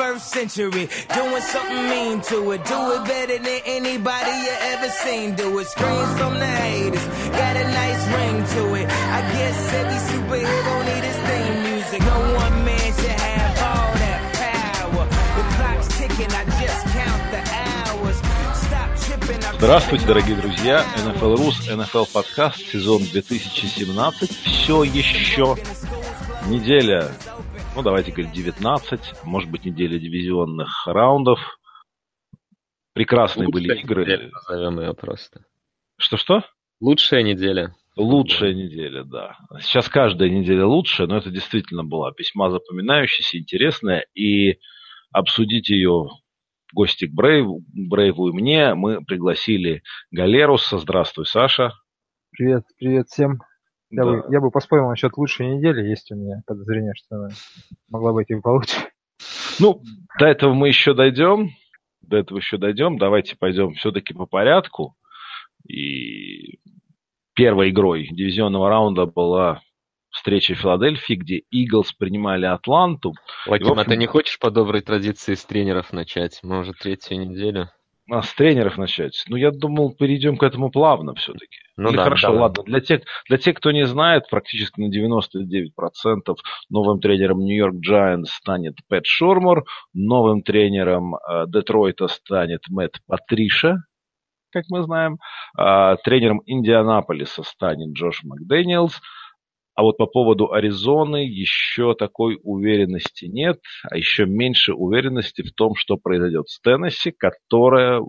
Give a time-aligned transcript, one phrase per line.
[0.00, 0.88] 21st century.
[1.14, 2.64] Doing something mean to it.
[2.64, 5.34] Do it better than anybody you ever seen.
[5.34, 5.66] Do it.
[5.66, 7.06] Screams from the haters.
[7.36, 8.86] Got a nice ring to it.
[8.88, 12.00] I guess every superhero need his theme music.
[12.00, 15.04] No one man should have all that power.
[15.36, 16.32] The clock's ticking.
[16.32, 18.16] I just count the hours.
[18.56, 19.58] Stop tripping.
[19.58, 20.86] Здравствуйте, дорогие друзья.
[20.96, 24.30] NFL Рус, NFL подкаст, сезон 2017.
[24.44, 25.56] Все еще
[26.46, 27.12] неделя,
[27.74, 31.38] ну давайте говорить 19, может быть неделя дивизионных раундов.
[32.92, 34.02] Прекрасные были Лучшая игры.
[34.02, 35.44] неделя, назовем ее просто.
[35.96, 36.44] Что-что?
[36.80, 37.74] Лучшая неделя.
[37.96, 39.36] Лучшая неделя, да.
[39.60, 44.06] Сейчас каждая неделя лучшая, но это действительно была весьма запоминающаяся, интересная.
[44.14, 44.58] И
[45.12, 46.08] обсудить ее
[46.72, 50.78] гости к Брейву, Брейву и мне мы пригласили Галеруса.
[50.78, 51.72] Здравствуй, Саша.
[52.30, 53.40] Привет, привет всем.
[53.90, 54.10] Я, Да.
[54.10, 55.86] бы, я бы поспорил насчет лучшей недели.
[55.88, 57.28] Есть у меня подозрение, что она
[57.88, 58.76] могла быть и получше.
[59.58, 59.82] Ну,
[60.18, 61.50] до этого мы еще дойдем.
[62.02, 62.98] До этого еще дойдем.
[62.98, 64.94] Давайте пойдем все-таки по порядку.
[65.68, 66.58] И
[67.34, 69.60] первой игрой дивизионного раунда была
[70.10, 73.12] встреча Филадельфии, где Иглс принимали Атланту.
[73.46, 76.40] Вадим, общем- а ты не хочешь по доброй традиции с тренеров начать?
[76.42, 77.68] Мы уже третью неделю.
[78.12, 79.24] А с тренеров начать.
[79.28, 81.58] Ну, я думал, перейдем к этому плавно все-таки.
[81.76, 82.42] Ну Или да, хорошо, давай.
[82.42, 82.64] ладно.
[82.64, 86.36] Для тех, для тех, кто не знает, практически на 99%
[86.70, 93.76] новым тренером Нью-Йорк Giants станет Пэт Шормор, новым тренером э, Детройта станет Мэтт Патриша,
[94.50, 95.18] как мы знаем,
[95.56, 99.00] а тренером Индианаполиса станет Джош Макдэниелс,
[99.80, 105.74] а вот по поводу Аризоны еще такой уверенности нет, а еще меньше уверенности в том,
[105.74, 108.02] что произойдет с Теннесси, которая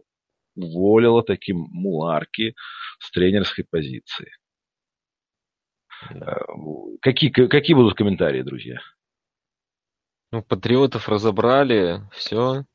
[0.57, 2.55] уволила таким Муларки
[2.99, 4.33] с тренерской позиции.
[6.09, 6.39] Да.
[6.39, 8.81] Э, Какие, какие будут комментарии, друзья?
[10.33, 12.65] Ну, патриотов разобрали, все.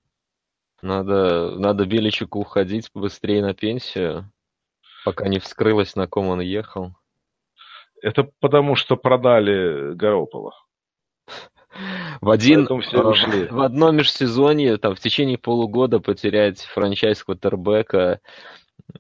[0.81, 4.33] Надо, надо Беличику уходить быстрее на пенсию,
[5.05, 6.97] пока не вскрылось, на ком он ехал.
[8.07, 10.53] Это потому, что продали Гаропола.
[12.21, 18.21] В один, в одно межсезонье, там, в течение полугода потерять франчайз квотербека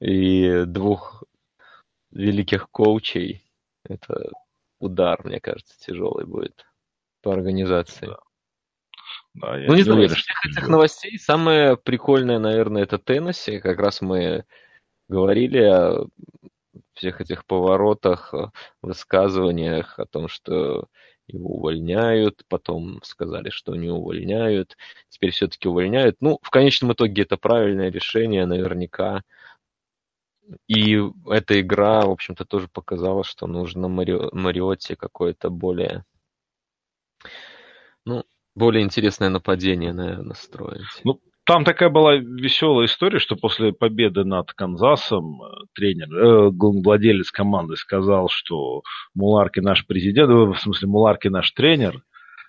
[0.00, 1.22] и двух
[2.10, 3.44] великих коучей,
[3.88, 4.32] это
[4.80, 6.66] удар, мне кажется, тяжелый будет
[7.22, 8.06] по организации.
[8.06, 8.18] Да.
[9.34, 10.70] Да, я Ну, не знаю, уверен, из всех этих будет.
[10.70, 13.60] новостей самое прикольное, наверное, это Теннесси.
[13.60, 14.44] Как раз мы
[15.08, 16.06] говорили о
[16.96, 18.50] всех этих поворотах, э,
[18.82, 20.88] высказываниях, о том, что
[21.26, 24.76] его увольняют, потом сказали, что не увольняют,
[25.08, 26.16] теперь все-таки увольняют.
[26.20, 29.22] Ну, в конечном итоге это правильное решение, наверняка.
[30.68, 36.04] И эта игра, в общем-то, тоже показала, что нужно Марио- Мариотти какое-то более,
[38.04, 38.24] ну,
[38.54, 40.86] более интересное нападение, наверное, строить.
[41.02, 47.30] Ну, Там такая была веселая история, что после победы над Канзасом э, тренер, э, владелец
[47.30, 48.82] команды сказал, что
[49.14, 52.02] Муларки наш президент, э, в смысле Муларки наш тренер,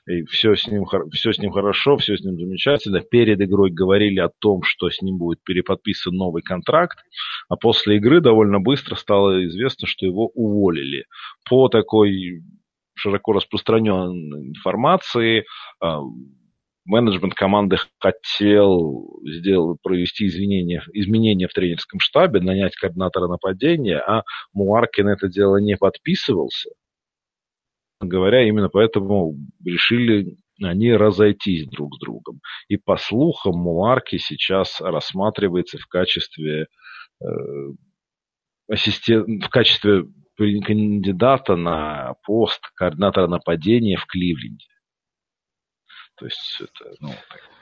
[0.07, 3.01] и все с ним, все с ним хорошо, все с ним замечательно.
[3.01, 6.97] Перед игрой говорили о том, что с ним будет переподписан новый контракт,
[7.49, 11.05] а после игры довольно быстро стало известно, что его уволили.
[11.47, 12.41] По такой
[12.95, 15.45] широко распространенной информации
[15.79, 15.99] а,
[16.87, 25.01] менеджмент команды хотел сделать, провести извинения, изменения в тренерском штабе, нанять координатора нападения, а Муарки
[25.01, 26.69] на это дело не подписывался.
[27.99, 32.41] Говоря, именно поэтому решили они разойтись друг с другом.
[32.67, 36.67] И по слухам, Муарки сейчас рассматривается в качестве
[37.21, 37.25] э,
[38.67, 40.05] ассистент, в качестве
[40.37, 44.65] кандидата на пост координатора нападения в Кливленде.
[46.17, 47.11] То есть это, ну,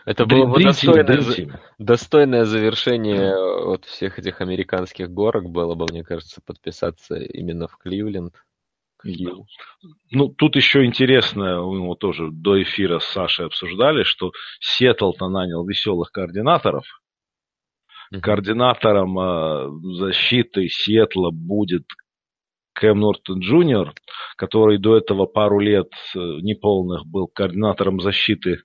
[0.05, 3.35] Это было бы достойное, за- достойное завершение
[3.65, 8.33] вот всех этих американских горок было бы, мне кажется, подписаться именно в Кливленд.
[9.03, 9.45] Кью.
[10.11, 14.31] Ну, тут еще интересно, мы вот тоже до эфира с Сашей обсуждали, что
[14.61, 16.85] Сиэтл-то нанял веселых координаторов.
[18.21, 21.85] Координатором э, защиты Сиэтла будет
[22.75, 23.93] Кэм Нортон Джуниор,
[24.35, 28.59] который до этого пару лет э, неполных был координатором защиты,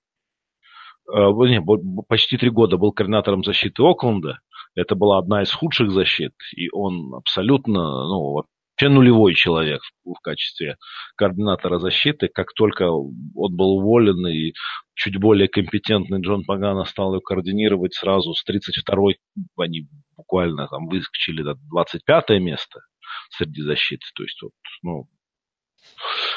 [1.09, 1.63] э, не,
[2.09, 4.41] почти три года был координатором защиты Окленда.
[4.75, 10.77] Это была одна из худших защит, и он абсолютно, ну, вообще нулевой человек в, качестве
[11.17, 12.29] координатора защиты.
[12.29, 14.55] Как только он был уволен, и
[14.95, 19.19] чуть более компетентный Джон Пагана стал ее координировать сразу с 32-й,
[19.57, 22.81] они буквально там выскочили до 25 место
[23.31, 24.07] среди защиты.
[24.15, 24.53] То есть, вот,
[24.83, 25.09] ну,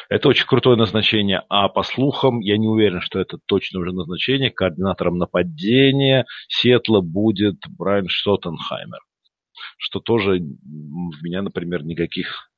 [0.09, 4.51] Это очень крутое назначение, а по слухам, я не уверен, что это точно уже назначение,
[4.51, 8.99] координатором нападения Сетла будет Брайан Штоттенхаймер,
[9.77, 12.51] что тоже в меня, например, никаких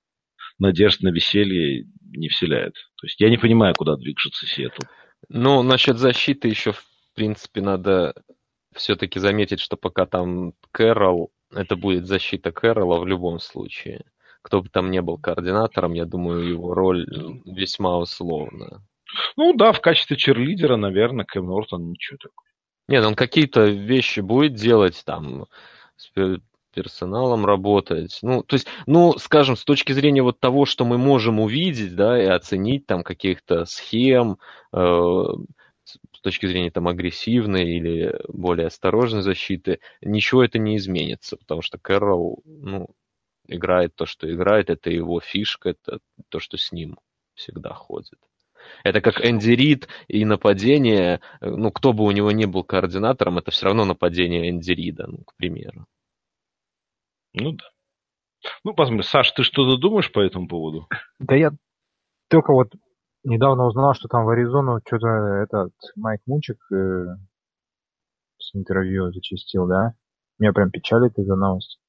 [0.60, 2.74] надежд на веселье не вселяет.
[2.98, 4.82] То есть я не понимаю, куда движется Сиэтл.
[5.30, 6.84] Ну, насчет защиты еще, в
[7.16, 8.14] принципе, надо
[8.74, 14.06] все-таки заметить, что пока там Кэрол, это будет защита Кэрола в любом случае.
[14.42, 17.08] Кто бы там не был координатором, я думаю, его роль
[17.46, 18.84] весьма условна.
[19.38, 22.46] Ну да, в качестве черлидера, наверное, Кэм Нортон ничего такого.
[22.88, 25.48] Нет, он какие-то вещи будет делать, там,
[25.96, 26.12] с
[26.76, 28.20] персоналом работать.
[28.22, 32.22] Ну, то есть, ну, скажем, с точки зрения вот того, что мы можем увидеть, да,
[32.22, 34.38] и оценить там каких-то схем,
[34.74, 35.24] э,
[36.26, 42.42] точки зрения там агрессивной или более осторожной защиты, ничего это не изменится, потому что Кэрролл,
[42.44, 42.88] ну,
[43.48, 46.00] играет то, что играет, это его фишка, это
[46.30, 46.98] то, что с ним
[47.36, 48.18] всегда ходит.
[48.84, 53.52] Это как Энди Рид и нападение, ну, кто бы у него не был координатором, это
[53.52, 55.86] все равно нападение Энди Рида, ну, к примеру.
[57.34, 57.70] Ну да.
[58.64, 59.04] Ну, посмотрим.
[59.04, 60.88] Саш, ты что-то думаешь по этому поводу?
[61.20, 61.52] Да я
[62.30, 62.74] только вот
[63.26, 67.06] недавно узнал, что там в Аризону что-то этот Майк Мунчик э,
[68.38, 69.94] с интервью зачистил, да?
[70.40, 71.80] Меня прям печалит из-за новости.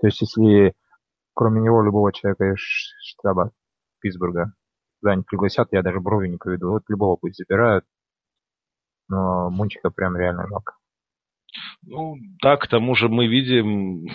[0.00, 0.74] То есть, если
[1.34, 3.52] кроме него любого человека из штаба
[4.00, 4.52] Питтсбурга
[5.00, 6.70] куда не пригласят, я даже брови не поведу.
[6.70, 7.84] Вот любого пусть забирают.
[9.08, 10.76] Но Мунчика прям реально жалко.
[11.82, 14.06] Ну, да, к тому же мы видим,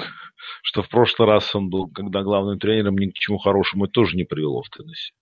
[0.64, 4.24] что в прошлый раз он был, когда главным тренером, ни к чему хорошему тоже не
[4.24, 5.14] привело в Теннесси.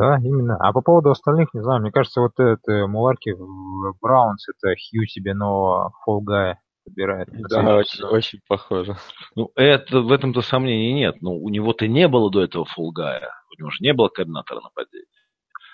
[0.00, 0.56] Да, именно.
[0.56, 4.74] А по поводу остальных, не знаю, мне кажется, вот этот э, Муларки в Браунс, это
[4.74, 7.28] Хью себе нового фолгая подбирает.
[7.50, 8.96] Да, очень, очень похоже.
[9.34, 11.20] Ну, это, в этом-то сомнений нет.
[11.20, 13.30] Ну, у него-то не было до этого фулгая.
[13.50, 15.04] У него же не было координатора нападения.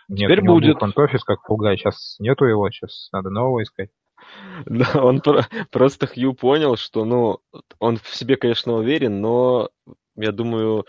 [0.08, 0.80] Нет, Теперь будет...
[0.80, 1.76] Пантофис как фулгай.
[1.76, 3.90] Сейчас нету его, сейчас надо нового искать.
[4.66, 5.22] Да, он
[5.70, 7.38] просто Хью понял, что, ну,
[7.78, 9.68] он в себе, конечно, уверен, но
[10.16, 10.86] я думаю,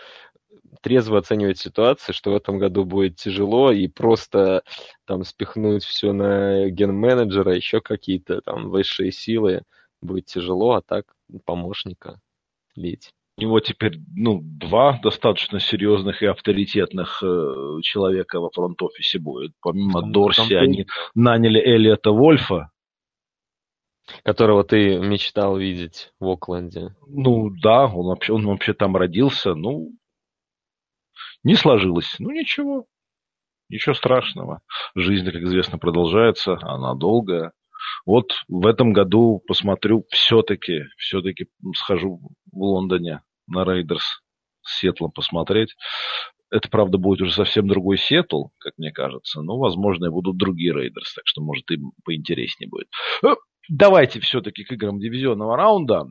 [0.81, 4.63] трезво оценивать ситуацию, что в этом году будет тяжело, и просто
[5.05, 9.63] там спихнуть все на ген-менеджера, еще какие-то там высшие силы
[10.01, 11.05] будет тяжело, а так
[11.45, 12.19] помощника
[12.75, 13.11] лить.
[13.37, 19.51] У него теперь ну, два достаточно серьезных и авторитетных э, человека во фронт-офисе будет.
[19.61, 22.71] Помимо там, Дорси там они наняли Элиота Вольфа,
[24.23, 26.95] Которого ты мечтал видеть в Окленде.
[27.07, 29.53] Ну да, он вообще, он вообще там родился.
[29.53, 29.91] Ну,
[31.47, 32.15] не сложилось.
[32.19, 32.85] Ну ничего.
[33.69, 34.61] Ничего страшного.
[34.95, 36.59] Жизнь, как известно, продолжается.
[36.61, 37.53] Она долгая.
[38.05, 42.19] Вот в этом году посмотрю, все-таки, все-таки схожу
[42.51, 44.21] в Лондоне на Рейдерс
[44.61, 45.73] с Сетлом посмотреть.
[46.49, 49.41] Это, правда, будет уже совсем другой Сиэтл, как мне кажется.
[49.41, 52.87] Но, возможно, и будут другие Рейдерс, так что, может, им поинтереснее будет.
[53.23, 53.35] Э,
[53.69, 56.07] давайте все-таки к играм дивизионного раунда.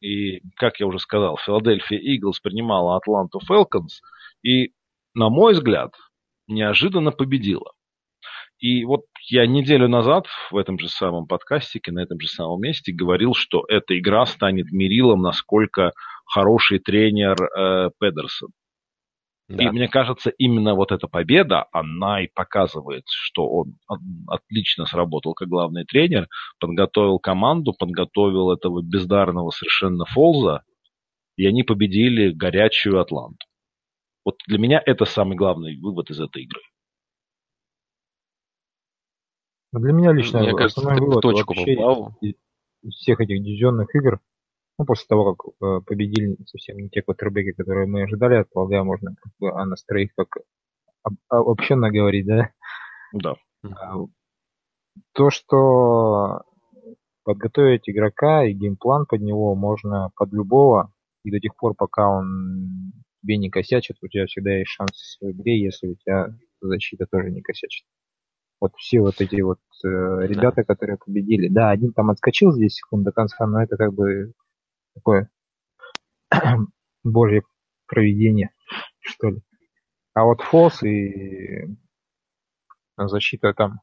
[0.00, 4.00] И, как я уже сказал, Филадельфия Иглс принимала Атланту Фелконс.
[4.42, 4.72] И,
[5.14, 5.92] на мой взгляд,
[6.46, 7.72] неожиданно победила.
[8.58, 12.92] И вот я неделю назад в этом же самом подкастике, на этом же самом месте
[12.92, 15.92] говорил, что эта игра станет мерилом, насколько
[16.26, 18.50] хороший тренер э, Педерсон.
[19.48, 19.64] Да.
[19.64, 23.78] И мне кажется, именно вот эта победа, она и показывает, что он
[24.28, 26.28] отлично сработал как главный тренер,
[26.60, 30.62] подготовил команду, подготовил этого бездарного совершенно Фолза,
[31.36, 33.44] и они победили горячую Атланту.
[34.24, 36.60] Вот для меня это самый главный вывод из этой игры.
[39.72, 42.16] Для меня лично Мне кажется, основной вывод точку вообще попал.
[42.20, 44.20] из всех этих дивизионных игр,
[44.78, 49.14] ну, после того, как э, победили совсем не те квотербеки, которые мы ожидали, полагаю, можно
[49.20, 50.38] как бы о настроих как
[51.02, 52.50] об, обобщенно говорить, да?
[53.12, 53.36] Да.
[53.62, 53.94] А,
[55.12, 56.42] то, что
[57.24, 60.92] подготовить игрока и геймплан под него можно под любого,
[61.24, 65.30] и до тех пор, пока он тебе не косячит, у тебя всегда есть шанс в
[65.30, 67.86] игре, если у тебя защита тоже не косячит.
[68.60, 70.64] Вот все вот эти вот э, ребята, да.
[70.64, 71.48] которые победили.
[71.48, 74.32] Да, один там отскочил здесь секунд до конца, но это как бы
[74.94, 75.30] такое
[77.04, 77.42] божье
[77.86, 78.50] проведение,
[79.00, 79.42] что ли.
[80.12, 81.66] А вот Фос и
[82.98, 83.80] защита там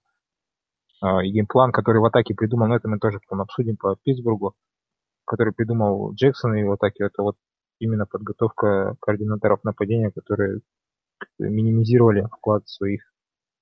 [1.04, 4.54] э, и геймплан, который в атаке придумал, но это мы тоже потом обсудим по Питтсбургу,
[5.26, 7.36] который придумал Джексон и в атаке, это вот
[7.80, 10.62] именно подготовка координаторов нападения, которые
[11.40, 13.02] минимизировали вклад своих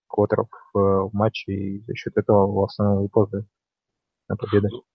[0.08, 3.48] квотеров в, в матче и за счет этого в основном выпадают
[4.28, 4.86] на победу.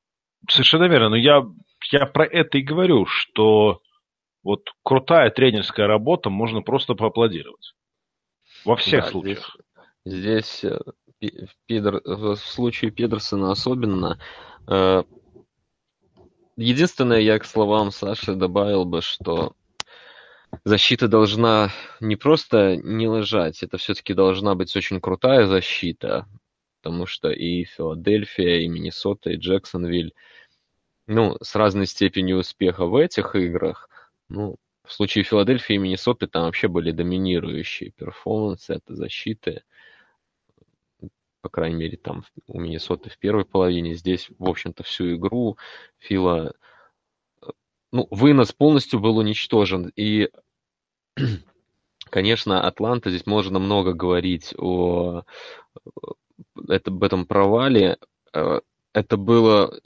[0.49, 1.11] Совершенно верно.
[1.11, 1.47] Но я,
[1.93, 3.81] я про это и говорю, что
[4.43, 7.75] вот крутая тренерская работа можно просто поаплодировать.
[8.65, 9.57] Во всех да, случаях.
[10.05, 10.79] Здесь, здесь э,
[11.67, 14.19] Педер, в случае Педерсона особенно.
[16.61, 19.55] Единственное, я к словам Саши добавил бы, что
[20.63, 26.27] защита должна не просто не лежать, это все-таки должна быть очень крутая защита,
[26.83, 30.13] потому что и Филадельфия, и Миннесота, и Джексонвиль,
[31.07, 33.89] ну, с разной степенью успеха в этих играх,
[34.29, 39.63] ну, в случае Филадельфии и Миннесоты там вообще были доминирующие перформансы, это защиты,
[41.41, 45.57] по крайней мере, там у Миннесоты в первой половине, здесь, в общем-то, всю игру
[45.99, 46.55] Фила
[47.93, 49.93] ну, вынос полностью был уничтожен.
[49.97, 50.31] И,
[52.11, 55.23] конечно, Атланта, здесь можно много говорить о
[56.69, 57.99] это, об этом провале.
[58.33, 58.61] Э,
[58.93, 59.81] это было,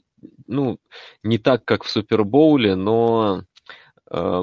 [0.47, 0.79] ну,
[1.23, 3.54] не так, как в Супербоуле, но э,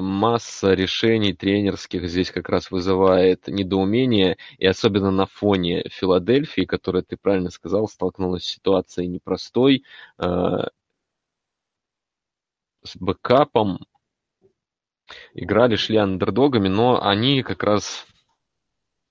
[0.00, 7.16] масса решений тренерских здесь как раз вызывает недоумение, и особенно на фоне Филадельфии, которая, ты
[7.16, 9.84] правильно сказал, столкнулась с ситуацией непростой,
[10.18, 10.24] э,
[12.84, 13.86] с бэкапом,
[15.34, 18.06] играли, шли андердогами, но они как раз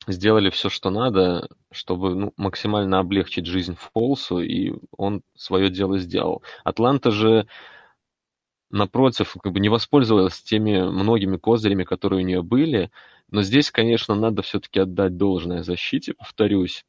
[0.07, 6.43] сделали все, что надо, чтобы ну, максимально облегчить жизнь Фолсу, и он свое дело сделал.
[6.63, 7.47] Атланта же,
[8.71, 12.91] напротив, как бы не воспользовалась теми многими козырями, которые у нее были,
[13.29, 16.85] но здесь, конечно, надо все-таки отдать должное защите, повторюсь,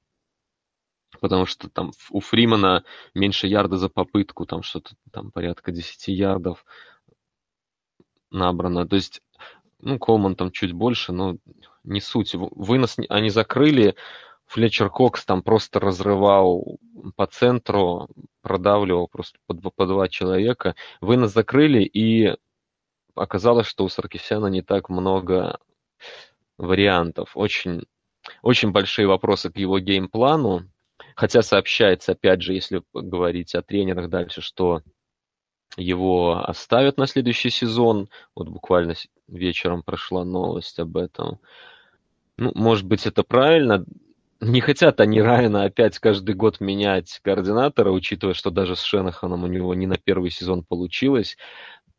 [1.21, 2.85] потому что там у Фримана
[3.15, 6.65] меньше ярда за попытку, там что-то там порядка 10 ярдов
[8.31, 8.89] набрано.
[8.89, 9.21] То есть,
[9.81, 11.37] ну, Колман там чуть больше, но
[11.85, 12.35] не суть.
[12.35, 13.95] Вынос они закрыли,
[14.53, 16.79] Флетчер Кокс там просто разрывал
[17.17, 18.11] по центру,
[18.43, 20.75] продавливал просто по, по два человека.
[21.01, 22.37] Вынос закрыли, и
[23.15, 25.59] оказалось, что у Саркисяна не так много
[26.59, 27.31] вариантов.
[27.35, 27.87] Очень,
[28.43, 30.69] очень большие вопросы к его геймплану.
[31.17, 34.83] Хотя сообщается, опять же, если говорить о тренерах дальше, что
[35.79, 38.11] его оставят на следующий сезон.
[38.35, 38.97] Вот буквально
[39.29, 41.39] вечером прошла новость об этом.
[42.37, 43.87] Ну, может быть, это правильно.
[44.43, 49.47] Не хотят они Райана опять каждый год менять координатора, учитывая, что даже с Шенаханом у
[49.47, 51.37] него не на первый сезон получилось.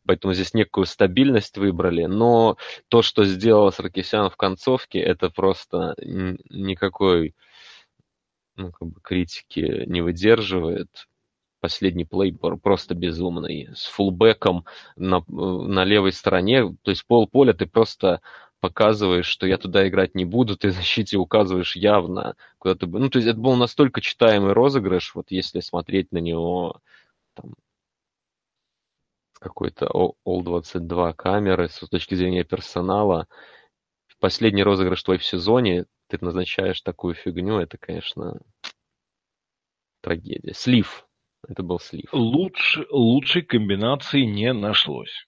[0.06, 2.04] Поэтому здесь некую стабильность выбрали.
[2.04, 2.58] Но
[2.90, 7.34] то, что сделал Саркисян в концовке, это просто никакой
[8.58, 10.90] ну, как бы критики не выдерживает.
[11.62, 13.70] Последний плей просто безумный.
[13.74, 14.66] С фулбеком
[14.98, 18.20] на, на левой стороне, то есть пол поля ты просто
[18.64, 22.88] показываешь, что я туда играть не буду, ты защите указываешь явно, куда ты...
[22.88, 26.80] Ну, то есть это был настолько читаемый розыгрыш, вот если смотреть на него
[27.34, 27.56] там,
[29.34, 29.88] с какой-то
[30.26, 33.28] All-22 камеры, с точки зрения персонала,
[34.22, 38.40] последний розыгрыш твой в сезоне, ты назначаешь такую фигню, это, конечно,
[40.00, 40.54] трагедия.
[40.54, 41.06] Слив.
[41.46, 42.06] Это был слив.
[42.14, 45.28] Лучше, лучшей комбинации не нашлось.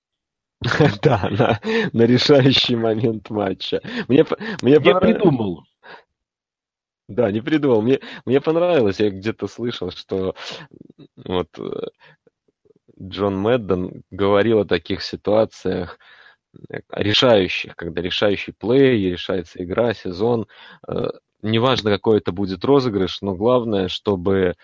[1.01, 1.59] Да, на,
[1.93, 3.81] на решающий момент матча.
[4.07, 4.25] Мне,
[4.61, 5.63] мне я придумал.
[7.07, 7.81] Да, не придумал.
[7.81, 10.35] Мне, мне понравилось, я где-то слышал, что
[11.15, 11.87] вот э,
[12.99, 15.99] Джон Мэддон говорил о таких ситуациях,
[16.89, 20.47] решающих, когда решающий плей, решается игра, сезон.
[21.45, 24.55] Неважно, какой это будет розыгрыш, но главное, чтобы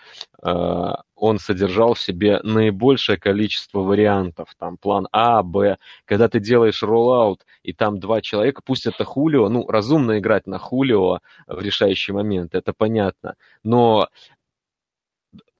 [0.42, 4.56] э, он содержал в себе наибольшее количество вариантов.
[4.58, 5.78] Там план А, Б.
[6.06, 10.58] Когда ты делаешь роллаут, и там два человека, пусть это Хулио, ну, разумно играть на
[10.58, 13.36] Хулио в решающий момент, это понятно.
[13.64, 14.08] Но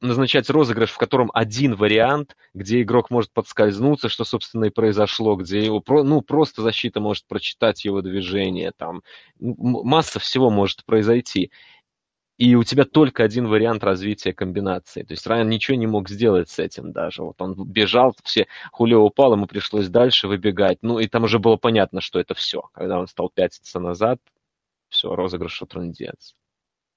[0.02, 5.64] назначать розыгрыш, в котором один вариант, где игрок может подскользнуться, что, собственно, и произошло, где
[5.64, 9.04] его, ну, просто защита может прочитать его движение, там,
[9.40, 11.52] масса всего может произойти.
[12.38, 15.04] И у тебя только один вариант развития комбинации.
[15.04, 17.22] То есть Райан ничего не мог сделать с этим даже.
[17.22, 20.80] Вот он бежал, все, Хулио упал, ему пришлось дальше выбегать.
[20.82, 22.64] Ну, и там уже было понятно, что это все.
[22.74, 24.20] Когда он стал пятиться назад,
[24.90, 26.36] все, розыгрыш трындец.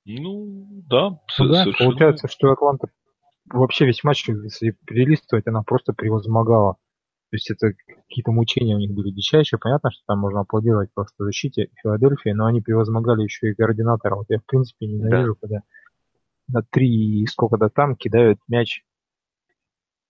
[0.06, 2.88] Ну, да, ну, да получается, что Атланта
[3.50, 6.75] вообще весь матч, если перелистывать, она просто превозмогала.
[7.30, 7.73] То есть это
[8.08, 9.58] какие-то мучения у них были дичайшие.
[9.58, 14.16] Понятно, что там можно аплодировать просто защите Филадельфии, но они превозмогали еще и координатора.
[14.16, 15.49] Вот я, в принципе, ненавижу, да.
[15.49, 15.62] когда
[16.49, 18.82] на три сколько-то там кидают мяч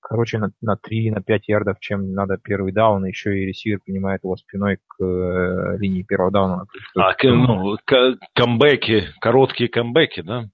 [0.04, 4.23] короче, на, на 3, на 5 ярдов, чем надо первый даун, еще и ресивер принимает
[4.23, 6.66] его спиной к э, линии первого дауна.
[6.94, 10.44] А, к, ну, к, камбэки, короткие камбэки, да?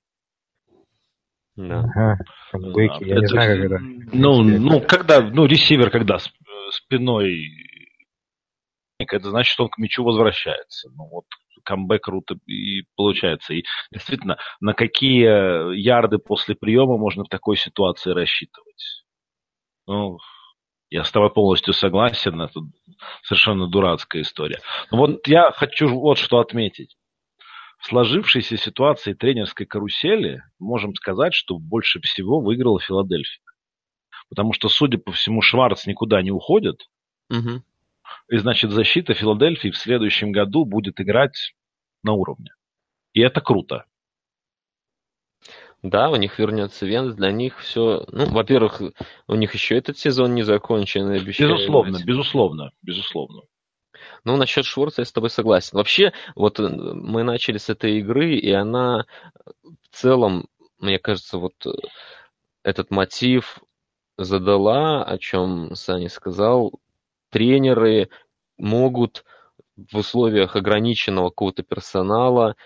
[1.57, 1.81] Да.
[1.81, 2.19] Ага,
[2.53, 3.85] камбэки, я это, не знаю, как это.
[4.13, 6.19] Ну, ну, когда, ну, ресивер когда
[6.71, 7.49] спиной,
[8.99, 10.91] это значит, он к мячу возвращается.
[10.97, 11.25] Ну, вот
[11.65, 13.53] камбэк круто и получается.
[13.55, 19.00] И действительно, на какие ярды после приема можно в такой ситуации рассчитывать?
[19.91, 20.19] Ну,
[20.89, 22.61] я с тобой полностью согласен, это
[23.25, 24.61] совершенно дурацкая история.
[24.93, 26.97] Но вот я хочу вот что отметить.
[27.81, 33.43] В сложившейся ситуации тренерской карусели можем сказать, что больше всего выиграла Филадельфия.
[34.29, 36.89] Потому что, судя по всему, Шварц никуда не уходит.
[37.31, 37.65] Угу.
[38.29, 41.57] И значит, защита Филадельфии в следующем году будет играть
[42.05, 42.53] на уровне.
[43.13, 43.87] И это круто.
[45.83, 48.05] Да, у них вернется Венс, для них все...
[48.09, 48.83] Ну, во-первых,
[49.27, 51.11] у них еще этот сезон не закончен.
[51.25, 52.05] Безусловно, быть.
[52.05, 53.43] безусловно, безусловно.
[54.25, 55.79] Ну, насчет Шворца я с тобой согласен.
[55.79, 59.07] Вообще, вот э, мы начали с этой игры, и она
[59.63, 60.47] в целом,
[60.79, 61.71] мне кажется, вот э,
[62.63, 63.59] этот мотив
[64.19, 66.73] задала, о чем Саня сказал,
[67.31, 68.11] тренеры
[68.59, 69.25] могут
[69.77, 72.57] в условиях ограниченного какого-то персонала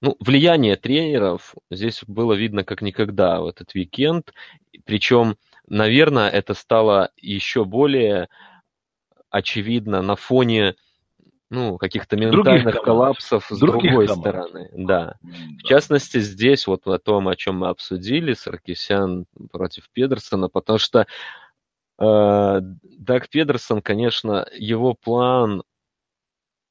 [0.00, 4.32] ну, влияние тренеров здесь было видно как никогда в этот уикенд.
[4.84, 5.36] Причем,
[5.66, 8.28] наверное, это стало еще более
[9.30, 10.76] очевидно на фоне
[11.50, 14.22] ну, каких-то ментальных коллапсов с других другой команд.
[14.22, 14.70] стороны.
[14.74, 15.16] Да.
[15.22, 15.30] да.
[15.58, 21.06] В частности, здесь вот о том, о чем мы обсудили, Саркисян против Педерсона, потому что
[21.98, 25.62] э, Даг Педерсон, конечно, его план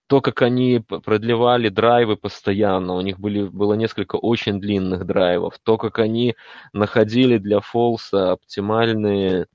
[0.08, 5.78] то, как они продлевали драйвы постоянно, у них были, было несколько очень длинных драйвов, то,
[5.78, 6.36] как они
[6.74, 9.48] находили для Фолса оптимальные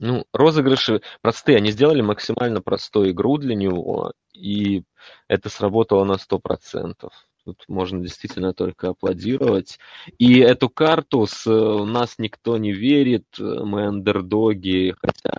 [0.00, 4.82] ну, розыгрыши простые, они сделали максимально простую игру для него, и
[5.28, 7.10] это сработало на 100%.
[7.48, 9.78] Тут можно действительно только аплодировать.
[10.18, 15.32] И эту карту с «у нас никто не верит», мы андердоги, хотя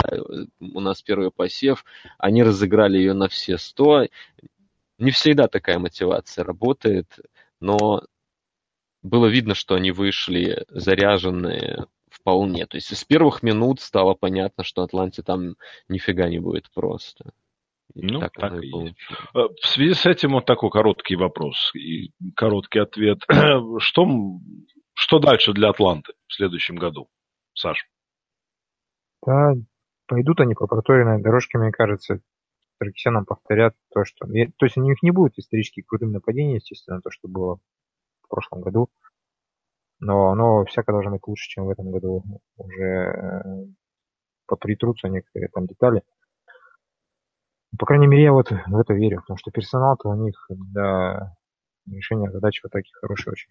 [0.60, 1.86] у нас первый посев,
[2.18, 4.08] они разыграли ее на все сто.
[4.98, 7.20] Не всегда такая мотивация работает,
[7.60, 8.02] но
[9.04, 12.66] было видно, что они вышли заряженные вполне.
[12.66, 17.34] То есть с первых минут стало понятно, что Атланте там нифига не будет просто.
[17.96, 18.96] Ну, так, так и есть.
[19.34, 23.20] Э, в связи с этим вот такой короткий вопрос и короткий ответ.
[23.80, 24.08] Что,
[24.94, 27.10] что дальше для Атланты в следующем году,
[27.54, 27.88] Саш?
[29.26, 29.54] Да,
[30.08, 32.22] пойдут они по проторенной дорожке, мне кажется.
[32.80, 34.26] Саркисяном повторят то, что...
[34.26, 37.60] То есть у них не будет исторически крутым нападением, естественно, то, что было
[38.22, 38.90] в прошлом году.
[40.00, 42.24] Но оно всяко должно быть лучше, чем в этом году.
[42.56, 43.42] Уже э,
[44.48, 46.04] попритрутся некоторые там детали.
[47.80, 51.34] По крайней мере, я вот в это верю, потому что персонал-то у них для
[51.90, 53.50] решения задач в атаке хороший очень.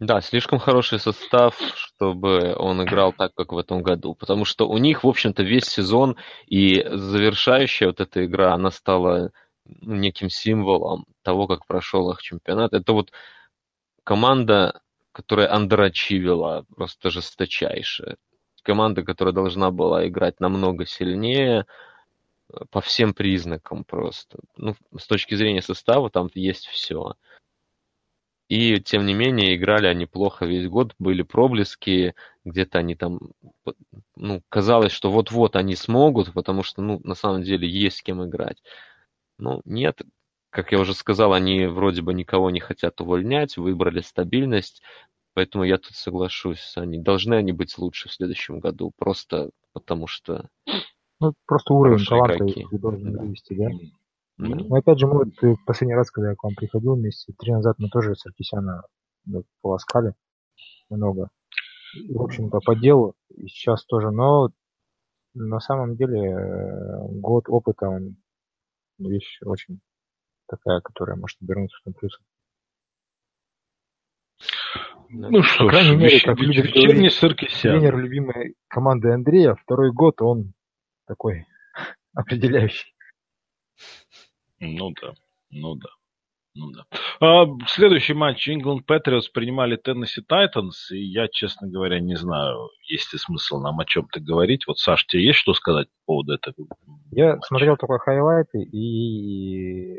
[0.00, 4.14] Да, слишком хороший состав, чтобы он играл так, как в этом году.
[4.14, 9.32] Потому что у них, в общем-то, весь сезон и завершающая вот эта игра, она стала
[9.66, 12.72] неким символом того, как прошел их чемпионат.
[12.72, 13.12] Это вот
[14.02, 14.80] команда,
[15.12, 18.16] которая андерачивила просто жесточайшая.
[18.62, 21.66] Команда, которая должна была играть намного сильнее,
[22.70, 24.38] по всем признакам просто.
[24.56, 27.14] Ну, с точки зрения состава там есть все.
[28.48, 33.20] И, тем не менее, играли они плохо весь год, были проблески, где-то они там,
[34.16, 38.24] ну, казалось, что вот-вот они смогут, потому что, ну, на самом деле есть с кем
[38.24, 38.62] играть.
[39.38, 40.00] Ну, нет,
[40.50, 44.82] как я уже сказал, они вроде бы никого не хотят увольнять, выбрали стабильность,
[45.34, 50.48] поэтому я тут соглашусь, они должны они быть лучше в следующем году, просто потому что
[51.20, 52.44] ну, просто уровень таланта
[52.78, 53.20] должен да.
[53.20, 53.70] вывести, да?
[53.70, 54.66] Mm-hmm.
[54.68, 57.76] Но опять же, мы вот последний раз, когда я к вам приходил вместе, три назад
[57.78, 58.82] мы тоже Саркисяна
[59.26, 60.14] вот, полоскали
[60.90, 61.28] много.
[62.08, 64.50] В общем-то, по делу, и сейчас тоже, но
[65.34, 68.16] на самом деле э, год опыта, он
[68.98, 69.80] вещь очень
[70.48, 72.24] такая, которая может обернуться в том плюсом.
[75.10, 77.18] Ну что ж, мере, как любит говорить
[77.62, 80.52] тренер любимой команды Андрея, второй год он
[81.08, 81.46] такой
[82.14, 82.94] определяющий.
[84.60, 85.14] Ну да,
[85.50, 85.88] ну да.
[86.54, 86.84] Ну да.
[87.20, 93.12] А, следующий матч England Patriots принимали Tennessee Titans, и я, честно говоря, не знаю, есть
[93.12, 94.66] ли смысл нам о чем-то говорить.
[94.66, 96.66] Вот, Саш, тебе есть что сказать по поводу этого?
[97.12, 97.46] Я матча?
[97.46, 99.98] смотрел только хайлайты и э,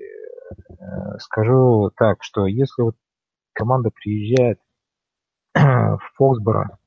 [1.19, 2.95] скажу так, что если вот
[3.53, 4.59] команда приезжает
[5.55, 6.78] в Фоксборо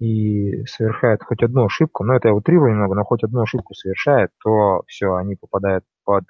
[0.00, 4.30] и совершает хоть одну ошибку, ну это я утрирую немного, но хоть одну ошибку совершает,
[4.42, 6.24] то все, они попадают под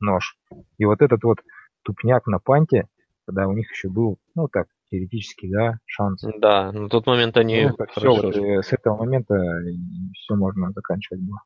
[0.00, 0.36] нож.
[0.78, 1.38] И вот этот вот
[1.82, 2.86] тупняк на панте,
[3.26, 6.22] когда у них еще был, ну так, теоретически, да, шанс.
[6.38, 7.66] Да, на тот момент они...
[7.66, 9.34] Ну, все, вот, с этого момента
[10.14, 11.42] все можно заканчивать было.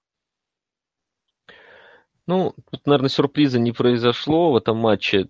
[2.27, 5.29] Ну, тут, наверное, сюрприза не произошло в этом матче.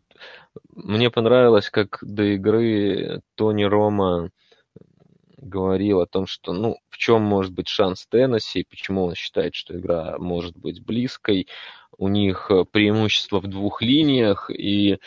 [0.74, 4.28] Мне понравилось, как до игры Тони Рома
[5.42, 9.78] говорил о том, что, ну, в чем может быть шанс Теннесси, почему он считает, что
[9.78, 11.48] игра может быть близкой.
[11.98, 14.98] У них преимущество в двух линиях, и,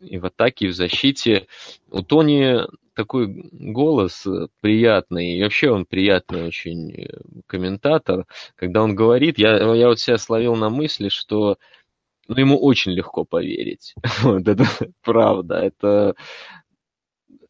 [0.00, 1.48] и в атаке, и в защите.
[1.90, 2.60] У Тони
[2.94, 4.26] такой голос
[4.60, 7.08] приятный, и вообще он приятный очень
[7.46, 8.26] комментатор.
[8.54, 11.58] Когда он говорит, я, я вот себя словил на мысли, что
[12.30, 13.94] ну, ему очень легко поверить.
[14.22, 14.64] Вот это
[15.02, 15.56] правда.
[15.56, 16.14] Это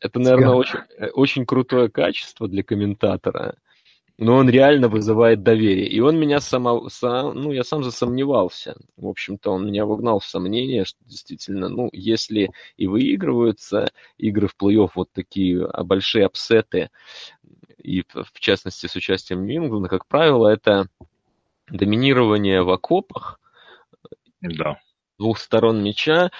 [0.00, 3.56] это, наверное, очень, э, очень крутое качество для комментатора,
[4.18, 5.88] но он реально вызывает доверие.
[5.88, 8.76] И он меня сама, сам, ну, я сам засомневался.
[8.96, 14.56] В общем-то, он меня вогнал в сомнение, что действительно, ну, если и выигрываются игры в
[14.60, 16.90] плей-офф вот такие а большие апсеты,
[17.78, 20.88] и в частности с участием Нью-Ингланда, как правило, это
[21.70, 23.40] доминирование в окопах,
[24.42, 24.78] да
[25.20, 26.30] двух сторон мяча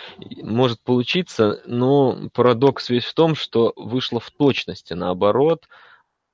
[0.42, 5.68] может получиться, но парадокс весь в том, что вышло в точности наоборот.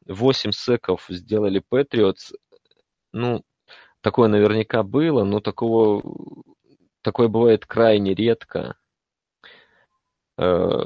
[0.07, 2.33] Восемь секов сделали Патриотс.
[3.13, 3.43] Ну,
[4.01, 6.03] такое наверняка было, но такого,
[7.03, 8.77] такое бывает крайне редко.
[10.39, 10.85] Э,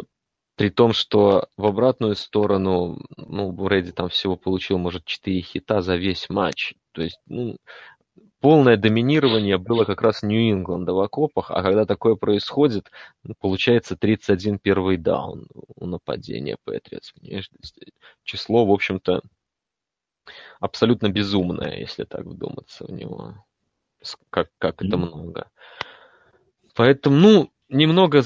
[0.56, 5.96] при том, что в обратную сторону, ну, Брэди там всего получил, может, 4 хита за
[5.96, 6.72] весь матч.
[6.92, 7.58] То есть, ну,
[8.40, 12.90] полное доминирование было как раз Нью-Ингланда в окопах, а когда такое происходит,
[13.22, 17.12] ну, получается 31 первый даун у нападения Патриотс.
[18.24, 19.22] Число, в общем-то,
[20.58, 23.34] абсолютно безумное, если так вдуматься в него.
[24.30, 25.50] Как, как это много.
[26.74, 28.22] Поэтому, ну, немного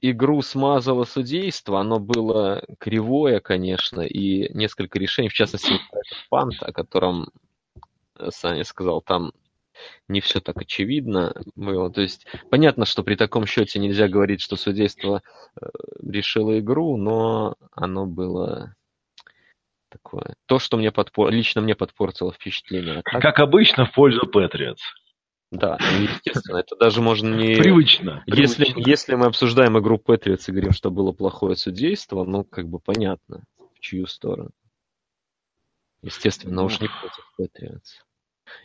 [0.00, 5.74] игру смазало судейство, оно было кривое, конечно, и несколько решений, в частности,
[6.30, 7.30] пант, о котором
[8.30, 9.32] Саня сказал, там
[10.08, 11.90] не все так очевидно было.
[11.90, 15.22] То есть понятно, что при таком счете нельзя говорить, что судейство
[15.60, 15.66] э,
[16.02, 18.74] решило игру, но оно было
[19.88, 20.34] такое.
[20.46, 21.30] То, что мне подпор...
[21.30, 23.02] лично мне подпортило впечатление.
[23.04, 24.82] А как обычно, в пользу Патриотс.
[25.52, 27.54] Да, ну, естественно, это даже можно не...
[27.54, 28.24] Привычно.
[28.26, 28.90] Если, привычно.
[28.90, 33.44] если мы обсуждаем игру Патриотс и говорим, что было плохое судейство, ну, как бы понятно,
[33.74, 34.50] в чью сторону.
[36.02, 38.05] Естественно, уж не против Патриотс.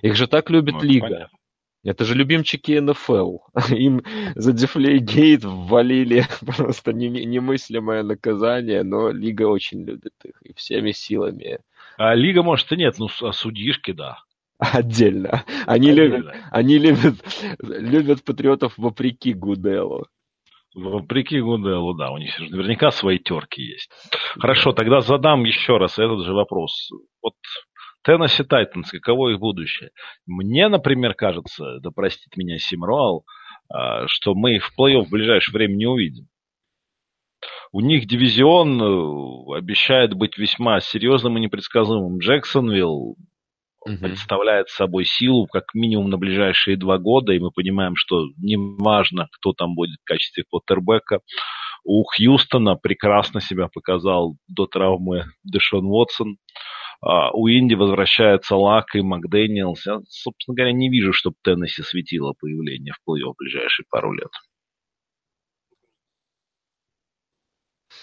[0.01, 1.07] Их же так любит ну, Лига.
[1.07, 1.37] Понятно.
[1.83, 3.37] Это же любимчики НФЛ.
[3.69, 4.03] Им
[4.35, 6.25] за Дефлейгейт ввалили
[6.57, 11.59] просто немыслимое наказание, но Лига очень любит их и всеми силами.
[11.97, 14.19] А Лига, может, и нет, ну, а судишки, да.
[14.59, 15.43] Отдельно.
[15.65, 16.17] Они, Отдельно.
[16.17, 17.15] Любят, они любят,
[17.59, 20.05] любят патриотов вопреки Гуделу.
[20.75, 23.91] Вопреки Гуделу, да, у них наверняка свои терки есть.
[24.39, 26.91] Хорошо, тогда задам еще раз этот же вопрос.
[27.23, 27.33] Вот
[28.03, 29.91] Теннесси Тайтанс, каково их будущее?
[30.25, 33.25] Мне, например, кажется, да простит меня Симруал,
[33.69, 36.27] а, что мы их в плей-офф в ближайшее время не увидим.
[37.71, 42.19] У них дивизион э, обещает быть весьма серьезным и непредсказуемым.
[42.19, 43.15] Джексонвилл
[43.85, 43.97] угу.
[44.01, 49.53] представляет собой силу как минимум на ближайшие два года, и мы понимаем, что неважно, кто
[49.53, 51.21] там будет в качестве квотербека.
[51.83, 56.37] У Хьюстона прекрасно себя показал до травмы Дэшон Уотсон.
[57.01, 59.85] А, у Инди возвращается Лак и Макдэниелс.
[59.87, 64.29] Я, собственно говоря, не вижу, чтобы Теннесси светило появление в плей-офф в ближайшие пару лет.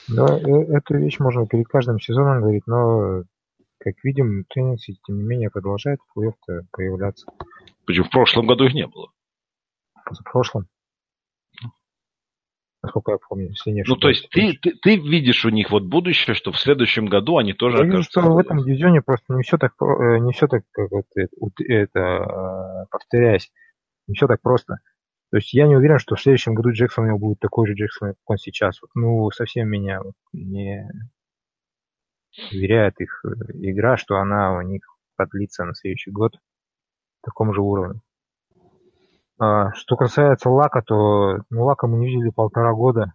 [0.09, 3.23] Да, э, эту вещь можно перед каждым сезоном говорить, но,
[3.79, 7.27] как видим, Теннесси, тем не менее, продолжает в плей-офф появляться.
[7.87, 9.13] Почему в прошлом году их не было?
[10.05, 10.67] В прошлом
[12.83, 15.85] насколько я помню, если не Ну, то есть ты, ты, ты видишь у них вот
[15.85, 19.43] будущее, что в следующем году они тоже Я вижу, что в этом дивизионе просто не
[19.43, 23.51] все так, э, не все так как вот это, это, э, повторяясь,
[24.07, 24.79] не все так просто.
[25.31, 27.75] То есть я не уверен, что в следующем году Джексон у него будет такой же
[27.75, 28.81] Джексон, как он сейчас.
[28.81, 30.89] Вот, ну, совсем меня вот не
[32.53, 34.83] уверяет их э, игра, что она у них
[35.17, 36.37] продлится на следующий год
[37.21, 38.01] в таком же уровне.
[39.39, 43.15] А, что касается Лака, то ну, Лака мы не видели полтора года.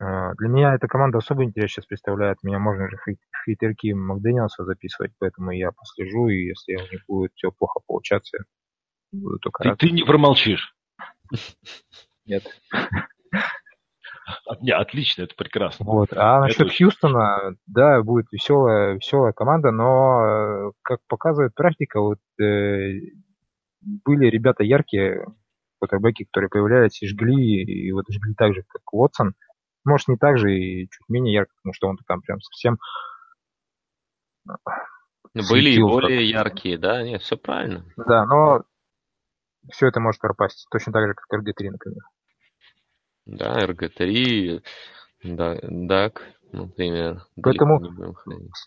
[0.00, 2.42] А, для меня эта команда особый интерес сейчас представляет.
[2.42, 2.96] Меня можно же
[3.44, 8.38] хейтерки Макдэниелса записывать, поэтому я послежу, и если у них будет все плохо получаться,
[9.12, 9.78] буду только ты, рад.
[9.78, 10.74] Ты не промолчишь?
[12.26, 12.44] Нет.
[14.60, 15.84] Не, отлично, это прекрасно.
[15.84, 16.08] Вот.
[16.12, 22.18] А насчет это Хьюстона, да, будет веселая, веселая команда, но, э, как показывает практика, вот
[22.40, 23.00] э,
[23.84, 25.26] были ребята яркие,
[25.78, 29.34] квотербеки, которые появлялись и жгли, и вот жгли так же, как Уотсон.
[29.84, 32.78] Может, не так же и чуть менее ярко, потому что он там прям совсем
[35.34, 37.84] Были и более яркие, да, нет, все правильно.
[37.96, 38.64] Да, но
[39.70, 42.02] все это может пропасть, точно так же, как RG3, например.
[43.26, 44.62] Да, RG3,
[45.24, 46.20] да, DAC,
[46.52, 47.22] например.
[47.42, 47.80] Поэтому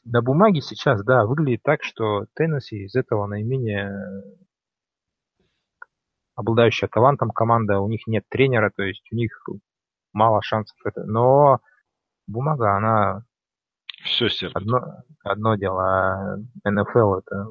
[0.04, 3.94] на бумаге сейчас, да, выглядит так, что Теннесси из этого наименее
[6.38, 9.32] обладающая талантом команда, у них нет тренера, то есть у них
[10.13, 10.78] мало шансов.
[10.86, 11.04] Это.
[11.04, 11.60] Но
[12.28, 13.23] бумага, она
[14.04, 14.58] все сердце.
[14.58, 17.47] Одно, одно дело, а НФЛ это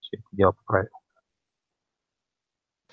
[0.00, 0.90] все это дело поправит.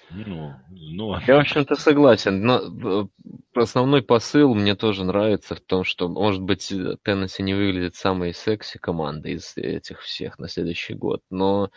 [0.09, 1.19] Ну, ну...
[1.27, 2.41] Я, в общем-то, согласен.
[2.41, 3.07] Но э,
[3.55, 6.71] основной посыл мне тоже нравится в том, что, может быть,
[7.03, 11.71] Теннесси не выглядит самой секси командой из этих всех на следующий год, но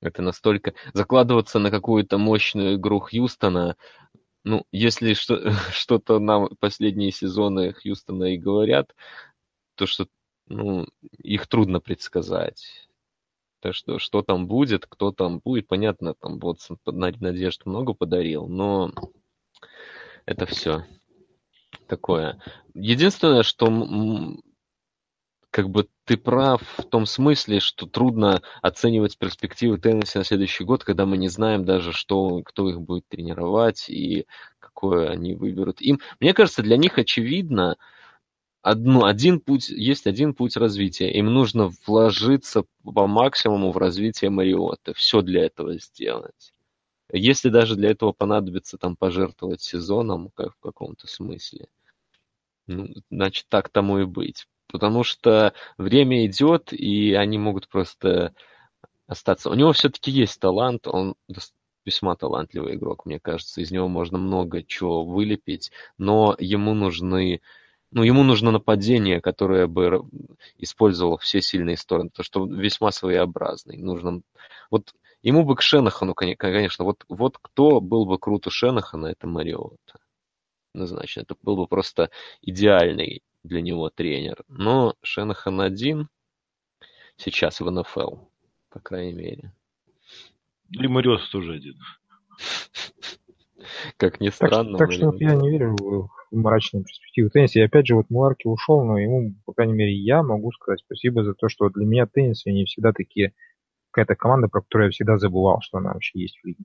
[0.00, 0.74] это настолько...
[0.92, 3.76] Закладываться на какую-то мощную игру Хьюстона,
[4.44, 8.94] ну, если что, что-то нам последние сезоны Хьюстона и говорят,
[9.74, 10.06] то что
[10.46, 10.86] ну,
[11.18, 12.88] их трудно предсказать.
[13.60, 18.92] То, что, что там будет, кто там будет, понятно, там вот надежд много подарил, но
[20.26, 20.86] это все
[21.88, 22.40] такое.
[22.74, 23.68] Единственное, что
[25.50, 30.84] как бы ты прав в том смысле, что трудно оценивать перспективы Теннесси на следующий год,
[30.84, 34.26] когда мы не знаем даже, что, кто их будет тренировать и
[34.58, 35.80] какое они выберут.
[35.80, 37.76] Им, мне кажется, для них очевидно,
[38.62, 41.10] одно, один путь, есть один путь развития.
[41.12, 44.92] Им нужно вложиться по максимуму в развитие Мариоты.
[44.94, 46.52] Все для этого сделать.
[47.10, 51.68] Если даже для этого понадобится там пожертвовать сезоном, как в каком-то смысле,
[52.66, 54.46] ну, значит, так тому и быть.
[54.70, 58.34] Потому что время идет, и они могут просто
[59.06, 59.50] остаться.
[59.50, 61.14] У него все-таки есть талант, он
[61.84, 63.60] весьма талантливый игрок, мне кажется.
[63.60, 67.40] Из него можно много чего вылепить, но ему нужны
[67.90, 70.02] ну, ему нужно нападение, которое бы
[70.58, 73.78] использовало все сильные стороны, то что весьма своеобразный.
[73.78, 74.20] Нужно...
[74.70, 79.26] Вот ему бы к Шенахану, конечно, вот, вот кто был бы крут у Шенахана, это
[79.26, 80.00] Мариота.
[80.74, 82.10] Однозначно, это был бы просто
[82.42, 84.44] идеальный для него тренер.
[84.48, 86.08] Но Шенахан один
[87.16, 88.16] сейчас в НФЛ,
[88.70, 89.52] по крайней мере.
[90.70, 91.76] И Мариота тоже один.
[93.96, 94.78] Как ни странно.
[94.78, 97.58] Так, так что я не верю в мрачные перспективы тенниса.
[97.58, 101.24] И опять же, вот Муарки ушел, но ему, по крайней мере, я могу сказать спасибо
[101.24, 103.34] за то, что для меня теннис не всегда такие
[103.90, 106.64] какая-то команда, про которую я всегда забывал, что она вообще есть в лиге.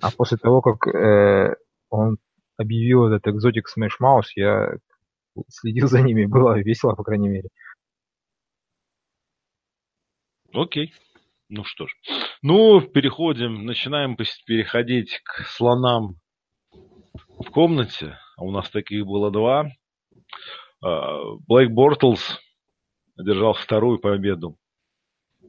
[0.00, 1.54] А после того, как э,
[1.90, 2.18] он
[2.56, 4.76] объявил этот экзотик Smash Mouse, я
[5.48, 7.48] следил за ними, было весело, по крайней мере.
[10.52, 10.94] Окей.
[11.48, 11.92] Ну что ж.
[12.42, 16.18] Ну, переходим, начинаем переходить к слонам
[16.72, 19.70] в комнате а у нас таких было два.
[20.82, 22.38] А, Блейк Бортлс
[23.16, 24.58] одержал вторую победу
[25.40, 25.46] э,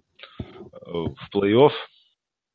[0.90, 1.74] в плей-офф,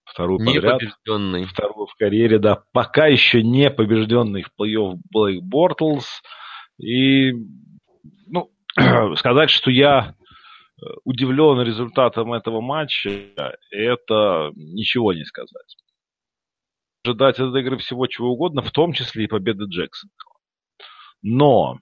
[0.04, 0.80] вторую подряд.
[0.80, 1.44] Побежденный.
[1.44, 2.64] Вторую в карьере, да.
[2.72, 6.22] Пока еще не побежденный в плей-офф Блейк Бортлс.
[6.82, 7.32] И,
[8.26, 8.50] ну,
[9.16, 13.32] сказать, что я э, удивлен результатом этого матча,
[13.70, 15.76] это ничего не сказать
[17.04, 20.12] ожидать от игры всего чего угодно, в том числе и победы Джексона.
[21.22, 21.78] Но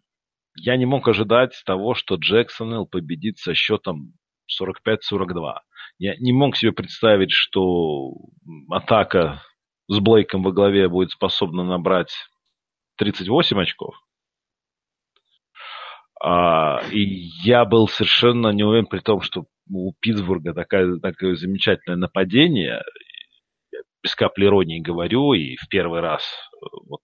[0.57, 4.15] я не мог ожидать того, что Джексонвилл победит со счетом
[4.61, 5.59] 45-42.
[5.99, 8.13] Я не мог себе представить, что
[8.71, 9.43] атака
[9.89, 12.13] с Блейком во главе будет способна набрать
[12.97, 13.95] 38 очков.
[16.23, 17.01] А, и
[17.43, 22.83] я был совершенно не уверен при том, что у Питтсбурга такая, такое замечательное нападение,
[24.03, 27.01] без капли иронии говорю, и в первый раз э, вот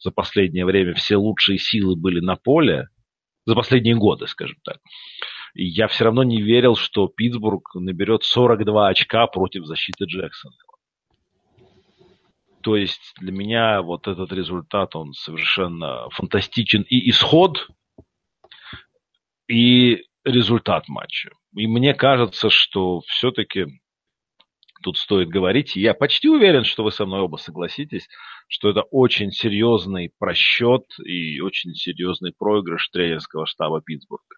[0.00, 2.88] за последнее время все лучшие силы были на поле,
[3.44, 4.78] за последние годы, скажем так.
[5.54, 10.56] И я все равно не верил, что Питтсбург наберет 42 очка против защиты Джексона.
[12.62, 16.82] То есть для меня вот этот результат, он совершенно фантастичен.
[16.82, 17.68] И исход,
[19.48, 21.30] и результат матча.
[21.54, 23.66] И мне кажется, что все-таки
[24.82, 25.76] тут стоит говорить.
[25.76, 28.08] Я почти уверен, что вы со мной оба согласитесь,
[28.48, 34.36] что это очень серьезный просчет и очень серьезный проигрыш тренерского штаба Питтсбурга.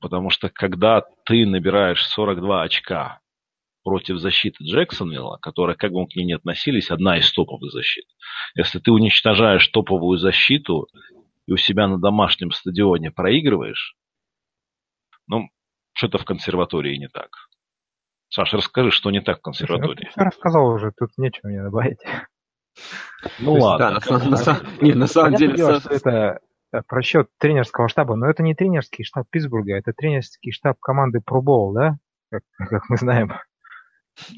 [0.00, 3.20] Потому что когда ты набираешь 42 очка
[3.82, 8.04] против защиты Джексонвилла, которая, как бы мы к ней не относились, одна из топовых защит.
[8.56, 10.88] Если ты уничтожаешь топовую защиту
[11.46, 13.94] и у себя на домашнем стадионе проигрываешь,
[15.28, 15.48] ну,
[15.92, 17.30] что-то в консерватории не так.
[18.28, 20.10] Саша, расскажи, что не так в консерватории.
[20.16, 21.98] Я рассказал уже, тут нечего мне добавить.
[23.38, 24.00] Ну ладно.
[24.80, 25.54] На, самом деле...
[25.88, 26.40] Это
[26.72, 31.20] э, про счет тренерского штаба, но это не тренерский штаб Питтсбурга, это тренерский штаб команды
[31.20, 31.96] Bowl, да?
[32.30, 33.32] Как, как мы знаем.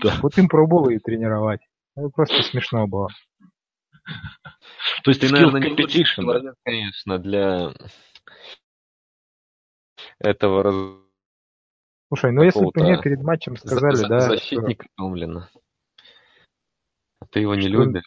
[0.02, 0.14] Да.
[0.22, 1.60] Вот им Bowl и тренировать.
[1.96, 3.08] Это просто смешно было.
[5.02, 7.72] То есть ты, наверное, не человек, конечно, для
[10.18, 10.74] этого раз...
[12.08, 14.20] Слушай, ну если бы мне перед матчем сказали, за, да...
[14.20, 14.92] Защитник что...
[14.96, 15.50] Томлина.
[17.20, 18.04] А ты его не любишь?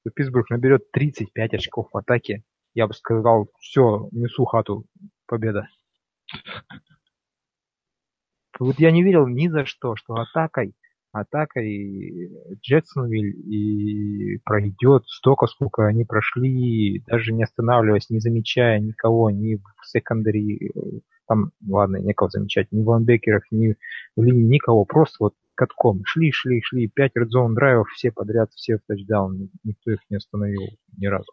[0.00, 4.86] Что Питтсбург наберет 35 очков в атаке, я бы сказал, все, несу хату,
[5.26, 5.68] победа.
[8.58, 10.74] Вот я не верил ни за что, что атакой
[11.12, 12.30] атакой
[12.62, 19.86] Джексонвиль и пройдет столько, сколько они прошли, даже не останавливаясь, не замечая никого, ни в
[19.86, 20.72] секондаре,
[21.26, 23.76] там, ладно, некого замечать, ни в лайнбекерах, ни
[24.16, 26.02] в линии, никого, просто вот катком.
[26.04, 30.62] Шли, шли, шли, пять редзон драйвов, все подряд, все в тачдаун, никто их не остановил
[30.96, 31.32] ни разу.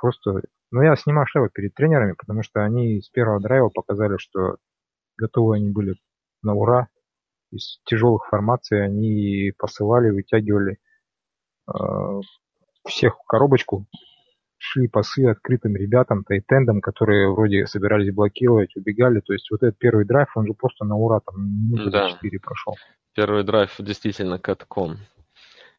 [0.00, 4.56] Просто, ну я снимаю шляпу перед тренерами, потому что они с первого драйва показали, что
[5.18, 5.96] готовы они были
[6.42, 6.88] на ура,
[7.50, 10.78] из тяжелых формаций они посылали, вытягивали
[11.68, 11.72] э,
[12.86, 13.86] всех в коробочку,
[14.58, 19.20] шли пасы открытым ребятам, тайтендам, которые вроде собирались блокировать, убегали.
[19.20, 22.10] То есть вот этот первый драйв, он же просто на ура там минуты да.
[22.10, 22.76] 4 прошел.
[23.14, 24.98] Первый драйв действительно катком.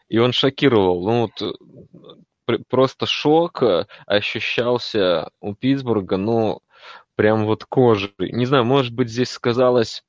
[0.09, 1.05] И он шокировал.
[1.05, 3.63] Ну вот просто шок
[4.05, 6.61] ощущался у Питтсбурга, ну
[7.15, 8.11] прям вот кожей.
[8.19, 10.03] Не знаю, может быть здесь сказалось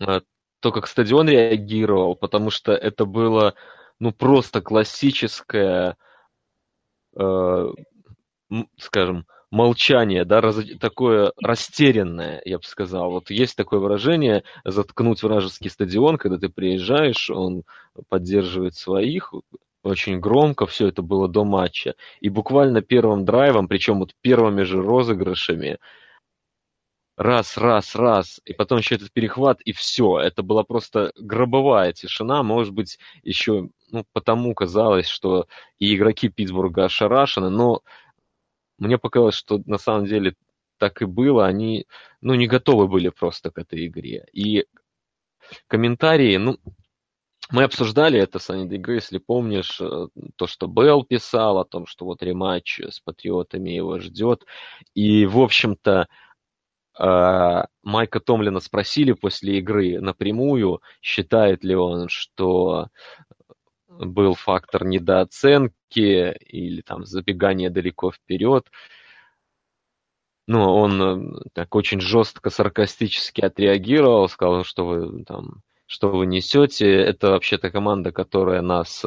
[0.00, 0.20] э,
[0.64, 3.52] то, как стадион реагировал, потому что это было,
[4.00, 5.98] ну, просто классическое,
[7.14, 7.68] э,
[8.78, 13.10] скажем, молчание, да, раз, такое растерянное, я бы сказал.
[13.10, 17.64] Вот есть такое выражение «заткнуть вражеский стадион», когда ты приезжаешь, он
[18.08, 19.34] поддерживает своих,
[19.82, 21.94] очень громко все это было до матча.
[22.20, 25.76] И буквально первым драйвом, причем вот первыми же розыгрышами,
[27.16, 30.18] раз, раз, раз, и потом еще этот перехват, и все.
[30.18, 32.42] Это была просто гробовая тишина.
[32.42, 35.46] Может быть, еще ну, потому казалось, что
[35.78, 37.82] и игроки Питтсбурга ошарашены, но
[38.78, 40.34] мне показалось, что на самом деле
[40.78, 41.46] так и было.
[41.46, 41.86] Они
[42.20, 44.26] ну, не готовы были просто к этой игре.
[44.32, 44.66] И
[45.68, 46.58] комментарии, ну,
[47.50, 51.86] мы обсуждали это с Аней игры, если помнишь, э, то, что Белл писал о том,
[51.86, 54.44] что вот рематч с Патриотами его ждет.
[54.94, 56.08] И, в общем-то,
[56.96, 62.88] Майка Томлина спросили после игры напрямую, считает ли он, что
[63.98, 68.70] был фактор недооценки или там забегания далеко вперед.
[70.46, 76.86] Ну, он э, так очень жестко, саркастически отреагировал, сказал, что вы там, что вы несете.
[76.86, 79.06] Это вообще-то команда, которая нас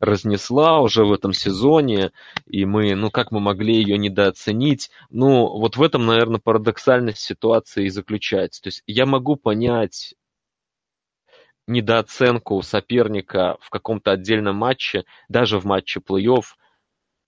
[0.00, 2.12] разнесла уже в этом сезоне,
[2.46, 4.90] и мы, ну как мы могли ее недооценить?
[5.10, 8.62] Ну, вот в этом, наверное, парадоксальность ситуации и заключается.
[8.62, 10.14] То есть я могу понять
[11.66, 16.44] недооценку соперника в каком-то отдельном матче, даже в матче плей-офф,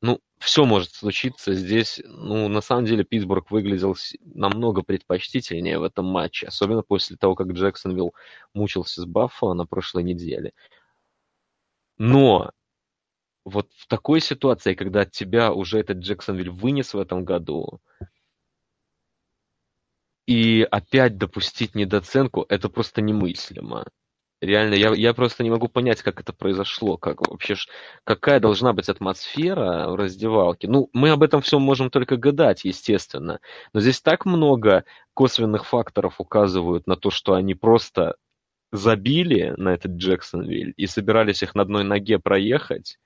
[0.05, 1.99] ну, все может случиться здесь.
[2.05, 7.53] Ну, на самом деле, Питтсбург выглядел намного предпочтительнее в этом матче, особенно после того, как
[7.53, 8.15] Джексонвилл
[8.53, 10.53] мучился с Баффало на прошлой неделе.
[11.99, 12.51] Но
[13.45, 17.81] вот в такой ситуации, когда тебя уже этот Джексонвиль вынес в этом году,
[20.27, 23.87] и опять допустить недооценку, это просто немыслимо.
[24.41, 27.55] Реально, я, я просто не могу понять, как это произошло, как вообще,
[28.05, 30.69] какая должна быть атмосфера в раздевалке.
[30.69, 33.41] Ну, мы об этом всем можем только гадать, естественно.
[33.73, 38.17] Но здесь так много косвенных факторов указывают на то, что они просто
[38.75, 42.99] забили на этот Джексонвиль и собирались их на одной ноге проехать,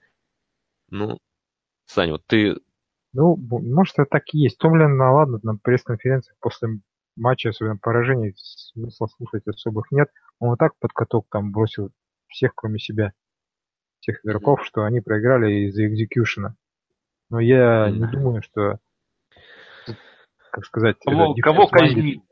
[0.91, 1.19] ну,
[1.85, 2.57] Саня, вот ты...
[3.13, 4.59] Ну, может, это так и есть.
[4.59, 6.69] Томлин, ну ладно, на пресс-конференции после
[7.17, 10.09] матча, особенно поражений, смысла слушать особых нет.
[10.39, 11.91] Он вот так под каток там бросил
[12.29, 13.13] всех, кроме себя,
[14.01, 14.67] всех игроков, mm-hmm.
[14.67, 16.57] что они проиграли из-за экзекьюшена.
[17.31, 17.93] Но я mm-hmm.
[17.93, 18.79] не думаю, что,
[20.51, 20.97] как сказать...
[21.05, 22.23] Кого, кого казнить?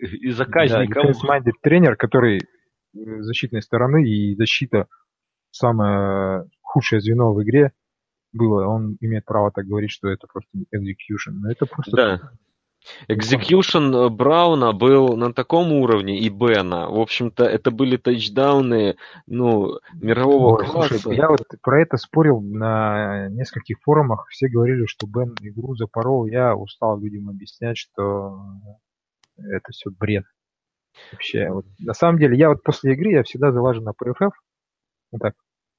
[0.00, 1.12] Из-за казни да, кого?
[1.60, 2.40] тренер, который
[2.94, 4.86] защитной стороны и защита
[5.50, 7.72] самое худшее звено в игре
[8.32, 11.34] было, он имеет право так говорить, что это просто execution.
[11.34, 11.96] Но это просто...
[11.96, 12.30] Да.
[13.08, 16.90] Execution Брауна был на таком уровне и Бена.
[16.90, 20.98] В общем-то, это были тачдауны ну, мирового Ой, класса.
[20.98, 24.26] Слушай, я вот про это спорил на нескольких форумах.
[24.28, 26.26] Все говорили, что Бен игру запорол.
[26.26, 28.38] Я устал людям объяснять, что
[29.38, 30.24] это все бред.
[31.12, 34.30] Вообще, вот, на самом деле, я вот после игры, я всегда залажу на PFF.
[35.12, 35.34] Вот так,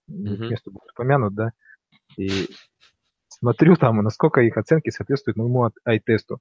[0.09, 0.49] mm-hmm.
[0.49, 1.51] место будет упомянут, да.
[2.17, 2.49] И
[3.27, 6.39] смотрю там, насколько их оценки соответствуют моему ай-тесту.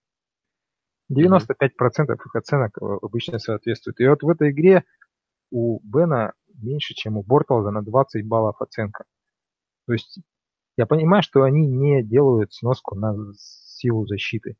[1.12, 4.00] 95% их оценок э, обычно соответствуют.
[4.00, 4.84] И вот в этой игре
[5.50, 9.04] у Бена меньше, чем у Бортлза на 20 баллов оценка.
[9.86, 10.18] То есть
[10.76, 14.56] я понимаю, что они не делают сноску на силу защиты.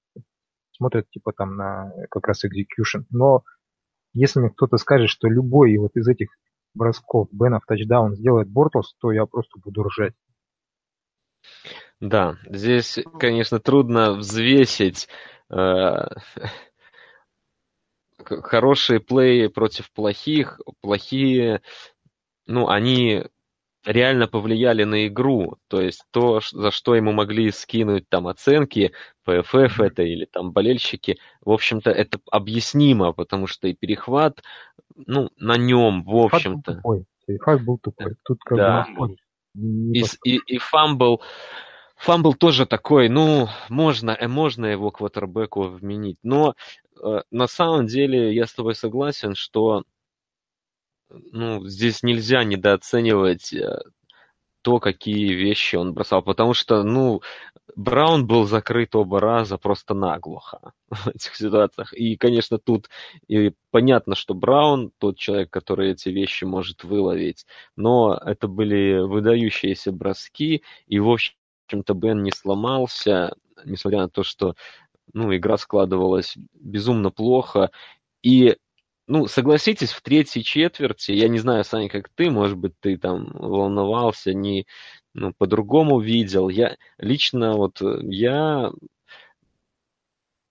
[0.72, 3.04] Смотрят типа там на как раз execution.
[3.10, 3.42] Но
[4.14, 6.28] если мне кто-то скажет, что любой вот из этих
[6.72, 10.14] бросков Бена в тачдаун сделает Бортлс, то я просто буду ржать.
[12.00, 15.08] Да, здесь, конечно, трудно взвесить
[15.50, 16.06] э,
[18.24, 20.60] хорошие плеи против плохих.
[20.80, 21.62] Плохие,
[22.46, 23.24] ну, они
[23.84, 25.56] реально повлияли на игру.
[25.68, 28.92] То есть то, за что ему могли скинуть там оценки,
[29.26, 34.42] PFF это или там болельщики, в общем-то, это объяснимо, потому что и перехват,
[34.94, 36.82] ну, на нем, в общем-то.
[37.26, 38.14] Перехват был тупой.
[38.24, 38.86] Тут как да.
[38.96, 39.16] бы
[39.56, 41.22] и, и, и фамбл,
[41.96, 46.54] фамбл тоже такой, ну, можно, э, можно его квотербеку вменить, но
[47.00, 49.84] э, на самом деле я с тобой согласен, что
[51.10, 53.80] ну, здесь нельзя недооценивать э,
[54.62, 57.20] то, какие вещи он бросал, потому что, ну,
[57.76, 61.92] Браун был закрыт оба раза просто наглухо в этих ситуациях.
[61.92, 62.88] И, конечно, тут
[63.28, 67.46] и понятно, что Браун тот человек, который эти вещи может выловить,
[67.76, 73.34] но это были выдающиеся броски, и, в общем-то, Бен не сломался,
[73.64, 74.54] несмотря на то, что
[75.12, 77.70] ну, игра складывалась безумно плохо,
[78.22, 78.56] и
[79.06, 83.30] ну, согласитесь, в третьей четверти, я не знаю, Саня, как ты, может быть, ты там
[83.34, 84.66] волновался, не,
[85.14, 86.48] ну, по-другому видел.
[86.48, 88.70] Я лично вот, я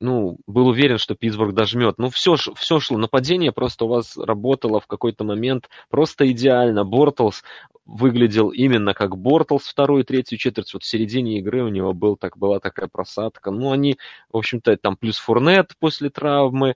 [0.04, 1.96] ну, был уверен, что Питтсбург дожмет.
[1.98, 2.98] Ну, все, все шло.
[2.98, 6.84] Нападение просто у вас работало в какой-то момент просто идеально.
[6.84, 7.42] Бортлс
[7.86, 10.74] выглядел именно как Бортлс вторую третью четверть.
[10.74, 13.50] Вот в середине игры у него был, так, была такая просадка.
[13.50, 13.98] Ну, они,
[14.30, 16.76] в общем-то, там плюс Фурнет после травмы,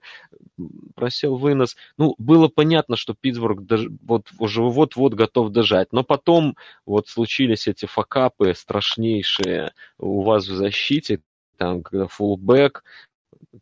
[0.94, 1.76] просел вынос.
[1.98, 3.88] Ну, было понятно, что Питтсбург дож...
[4.06, 5.92] вот, уже вот-вот готов дожать.
[5.92, 6.56] Но потом
[6.86, 11.20] вот случились эти факапы страшнейшие у вас в защите,
[11.58, 12.84] там, когда фулбэк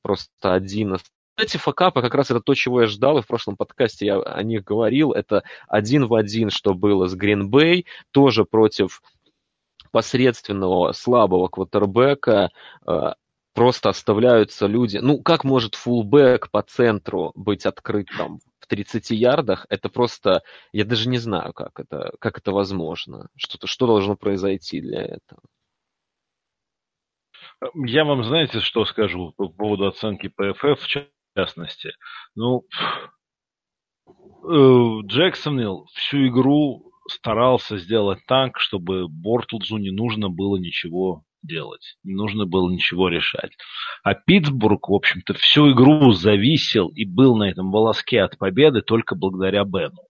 [0.03, 0.97] просто один
[1.37, 4.43] эти факапы как раз это то, чего я ждал, и в прошлом подкасте я о
[4.43, 5.13] них говорил.
[5.13, 9.03] Это один в один, что было с Гринбей, тоже против
[9.91, 12.51] посредственного, слабого квотербека,
[12.87, 13.13] э,
[13.55, 14.99] просто оставляются люди.
[14.99, 19.67] Ну, как может фулбэк по центру быть открыт там в 30 ярдах?
[19.69, 23.29] Это просто, я даже не знаю, как это, как это возможно.
[23.37, 25.41] Что-то, что должно произойти для этого.
[27.75, 30.87] Я вам, знаете, что скажу по поводу оценки ПФФ в
[31.35, 31.93] частности?
[32.35, 32.65] Ну,
[34.09, 42.15] э, Джексонвилл всю игру старался сделать так, чтобы Бортлзу не нужно было ничего делать, не
[42.15, 43.53] нужно было ничего решать.
[44.03, 49.15] А Питтсбург, в общем-то, всю игру зависел и был на этом волоске от победы только
[49.15, 50.03] благодаря Бену.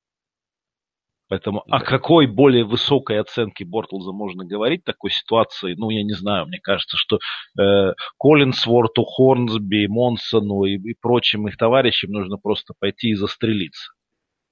[1.29, 1.79] Поэтому да.
[1.79, 6.47] о какой более высокой оценке Бортлза можно говорить в такой ситуации, ну, я не знаю,
[6.47, 7.19] мне кажется, что
[7.61, 13.93] э, Коллинсворту, Хорнсби, Монсону и, и прочим их товарищам нужно просто пойти и застрелиться.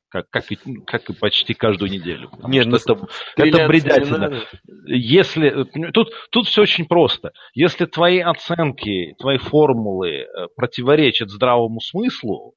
[0.09, 0.57] Как, как, и,
[0.87, 2.31] как и почти каждую неделю.
[2.47, 4.43] Нет, ну, это, это бредятина.
[4.87, 7.33] Если, тут, тут все очень просто.
[7.53, 12.55] Если твои оценки, твои формулы э, противоречат здравому смыслу,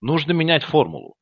[0.00, 1.14] нужно менять формулу.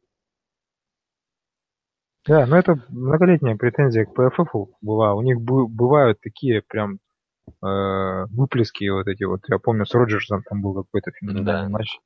[2.26, 5.14] Да, но это многолетняя претензия к ПФФ была.
[5.14, 6.98] У них бывают такие прям
[7.62, 9.40] э, выплески вот эти вот.
[9.48, 11.78] Я помню, с Роджерсом там был какой-то феноменальный да.
[11.78, 11.98] матч,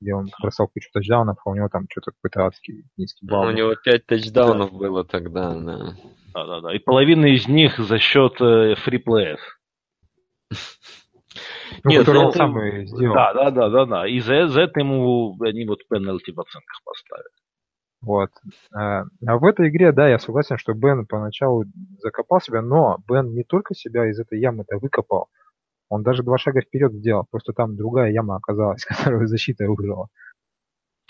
[0.00, 3.44] где он бросал кучу тачдаунов, а у него там что-то какой-то адский низкий балл.
[3.44, 4.76] Ну, у него пять тачдаунов да.
[4.76, 5.94] было тогда, да.
[6.32, 6.74] Да-да-да.
[6.74, 9.40] И половина из них за счет э, фриплеев.
[11.82, 13.14] Ну, Нет, который он сам и сделал.
[13.14, 14.08] Да, да, да, да, да.
[14.08, 17.35] И за, за это ему они вот пенальти в оценках поставили.
[18.06, 18.30] Вот.
[18.72, 21.64] А, а в этой игре, да, я согласен, что Бен поначалу
[21.98, 25.26] закопал себя, но Бен не только себя из этой ямы-то выкопал,
[25.88, 30.06] он даже два шага вперед сделал, просто там другая яма оказалась, которую защита выиграла.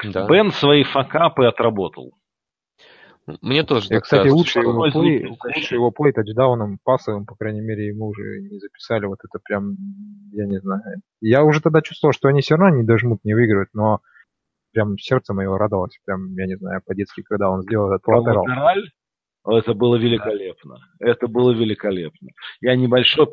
[0.02, 0.26] Да.
[0.26, 2.14] Бен свои факапы отработал.
[3.42, 7.88] Мне тоже Я, кстати, лучше его, плей, лучше его плей тачдауном пасовым, по крайней мере,
[7.88, 9.04] ему уже не записали.
[9.04, 9.76] Вот это прям,
[10.32, 11.02] я не знаю.
[11.20, 14.00] Я уже тогда чувствовал, что они все равно не дожмут, не выиграют, но
[14.76, 18.44] прям сердце мое радовалось, прям, я не знаю, по-детски, когда он сделал этот латерал.
[19.48, 20.76] Это было великолепно.
[21.00, 22.28] Это было великолепно.
[22.60, 23.26] Я небольшой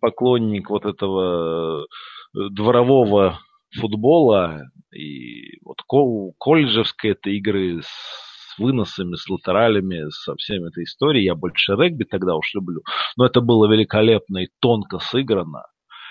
[0.00, 3.38] поклонник вот этого э, дворового
[3.78, 4.62] футбола
[4.94, 5.82] и вот
[6.38, 11.26] колледжевской этой игры с с выносами, с латералями, со всеми этой историей.
[11.26, 12.82] Я больше регби тогда уж люблю.
[13.16, 15.64] Но это было великолепно и тонко сыграно.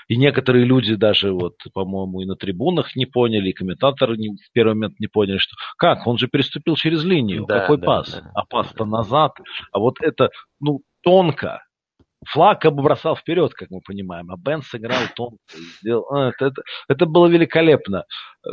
[0.08, 4.51] И некоторые люди даже, вот, по-моему, и на трибунах не поняли, и комментаторы не, в
[4.53, 8.12] первый момент не поняли, что как, он же переступил через линию, да, какой да, пас?
[8.12, 8.32] Да.
[8.34, 9.34] А пас-то назад.
[9.72, 10.30] А вот это,
[10.60, 11.64] ну, тонко.
[12.26, 15.38] Флаг как бы бросал вперед, как мы понимаем, а Бен сыграл тонко.
[15.82, 16.05] Сделал...
[16.12, 18.05] А, это, это, это было великолепно.
[18.45, 18.49] Э,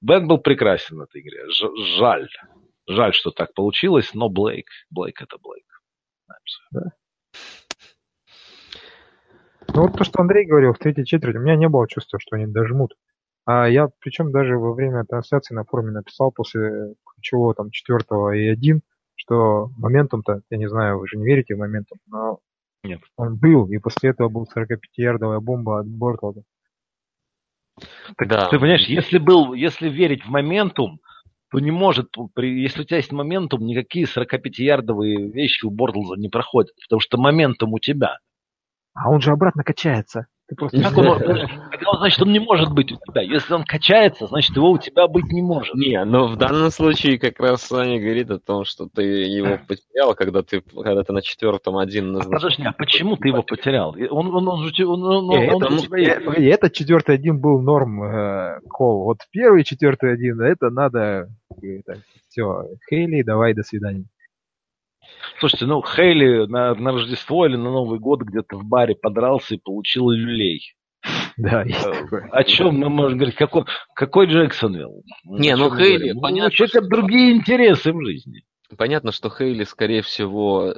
[0.00, 1.50] Бен был прекрасен в этой игре.
[1.50, 1.68] Ж,
[1.98, 2.28] жаль.
[2.86, 5.66] Жаль, что так получилось, но Блейк, Блейк это Блейк.
[6.72, 6.80] Да?
[9.78, 12.34] Ну вот то, что Андрей говорил в третьей четверти, у меня не было чувства, что
[12.34, 12.96] они дожмут.
[13.46, 18.48] А я, причем даже во время трансляции на форуме написал после ключевого там четвертого и
[18.48, 18.80] один,
[19.14, 22.40] что моментум-то, я не знаю, вы же не верите в моментум, но
[22.82, 23.02] Нет.
[23.16, 26.42] он был, и после этого был 45-ярдовая бомба от Бортлда.
[28.16, 28.48] Так, да.
[28.48, 30.98] Ты понимаешь, если был, если верить в моментум,
[31.52, 36.72] то не может, если у тебя есть моментум, никакие 45-ярдовые вещи у Бортлза не проходят,
[36.82, 38.18] потому что моментум у тебя.
[39.02, 40.26] А он же обратно качается.
[40.48, 40.80] Ты просто...
[40.80, 43.20] Как он, значит, он не может быть у тебя.
[43.20, 45.74] Если он качается, значит, его у тебя быть не может.
[45.74, 50.14] Не, но в данном случае как раз Саня говорит о том, что ты его потерял,
[50.14, 52.30] когда ты, когда ты на четвертом один назначил.
[52.30, 53.94] А подожди, а почему ты его потерял?
[54.10, 55.80] Он, он, он, он, он, он, он, он
[56.24, 59.04] погоди, этот четвертый один был норм э, кол.
[59.04, 61.28] Вот первый четвертый один, это надо...
[61.60, 64.06] Это, все, Хейли, давай, до свидания.
[65.38, 69.60] Слушайте, ну Хейли на, на Рождество или на Новый год где-то в баре подрался и
[69.62, 70.74] получил люлей.
[71.36, 73.36] Да, э, О чем мы можем говорить?
[73.36, 75.04] Какой, какой Джексонвилл?
[75.24, 76.48] Не, ну Хейли, ну, понятно.
[76.48, 78.42] У человека другие интересы в жизни.
[78.76, 80.74] Понятно, что Хейли, скорее всего,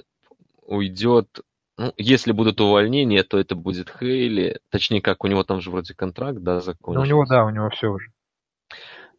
[0.63, 1.41] уйдет.
[1.79, 4.61] Ну, если будут увольнения, то это будет Хейли.
[4.71, 6.99] Точнее, как у него там же вроде контракт, да, закончился.
[6.99, 8.09] Ну, у него, да, у него все уже.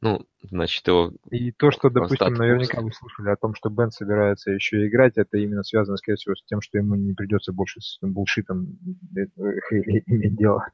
[0.02, 1.12] Ну, значит, его...
[1.30, 5.38] И то, что, допустим, наверняка вы слышали о том, что Бен собирается еще играть, это
[5.38, 8.80] именно связано, скорее всего, с тем, что ему не придется больше с булшитом
[9.16, 9.26] э,
[10.08, 10.66] иметь дело.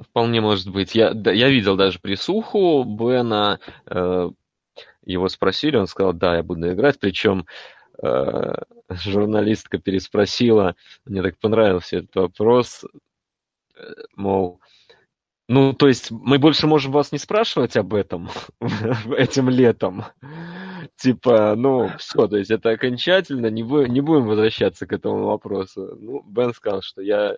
[0.00, 0.94] Вполне может быть.
[0.94, 3.58] Я, да, я видел даже присуху Бена.
[3.86, 4.30] Э,
[5.04, 7.00] его спросили, он сказал, да, я буду играть.
[7.00, 7.46] Причем
[8.02, 8.54] э,
[8.88, 12.84] журналистка переспросила, мне так понравился этот вопрос,
[13.76, 13.82] э,
[14.14, 14.60] мол,
[15.48, 18.30] ну, то есть мы больше можем вас не спрашивать об этом
[19.16, 20.04] этим летом.
[20.96, 25.96] Типа, ну, все, то есть это окончательно, не, будем, не будем возвращаться к этому вопросу.
[26.00, 27.36] Ну, Бен сказал, что я,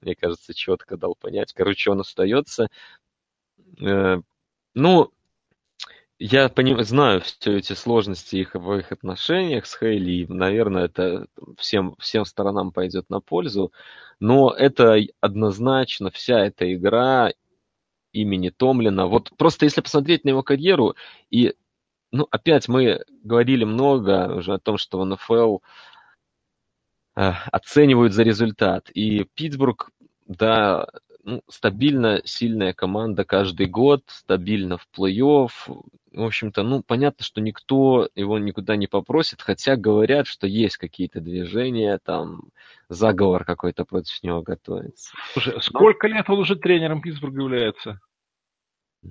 [0.00, 1.52] мне кажется, четко дал понять.
[1.52, 2.68] Короче, он остается.
[3.80, 4.20] Э,
[4.74, 5.12] ну,
[6.20, 11.96] я поним, знаю все эти сложности их в их отношениях с Хейли, наверное, это всем,
[11.98, 13.72] всем сторонам пойдет на пользу,
[14.20, 17.32] но это однозначно вся эта игра
[18.12, 19.06] имени Томлина.
[19.06, 20.94] Вот просто если посмотреть на его карьеру,
[21.30, 21.54] и,
[22.12, 25.58] ну, опять мы говорили много уже о том, что в НФЛ
[27.16, 29.88] э, оценивают за результат, и Питтсбург,
[30.26, 30.86] да,
[31.22, 35.50] ну, стабильно сильная команда каждый год, стабильно в плей-офф.
[35.66, 41.20] В общем-то, ну, понятно, что никто его никуда не попросит, хотя говорят, что есть какие-то
[41.20, 42.50] движения, там,
[42.88, 45.12] заговор какой-то против него готовится.
[45.32, 48.00] Слушай, сколько лет он уже тренером Питтсбурга является?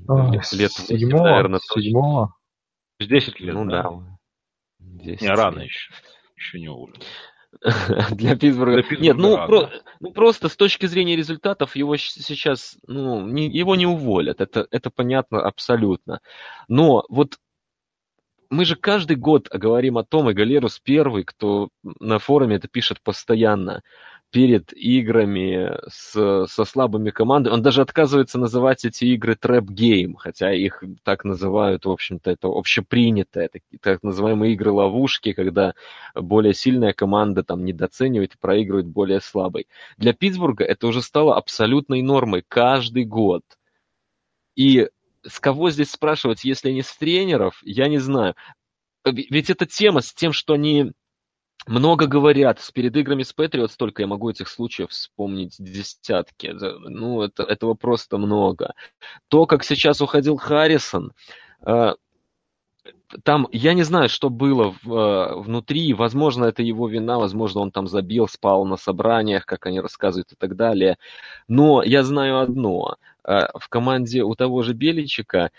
[0.08, 1.60] А, лет 8, наверное.
[1.60, 2.36] Седьмого?
[3.00, 3.84] 10 лет, Ну да.
[3.84, 4.20] да.
[4.80, 5.94] Не, рано еще.
[6.36, 6.96] Еще не уволен.
[8.12, 8.74] для Питтсбурга.
[8.74, 9.70] Для Питтсбурга Нет, ну, про,
[10.00, 14.90] ну просто с точки зрения результатов его сейчас, ну, не, его не уволят, это, это
[14.90, 16.22] понятно абсолютно.
[16.68, 17.38] Но вот
[18.50, 23.02] мы же каждый год говорим о том, и Галерус первый, кто на форуме это пишет
[23.02, 23.82] постоянно,
[24.32, 27.54] перед играми с, со слабыми командами.
[27.54, 32.48] Он даже отказывается называть эти игры trap game, хотя их так называют, в общем-то, это
[32.48, 33.40] общепринято.
[33.40, 35.74] Это так называемые игры-ловушки, когда
[36.14, 39.68] более сильная команда там недооценивает и проигрывает более слабой.
[39.98, 43.44] Для Питтсбурга это уже стало абсолютной нормой каждый год.
[44.56, 44.90] И
[45.26, 48.36] с кого здесь спрашивать, если не с тренеров, я не знаю.
[49.06, 50.92] Ведь эта тема с тем, что они
[51.68, 52.60] много говорят.
[52.74, 56.54] Перед играми с Патриотс только я могу этих случаев вспомнить десятки.
[56.54, 58.74] Ну, это, этого просто много.
[59.28, 61.14] То, как сейчас уходил Харрисон,
[61.66, 61.94] э,
[63.24, 67.72] там, я не знаю, что было в, э, внутри, возможно, это его вина, возможно, он
[67.72, 70.98] там забил, спал на собраниях, как они рассказывают и так далее.
[71.48, 75.52] Но я знаю одно, э, в команде у того же Беличика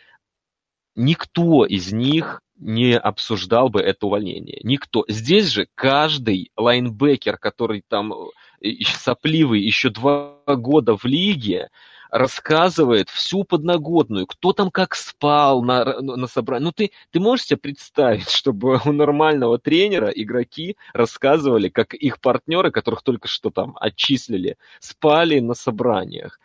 [0.95, 4.61] никто из них не обсуждал бы это увольнение.
[4.63, 5.05] Никто.
[5.09, 8.13] Здесь же каждый лайнбекер, который там
[8.61, 11.71] э, сопливый еще два года в лиге,
[12.11, 16.65] рассказывает всю подноготную, кто там как спал на, на собрании.
[16.65, 22.71] Ну, ты, ты можешь себе представить, чтобы у нормального тренера игроки рассказывали, как их партнеры,
[22.71, 26.39] которых только что там отчислили, спали на собраниях.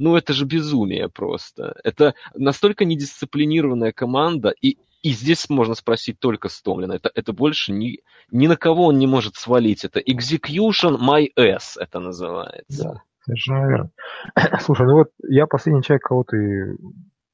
[0.00, 1.78] Ну, это же безумие просто.
[1.84, 6.92] Это настолько недисциплинированная команда, и и здесь можно спросить только Стомлина.
[6.92, 9.84] Это, это больше ни, ни на кого он не может свалить.
[9.84, 12.84] Это execution my ass, это называется.
[12.84, 13.90] Да, совершенно верно.
[14.60, 16.76] Слушай, ну вот я последний человек, кого ты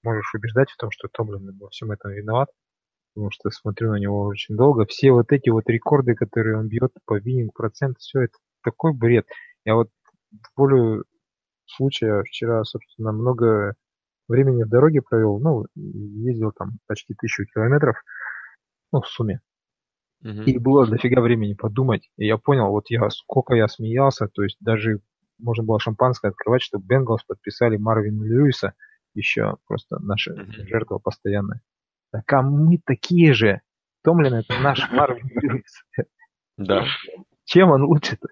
[0.05, 2.49] можешь убеждать в том, что Томлин во всем этом виноват.
[3.15, 4.87] Потому что смотрю на него очень долго.
[4.87, 9.27] Все вот эти вот рекорды, которые он бьет по вининг процент, все это такой бред.
[9.65, 9.89] Я вот
[10.57, 11.05] волю
[11.67, 13.75] случая вчера, собственно, много
[14.29, 17.97] времени в дороге провел, ну, ездил там почти тысячу километров,
[18.93, 19.41] ну, в сумме.
[20.25, 20.45] Uh-huh.
[20.45, 22.11] И было дофига времени подумать.
[22.17, 25.01] И я понял, вот я сколько я смеялся, то есть даже
[25.39, 28.75] можно было шампанское открывать, чтобы Бенгалс подписали Марвина Льюиса,
[29.15, 30.67] еще просто наша uh-huh.
[30.67, 31.61] жертва постоянная.
[32.13, 33.61] Так а мы такие же.
[34.03, 35.85] Томлин это наш Марвин Льюис.
[36.57, 36.85] Да.
[37.45, 38.29] Чем он лучше-то?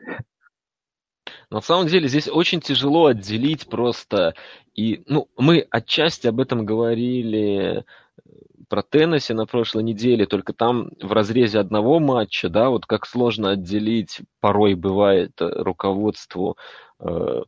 [1.55, 4.34] На самом деле здесь очень тяжело отделить просто.
[4.74, 7.82] И, ну, мы отчасти об этом говорили э,
[8.68, 13.50] про Теннесси на прошлой неделе, только там в разрезе одного матча, да, вот как сложно
[13.50, 16.57] отделить, порой бывает э, руководству
[16.98, 17.42] э,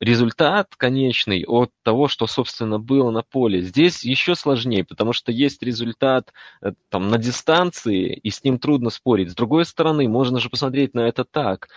[0.00, 3.62] результат конечный от того, что, собственно, было на поле.
[3.62, 8.90] Здесь еще сложнее, потому что есть результат э, там, на дистанции, и с ним трудно
[8.90, 9.30] спорить.
[9.30, 11.68] С другой стороны, можно же посмотреть на это так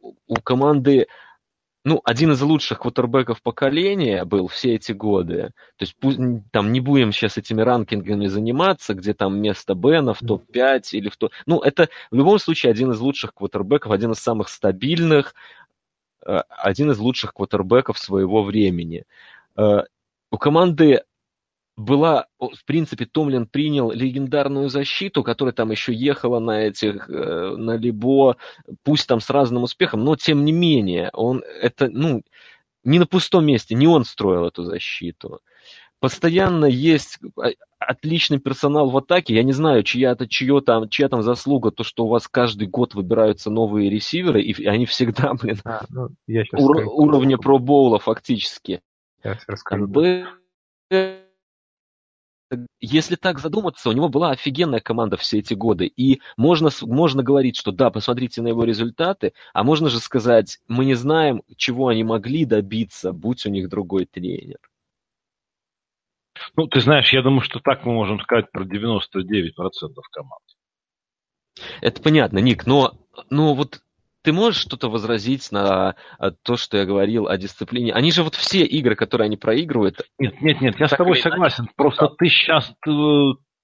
[0.00, 1.06] у команды
[1.84, 5.52] ну, один из лучших квотербеков поколения был все эти годы.
[5.76, 5.96] То есть
[6.50, 11.16] там не будем сейчас этими ранкингами заниматься, где там место Бена в топ-5 или в
[11.16, 11.32] топ...
[11.46, 15.34] Ну, это в любом случае один из лучших квотербеков, один из самых стабильных,
[16.26, 19.04] э, один из лучших квотербеков своего времени.
[19.56, 19.84] Э,
[20.30, 21.04] у команды
[21.78, 27.76] была, в принципе, Томлин принял легендарную защиту, которая там еще ехала на этих, э, на
[27.76, 28.36] Либо,
[28.82, 32.22] пусть там с разным успехом, но тем не менее, он это, ну,
[32.82, 35.40] не на пустом месте, не он строил эту защиту.
[36.00, 39.34] Постоянно есть а, отличный персонал в атаке.
[39.34, 42.66] Я не знаю, чья, -то, чье там, чья там заслуга, то, что у вас каждый
[42.66, 46.08] год выбираются новые ресиверы, и они всегда, блин, а, ну,
[46.54, 48.80] ур- уровня пробоула фактически.
[49.22, 49.86] Я расскажу
[52.80, 55.86] если так задуматься, у него была офигенная команда все эти годы.
[55.86, 60.84] И можно, можно говорить, что да, посмотрите на его результаты, а можно же сказать, мы
[60.84, 64.58] не знаем, чего они могли добиться, будь у них другой тренер.
[66.56, 69.50] Ну, ты знаешь, я думаю, что так мы можем сказать про 99%
[70.12, 70.42] команд.
[71.80, 72.92] Это понятно, Ник, но,
[73.30, 73.80] но вот
[74.28, 77.94] ты можешь что-то возразить на а, то, что я говорил о дисциплине?
[77.94, 80.02] Они же вот все игры, которые они проигрывают...
[80.18, 81.64] Нет, нет, нет, я с тобой согласен.
[81.64, 82.14] Иначе, Просто да.
[82.18, 82.90] ты сейчас, ты,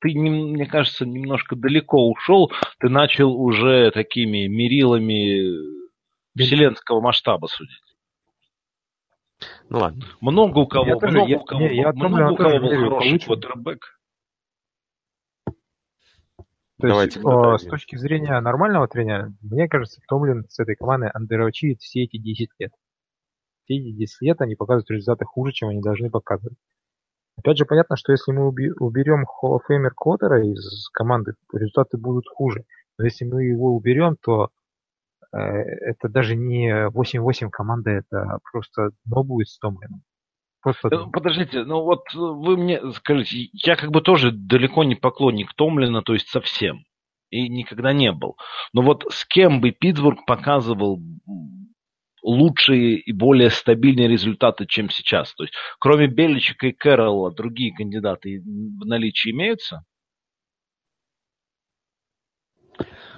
[0.01, 2.51] ты, мне кажется, немножко далеко ушел.
[2.81, 5.53] Ты начал уже такими мерилами
[6.35, 7.77] вселенского масштаба судить.
[9.69, 10.07] Ну ладно.
[10.23, 13.19] Много у кого, я много тоже, у кого, я, я много у кого был хороший
[13.19, 13.94] квотербек.
[16.85, 21.09] То Давайте есть, о, с точки зрения нормального тренера, мне кажется, Томлин с этой командой
[21.09, 22.73] андеровчит все эти 10 лет.
[23.65, 26.59] Все эти 10 лет они показывают результаты хуже, чем они должны показывать.
[27.39, 32.27] Опять же, понятно, что если мы уберем Hall of Famer Коттера из команды, результаты будут
[32.29, 32.67] хуже.
[32.99, 34.51] Но если мы его уберем, то
[35.33, 40.03] э, это даже не 8-8 команда, это просто дно будет с Томлином.
[40.65, 40.89] Просто...
[41.13, 46.01] Подождите, ну вот э, вы мне скажите, я как бы тоже далеко не поклонник Томлина,
[46.01, 46.85] то есть совсем.
[47.29, 48.39] И никогда не был.
[48.73, 51.03] Но вот с кем бы Питтсбург показывал
[52.23, 55.35] лучшие и более стабильные результаты, чем сейчас?
[55.35, 59.85] То есть, кроме Беличика и Кэрролла, другие кандидаты в наличии имеются?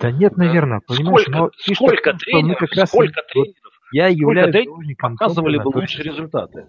[0.01, 4.67] Да нет, наверное, понимаешь, сколько, но сколько тренеров, как раз сколько тренеров, я являюсь
[4.99, 6.67] показывали бы лучшие результаты.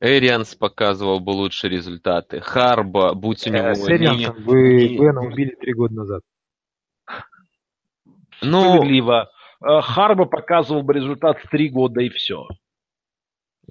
[0.00, 2.40] Эрианс показывал бы лучшие результаты.
[2.40, 3.74] Харба, будь у него...
[3.74, 6.22] С Эриансом вы Бена убили три года назад.
[8.42, 8.74] Ну...
[8.74, 9.30] Справедливо.
[9.62, 12.46] Э, Харба показывал бы результат в три года и все.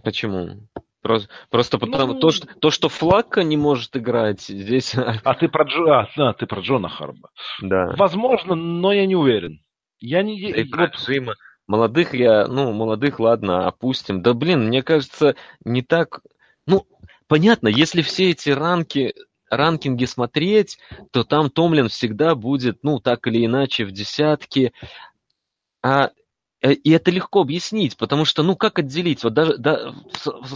[0.03, 0.67] Почему?
[1.01, 2.19] Просто, просто потому ну...
[2.19, 4.95] то, что, то, что Флакка не может играть здесь.
[4.95, 7.29] А ты про Джо, а, да, ты про Джона Харба.
[7.61, 7.93] Да.
[7.95, 9.59] Возможно, но я не уверен.
[9.99, 10.51] Я не.
[10.51, 11.35] Да и про Джима.
[11.67, 14.21] Молодых я, ну, молодых, ладно, опустим.
[14.21, 16.21] Да, блин, мне кажется, не так...
[16.67, 16.85] Ну,
[17.27, 19.15] понятно, если все эти ранки,
[19.49, 20.77] ранкинги смотреть,
[21.11, 24.73] то там Томлин всегда будет, ну, так или иначе, в десятке.
[25.81, 26.11] А
[26.65, 29.23] Э, и это легко объяснить, потому что, ну, как отделить?
[29.23, 29.93] Вот даже, да,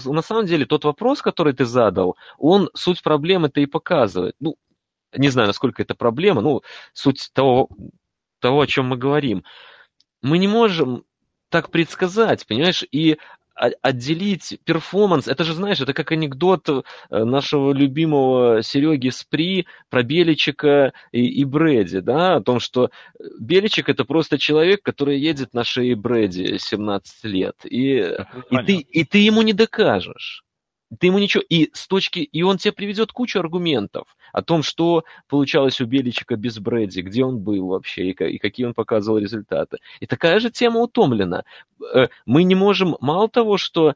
[0.05, 4.36] на самом деле, тот вопрос, который ты задал, он суть проблемы-то и показывает.
[4.39, 4.55] Ну,
[5.16, 6.62] не знаю, насколько это проблема, ну,
[6.93, 7.70] суть того,
[8.39, 9.43] того, о чем мы говорим.
[10.22, 11.03] Мы не можем
[11.49, 12.84] так предсказать, понимаешь?
[12.91, 13.17] И
[13.82, 20.93] отделить перформанс, это же, знаешь, это как анекдот э, нашего любимого Сереги Спри про Беличика
[21.11, 22.89] и, и Брэди, да, о том, что
[23.38, 27.97] Беличик это просто человек, который едет на шее Брэди 17 лет, и,
[28.49, 30.45] и, ты, и ты ему не докажешь
[30.98, 31.44] ты ему ничего...
[31.48, 32.20] И с точки...
[32.20, 37.24] И он тебе приведет кучу аргументов о том, что получалось у Беличика без Брэди, где
[37.24, 39.78] он был вообще, и, и какие он показывал результаты.
[40.00, 41.44] И такая же тема утомлена.
[41.94, 42.98] Э, мы не можем...
[43.02, 43.96] Мало того, что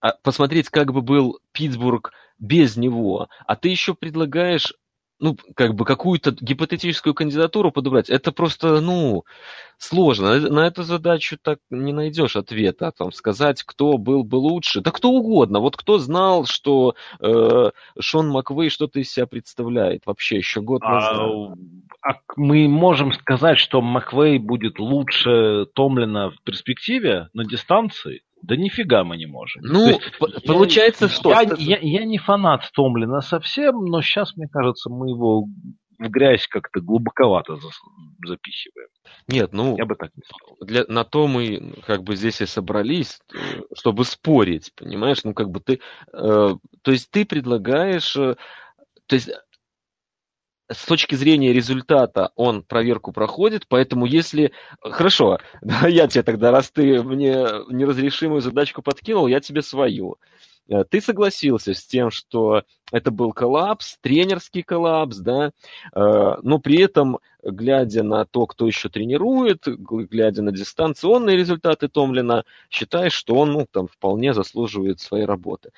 [0.00, 4.74] а, посмотреть, как бы был Питтсбург без него, а ты еще предлагаешь
[5.20, 9.24] ну, как бы какую-то гипотетическую кандидатуру подобрать, это просто, ну,
[9.78, 10.38] сложно.
[10.50, 14.80] На эту задачу так не найдешь ответа, там, сказать, кто был бы лучше.
[14.80, 15.60] Да кто угодно.
[15.60, 20.94] Вот кто знал, что э, Шон Маквей что-то из себя представляет вообще еще год а,
[20.94, 21.58] назад.
[22.02, 28.22] А, а мы можем сказать, что Маквей будет лучше Томлина в перспективе на дистанции?
[28.42, 29.62] Да нифига мы не можем.
[29.62, 31.30] Ну, есть, получается, я, что?
[31.30, 35.46] Я, я, я не фанат Томлина совсем, но сейчас, мне кажется, мы его
[36.00, 37.56] в грязь как-то глубоковато
[38.26, 38.88] запихиваем.
[39.28, 40.56] Нет, ну, я бы так не сказал.
[40.60, 45.22] Для, на то мы как бы здесь и собрались, э, чтобы спорить, понимаешь?
[45.24, 45.80] Ну, как бы ты,
[46.12, 48.36] э, то есть ты предлагаешь, э,
[49.06, 49.30] то есть
[50.70, 54.52] с точки зрения результата он проверку проходит, поэтому если...
[54.80, 55.38] Хорошо,
[55.88, 57.32] я тебе тогда, раз ты мне
[57.68, 60.18] неразрешимую задачку подкинул, я тебе свою.
[60.70, 62.62] Э, ты согласился с тем, что
[62.92, 65.50] это был коллапс, тренерский коллапс, да,
[65.94, 72.44] э, но при этом, глядя на то, кто еще тренирует, глядя на дистанционные результаты Томлина,
[72.70, 75.70] считаешь, что он ну, там, вполне заслуживает своей работы.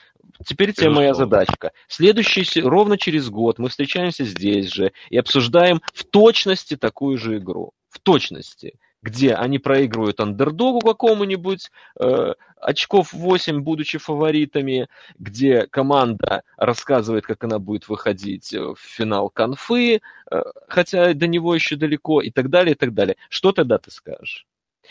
[0.44, 1.72] Теперь тебе моя задачка.
[1.88, 7.72] Следующий, ровно через год мы встречаемся здесь же и обсуждаем в точности такую же игру.
[7.88, 14.88] В точности где они проигрывают андердогу какому-нибудь, э, очков 8, будучи фаворитами,
[15.18, 20.00] где команда рассказывает, как она будет выходить в финал конфы,
[20.30, 23.16] э, хотя до него еще далеко, и так далее, и так далее.
[23.28, 24.46] Что тогда ты скажешь?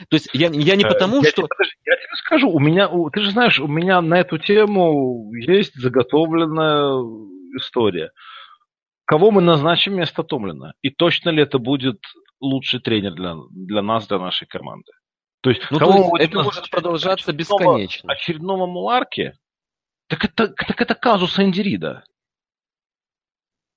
[0.09, 1.43] То есть я, я не э, потому, я что...
[1.43, 5.75] Тебе, я тебе скажу, у меня, ты же знаешь, у меня на эту тему есть
[5.75, 7.01] заготовленная
[7.57, 8.11] история.
[9.05, 10.73] Кого мы назначим вместо Томлина?
[10.81, 11.99] И точно ли это будет
[12.41, 14.91] лучший тренер для, для нас, для нашей команды.
[15.41, 18.13] То есть, ну, то есть это может продолжаться очередного, бесконечно.
[18.13, 19.33] Очередного Муларки?
[20.07, 22.03] Так это, так это казус Эндирида.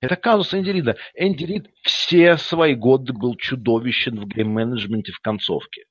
[0.01, 0.97] Это казус Эндирида.
[1.15, 5.85] Эндирид все свои годы был чудовищен в гейм-менеджменте в концовке.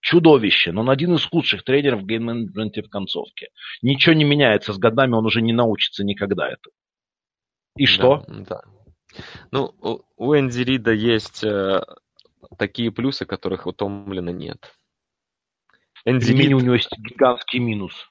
[0.00, 0.78] Чудовищен.
[0.78, 3.48] Он один из худших тренеров в гейм-менеджменте в концовке.
[3.82, 6.70] Ничего не меняется с годами, он уже не научится никогда это.
[7.76, 8.24] И да, что?
[8.28, 8.60] Да.
[9.50, 11.80] Ну, у, у Энди Рида есть э,
[12.56, 14.74] такие плюсы, которых у Томлина нет.
[16.04, 16.54] Энди Рид...
[16.54, 18.10] у него есть гигантский минус.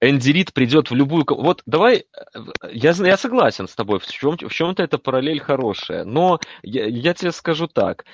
[0.00, 1.24] Энди Рид придет в любую...
[1.28, 2.06] Вот давай,
[2.70, 7.14] я, я согласен с тобой, в, чем, в чем-то эта параллель хорошая, но я, я
[7.14, 8.04] тебе скажу так.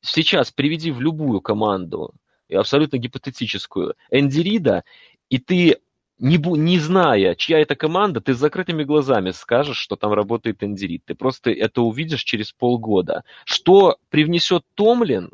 [0.00, 2.12] Сейчас приведи в любую команду,
[2.52, 4.84] абсолютно гипотетическую, Энди Рида,
[5.28, 5.78] и ты
[6.22, 11.02] не, не зная, чья это команда, ты с закрытыми глазами скажешь, что там работает Энди
[11.04, 13.24] Ты просто это увидишь через полгода.
[13.44, 15.30] Что привнесет Томлин,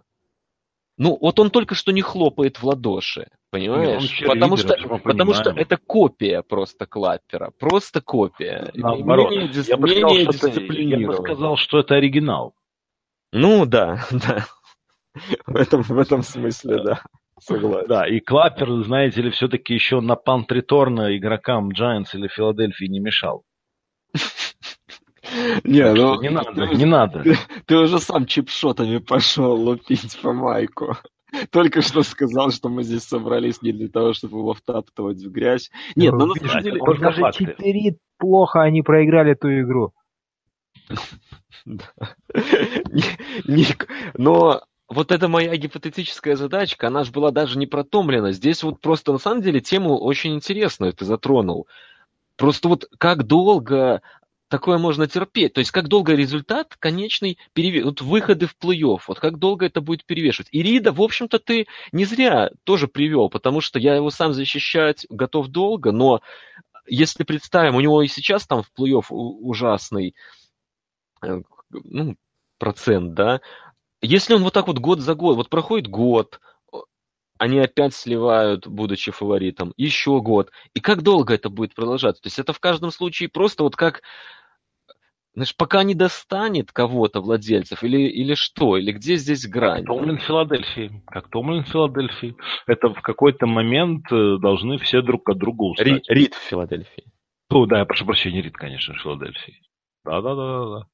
[0.97, 4.19] ну, вот он только что не хлопает в ладоши, понимаешь?
[4.27, 8.71] потому что, потому что это копия просто Клаппера, просто копия.
[8.73, 12.55] Наоборот, менее, я, бы сказал, что это, я бы сказал, что это оригинал.
[13.31, 14.47] Ну, да, да.
[15.47, 17.03] В этом, в этом смысле, да.
[17.41, 17.89] Согласен.
[17.89, 23.45] Да, и Клаппер, знаете ли, все-таки еще на пант-реторна игрокам Giants или Филадельфии не мешал.
[25.65, 26.21] Не, ну...
[26.21, 27.25] Не надо, не надо.
[27.67, 30.97] Ты уже сам чипшотами пошел лупить по майку.
[31.51, 35.71] Только что сказал, что мы здесь собрались не для того, чтобы его втаптывать в грязь.
[35.95, 36.81] Нет, ну, на самом деле...
[36.99, 39.93] Даже Читерит плохо они проиграли ту игру.
[44.15, 48.33] Но вот эта моя гипотетическая задачка, она же была даже не протомлена.
[48.33, 51.69] Здесь вот просто на самом деле тему очень интересную ты затронул.
[52.37, 54.01] Просто вот как долго
[54.49, 55.53] такое можно терпеть?
[55.53, 57.85] То есть как долго результат конечный, перевес...
[57.85, 60.49] вот выходы в плей-офф, вот как долго это будет перевешивать?
[60.53, 65.07] И Рида, в общем-то, ты не зря тоже привел, потому что я его сам защищать
[65.11, 66.23] готов долго, но
[66.87, 70.15] если представим, у него и сейчас там в плей-офф ужасный
[71.23, 72.17] э, ну,
[72.59, 73.41] процент, да,
[74.01, 76.41] если он вот так вот год за год, вот проходит год,
[77.39, 80.51] они опять сливают, будучи фаворитом, еще год.
[80.75, 82.23] И как долго это будет продолжаться?
[82.23, 84.03] То есть это в каждом случае просто вот как
[85.35, 89.85] знаешь, пока не достанет кого-то владельцев, или, или что, или где здесь грань?
[89.85, 91.03] Как Томлин Филадельфии.
[91.07, 92.35] Как Томлин Филадельфии.
[92.67, 95.87] Это в какой-то момент э, должны все друг от друга устать.
[95.87, 97.05] Ри, Рид в Филадельфии.
[97.51, 99.63] Ну, да, я прошу прощения, Рид, конечно, в Филадельфии.
[100.05, 100.89] Да-да-да-да.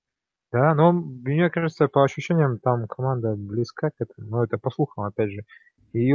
[0.54, 4.28] Да, но мне кажется, по ощущениям, там команда близка к этому.
[4.28, 5.42] Но это по слухам, опять же.
[5.92, 6.12] И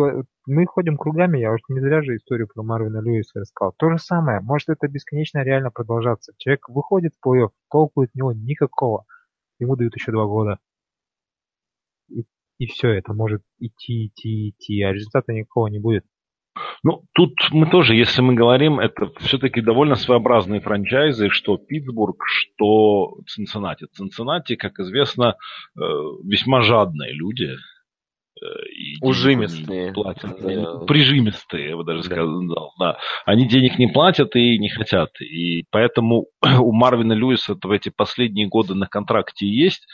[0.48, 3.74] мы ходим кругами, я уж не зря же историю про Марвина Льюиса рассказал.
[3.78, 6.32] То же самое, может это бесконечно реально продолжаться.
[6.38, 9.04] Человек выходит в плей-офф, толку от него никакого.
[9.60, 10.58] Ему дают еще два года.
[12.08, 12.24] И,
[12.60, 16.06] и все, это может идти, идти, идти, а результата никакого не будет.
[16.84, 23.18] Ну, тут мы тоже, если мы говорим, это все-таки довольно своеобразные франчайзы, что Питтсбург, что
[23.28, 23.88] Цинциннати.
[23.94, 25.36] Цинциннати, как известно,
[25.78, 25.82] э,
[26.24, 27.56] весьма жадные люди,
[28.42, 29.94] и Ужимистые.
[29.94, 30.38] Платят.
[30.42, 30.86] Да.
[30.86, 32.06] Прижимистые, я бы даже да.
[32.06, 32.74] сказал.
[32.80, 32.98] Да.
[33.26, 35.10] Они денег не платят и не хотят.
[35.22, 36.28] И поэтому
[36.60, 39.88] у Марвина Льюиса в эти последние годы на контракте есть,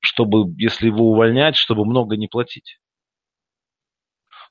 [0.00, 2.78] чтобы, если его увольнять, чтобы много не платить.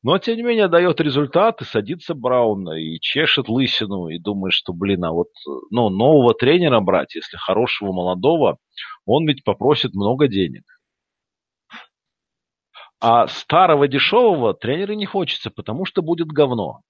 [0.05, 4.71] Но, тем не менее, дает результат, и садится Браун, и чешет лысину, и думает, что,
[4.71, 5.29] блин, а вот
[5.71, 8.59] ну, нового тренера брать, если хорошего молодого,
[9.07, 10.61] он ведь попросит много денег.
[13.01, 16.81] А старого дешевого тренера не хочется, потому что будет говно.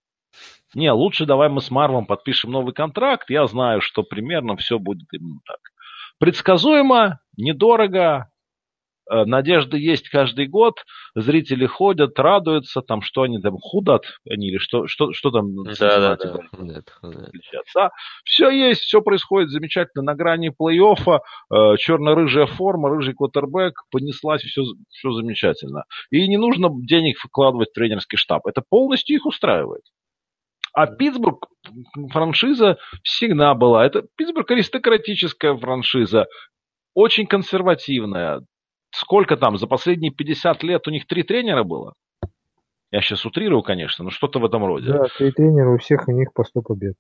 [0.74, 3.30] Не, лучше давай мы с Марвом подпишем новый контракт.
[3.30, 5.60] Я знаю, что примерно все будет именно так.
[6.20, 8.35] Предсказуемо, недорого, Э,
[9.10, 10.84] надежда есть каждый год,
[11.16, 15.76] зрители ходят, радуются, там, что они там худат, они или что, что, что там да,
[15.80, 16.32] да, да.
[16.52, 17.32] Худат, худат.
[17.76, 17.92] да.
[18.24, 21.20] Все есть, все происходит замечательно на грани плей-оффа,
[21.54, 25.84] э, черно-рыжая форма, рыжий квотербек, понеслась, все, все замечательно.
[26.10, 29.84] И не нужно денег вкладывать в тренерский штаб, это полностью их устраивает.
[30.74, 31.48] А Питтсбург
[32.12, 33.86] франшиза всегда была.
[33.86, 36.28] Это Питтсбург аристократическая франшиза,
[36.94, 38.42] очень консервативная
[38.96, 41.94] сколько там, за последние 50 лет у них три тренера было?
[42.92, 44.92] Я сейчас утрирую, конечно, но что-то в этом роде.
[44.92, 46.96] Да, три тренера у всех у них по 100 побед.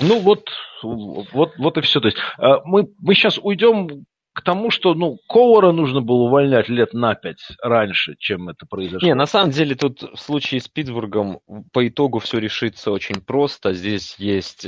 [0.00, 0.48] Ну вот,
[0.82, 2.00] вот, вот и все.
[2.00, 6.68] То есть э, мы, мы сейчас уйдем к тому, что ну, Ковара нужно было увольнять
[6.68, 9.06] лет на пять раньше, чем это произошло.
[9.06, 11.40] Не, на самом деле тут в случае с Питтсбургом
[11.72, 13.74] по итогу все решится очень просто.
[13.74, 14.66] Здесь есть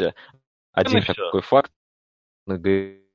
[0.72, 1.48] один ну, такой все.
[1.48, 1.72] факт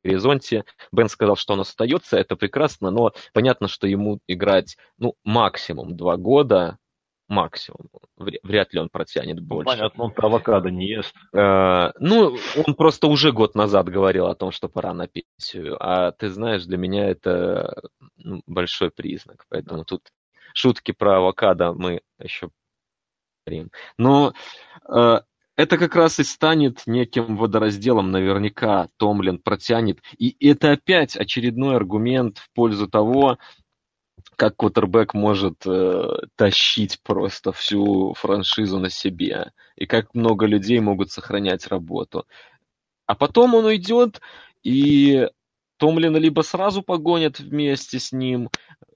[0.04, 0.66] горизонте.
[0.91, 6.18] Бен сказал, что он остается, это прекрасно, но понятно, что ему играть, ну, максимум два
[6.18, 6.78] года,
[7.28, 7.89] максимум.
[8.18, 9.78] Вряд ли он протянет ну, больше.
[9.78, 11.14] Понятно, он авокадо не ест.
[11.34, 12.36] Э, ну,
[12.66, 15.78] он просто уже год назад говорил о том, что пора на пенсию.
[15.80, 17.84] А ты знаешь, для меня это
[18.18, 19.45] ну, большой признак.
[19.50, 20.10] Поэтому тут
[20.54, 22.50] шутки про авокадо мы еще
[23.97, 24.34] но
[24.88, 25.20] э,
[25.60, 29.99] это как раз и станет неким водоразделом, наверняка Томлин протянет.
[30.18, 33.38] И это опять очередной аргумент в пользу того,
[34.38, 36.07] как квотербек может э,
[36.38, 42.26] тащить просто всю франшизу на себе, и как много людей могут сохранять работу.
[43.05, 44.22] А потом он уйдет,
[44.64, 45.28] и
[45.80, 48.50] Томлина либо сразу погонят вместе с ним,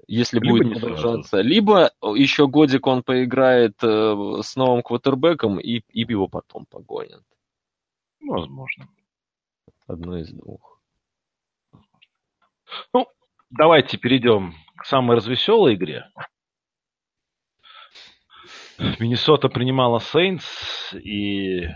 [0.05, 1.41] если либо будет продолжаться.
[1.41, 7.23] Либо еще годик он поиграет э, с новым квотербеком и, и его потом погонят.
[8.21, 8.89] Возможно.
[9.87, 10.81] Одно из двух.
[12.93, 13.07] Ну,
[13.49, 16.11] давайте перейдем к самой развеселой игре.
[18.99, 21.69] Миннесота принимала Сейнс и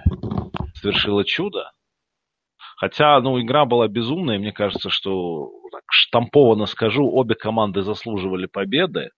[0.75, 1.71] совершила чудо.
[2.77, 9.09] Хотя, ну, игра была безумная, мне кажется, что так штампованно скажу, обе команды заслуживали победы.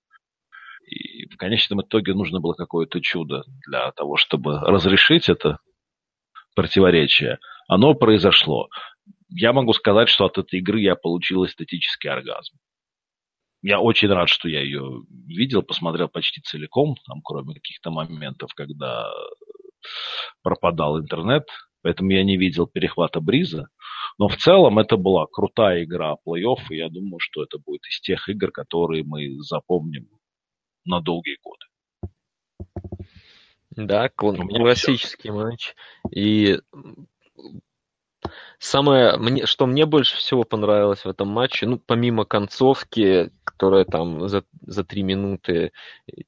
[0.88, 5.60] И в конечном итоге нужно было какое-то чудо для того, чтобы разрешить это
[6.56, 7.38] противоречие.
[7.68, 8.70] Оно произошло.
[9.28, 12.56] Я могу сказать, что от этой игры я получил эстетический оргазм.
[13.62, 19.12] Я очень рад, что я ее видел, посмотрел почти целиком, там, кроме каких-то моментов, когда
[20.44, 21.44] пропадал интернет,
[21.82, 23.70] Поэтому я не видел перехвата Бриза.
[24.18, 28.02] Но в целом это была крутая игра плей-офф, и я думаю, что это будет из
[28.02, 30.10] тех игр, которые мы запомним
[30.86, 31.66] на долгие годы.
[33.72, 35.76] Да, классический матч.
[36.12, 36.60] И
[38.58, 44.28] самое, мне, что мне больше всего понравилось в этом матче, ну, помимо концовки, которая там
[44.28, 45.72] за, за три минуты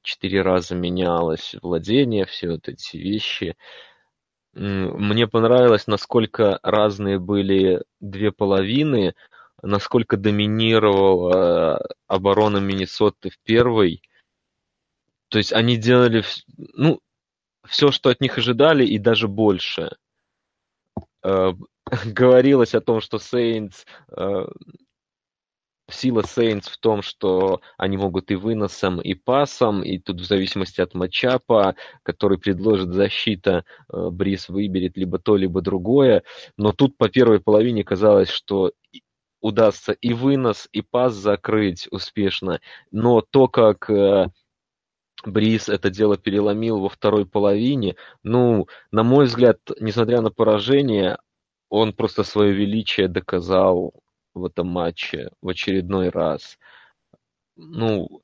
[0.02, 3.56] четыре раза менялась, владение, все вот эти вещи,
[4.54, 9.14] мне понравилось, насколько разные были две половины,
[9.62, 14.02] насколько доминировала оборона Миннесоты в первой,
[15.28, 16.24] То есть они делали,
[16.56, 17.00] ну,
[17.66, 19.96] все, что от них ожидали, и даже больше.
[21.24, 21.52] Э,
[22.04, 24.46] говорилось о том, что Saints э,
[25.92, 30.80] сила Saints в том, что они могут и выносом, и пасом, и тут в зависимости
[30.80, 36.22] от матчапа, который предложит защита, э, Брис выберет либо то, либо другое.
[36.56, 38.72] Но тут по первой половине казалось, что
[39.40, 42.60] удастся и вынос, и пас закрыть успешно.
[42.90, 44.28] Но то, как э,
[45.24, 51.18] Брис это дело переломил во второй половине, ну, на мой взгляд, несмотря на поражение,
[51.68, 53.94] он просто свое величие доказал
[54.34, 56.58] в этом матче в очередной раз.
[57.56, 58.22] Ну,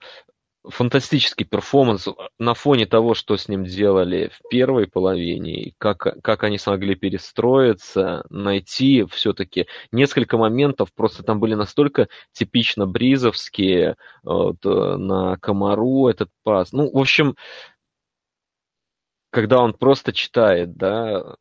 [0.64, 6.58] фантастический перформанс на фоне того, что с ним делали в первой половине, как, как они
[6.58, 16.08] смогли перестроиться, найти все-таки несколько моментов, просто там были настолько типично бризовские, вот, на Комару
[16.08, 16.72] этот пас.
[16.72, 17.36] Ну, в общем,
[19.30, 21.36] когда он просто читает, да,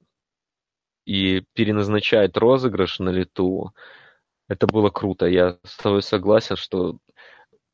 [1.06, 3.72] и переназначает розыгрыш на лету,
[4.48, 5.26] это было круто.
[5.26, 6.98] Я с тобой согласен, что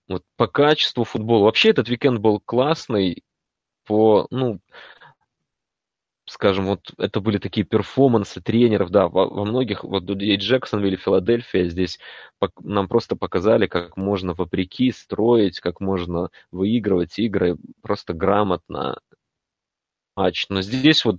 [0.08, 1.46] вот по качеству футбола.
[1.46, 3.24] Вообще этот уикенд был классный
[3.86, 4.60] по, ну,
[6.26, 10.96] скажем, вот это были такие перформансы тренеров, да, во, во многих, вот и Джексон или
[10.96, 12.00] Филадельфия здесь
[12.62, 19.00] нам просто показали, как можно вопреки строить, как можно выигрывать игры просто грамотно
[20.16, 20.46] матч.
[20.50, 21.18] Но здесь вот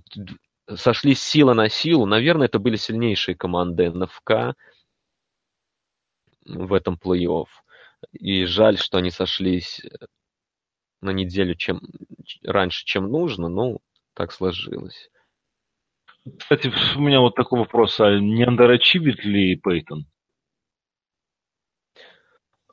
[0.73, 2.05] сошлись сила на силу.
[2.05, 4.55] Наверное, это были сильнейшие команды НФК
[6.45, 7.47] в этом плей-офф.
[8.11, 10.05] И жаль, что они сошлись э,
[11.01, 11.81] на неделю чем,
[12.43, 13.79] раньше, чем нужно, но
[14.13, 15.09] так сложилось.
[16.39, 20.05] Кстати, у меня вот такой вопрос, а не андерачивит ли Пейтон?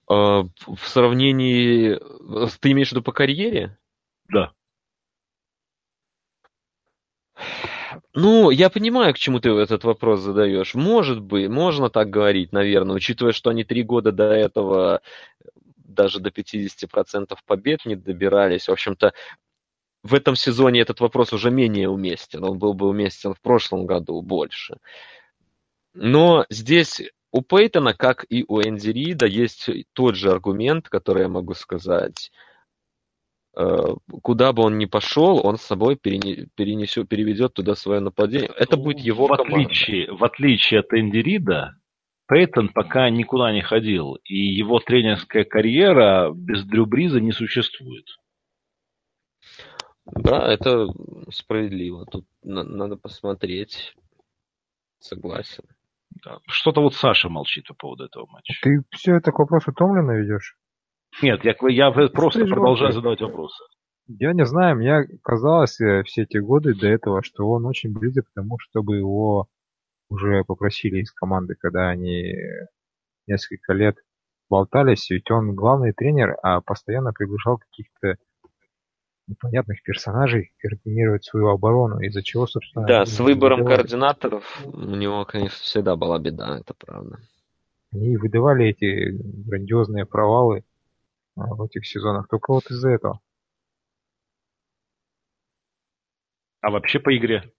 [0.09, 1.99] А, в сравнении...
[2.61, 3.79] Ты имеешь в виду по карьере?
[4.29, 4.53] Да.
[8.15, 10.75] Ну, я понимаю, к чему ты этот вопрос задаешь.
[10.75, 15.01] Может быть, можно так говорить, наверное, учитывая, что они три года до этого
[15.77, 18.69] даже до 50% побед не добирались.
[18.69, 19.15] В общем-то,
[20.03, 22.45] в этом сезоне этот вопрос уже менее уместен.
[22.45, 24.77] Он был бы уместен в прошлом году больше.
[25.95, 31.29] Но здесь у Пейтона, как и у Энди Рида, есть тот же аргумент, который я
[31.29, 32.31] могу сказать.
[33.55, 38.51] Э, куда бы он ни пошел, он с собой перенесет, переведет туда свое нападение.
[38.57, 40.21] Это будет его в отличие, команда.
[40.21, 41.77] В отличие от Энди Рида,
[42.29, 48.07] Пейтон пока никуда не ходил, и его тренерская карьера без Дрю Бриза не существует.
[50.07, 50.87] Да, это
[51.31, 52.07] справедливо.
[52.07, 53.95] Тут надо посмотреть.
[54.99, 55.65] Согласен.
[56.25, 56.39] Да.
[56.47, 58.55] Что-то вот Саша молчит по поводу этого матча.
[58.63, 60.57] Ты все это к вопросу Томлина ведешь?
[61.21, 63.63] Нет, я, я просто продолжаю задавать вопросы.
[64.09, 68.27] Я не знаю, мне казалось э, все эти годы до этого, что он очень близок
[68.27, 69.49] к тому, чтобы его
[70.09, 72.35] уже попросили из команды, когда они
[73.27, 73.97] несколько лет
[74.51, 78.17] болтались, ведь он главный тренер, а постоянно приглашал каких-то
[79.29, 82.87] непонятных персонажей координировать свою оборону, из-за чего, собственно...
[82.87, 83.77] Да, с выбором выдавали.
[83.77, 87.19] координаторов у него, конечно, всегда была беда, это правда.
[87.93, 89.13] Они выдавали эти
[89.49, 90.65] грандиозные провалы
[91.37, 93.21] в этих сезонах только вот из-за этого.
[96.61, 97.53] А вообще по игре?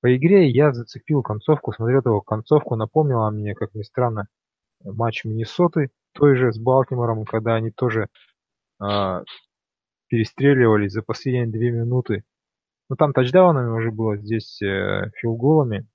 [0.00, 4.28] По игре я зацепил концовку, смотрел эту концовку, напомнила мне, как ни странно,
[4.84, 8.08] матч Миннесоты, той же с Балтимором, когда они тоже
[8.82, 9.24] э,
[10.08, 12.24] перестреливались за последние две минуты.
[12.88, 15.86] Ну там тачдаунами уже было, здесь э, филголами.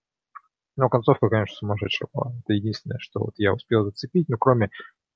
[0.76, 2.34] Но концовка, конечно, сумасшедшая была.
[2.40, 4.30] Это единственное, что вот я успел зацепить.
[4.30, 4.70] Но кроме,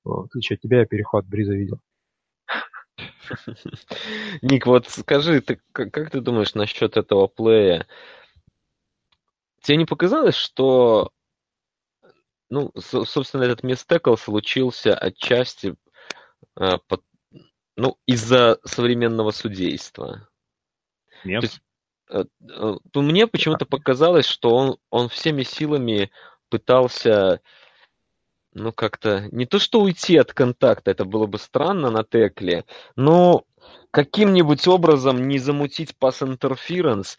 [0.04, 1.80] в отличие от тебя, я переход Бриза видел.
[4.42, 7.86] Ник, вот скажи, ты, как ты думаешь насчет этого плея?
[9.62, 11.12] Тебе не показалось, что,
[12.50, 15.76] ну, собственно, этот мистекл случился отчасти
[16.58, 17.02] э, под,
[17.76, 20.28] ну, из-за современного судейства?
[21.24, 21.40] Нет.
[21.42, 21.60] То есть,
[22.10, 22.24] э,
[22.94, 26.10] э, мне почему-то показалось, что он, он всеми силами
[26.48, 27.40] пытался,
[28.54, 32.64] ну, как-то, не то что уйти от контакта, это было бы странно на текле,
[32.96, 33.44] но
[33.90, 37.16] каким-нибудь образом не замутить пас интерференс,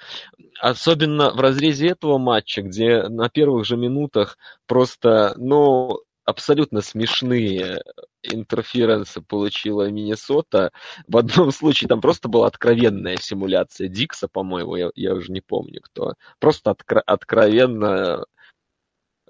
[0.59, 7.83] особенно в разрезе этого матча, где на первых же минутах просто, ну, абсолютно смешные
[8.23, 10.71] интерференсы получила Миннесота.
[11.07, 15.81] В одном случае там просто была откровенная симуляция Дикса, по-моему, я, я уже не помню
[15.81, 16.13] кто.
[16.39, 18.25] Просто откро- откровенно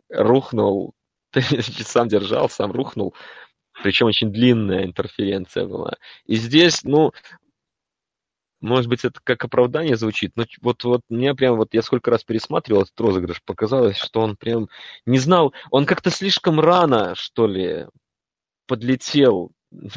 [0.10, 0.94] рухнул,
[1.86, 3.14] сам держал, сам рухнул
[3.82, 5.94] причем очень длинная интерференция была.
[6.26, 7.12] И здесь, ну,
[8.62, 12.24] может быть, это как оправдание звучит, но вот, вот мне прям, вот я сколько раз
[12.24, 14.70] пересматривал этот розыгрыш, показалось, что он прям
[15.06, 17.88] не знал, он как-то слишком рано, что ли,
[18.68, 19.52] подлетел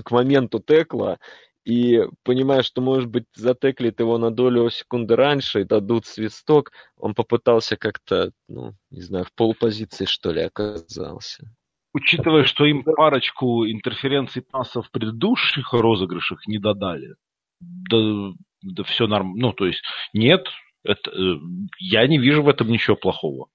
[0.05, 1.19] к моменту текла,
[1.67, 7.13] и понимая, что, может быть, затеклит его на долю секунды раньше и дадут свисток, он
[7.13, 11.53] попытался как-то, ну, не знаю, в полпозиции, что ли, оказался.
[11.93, 17.17] Учитывая, что им парочку интерференций пасов в предыдущих розыгрышах не додали,
[17.61, 19.49] да, да все нормально.
[19.49, 20.47] Ну, то есть, нет,
[20.85, 21.35] это, э,
[21.81, 23.49] я не вижу в этом ничего плохого.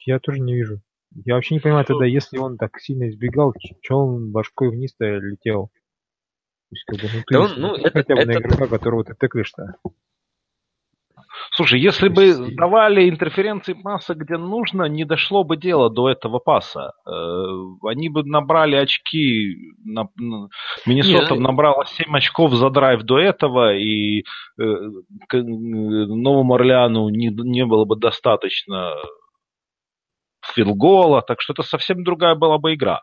[0.00, 0.80] Я тоже не вижу.
[1.24, 5.70] Я вообще не понимаю тогда, если он так сильно избегал, что он башкой вниз-то летел?
[6.74, 8.32] Есть, как бы, ну, ты да он, ну, это, хотя бы это...
[8.32, 9.74] на игрока, которого ты теклишь-то.
[11.52, 16.92] Слушай, если бы давали интерференции паса, где нужно, не дошло бы дело до этого паса.
[17.06, 17.10] Э,
[17.88, 19.56] они бы набрали очки.
[19.84, 24.24] Миннесота набрала 7 очков за драйв до этого, и
[24.58, 24.62] э,
[25.32, 28.94] Новому Орлеану не, не было бы достаточно
[30.54, 33.02] филгола, так что это совсем другая была бы игра.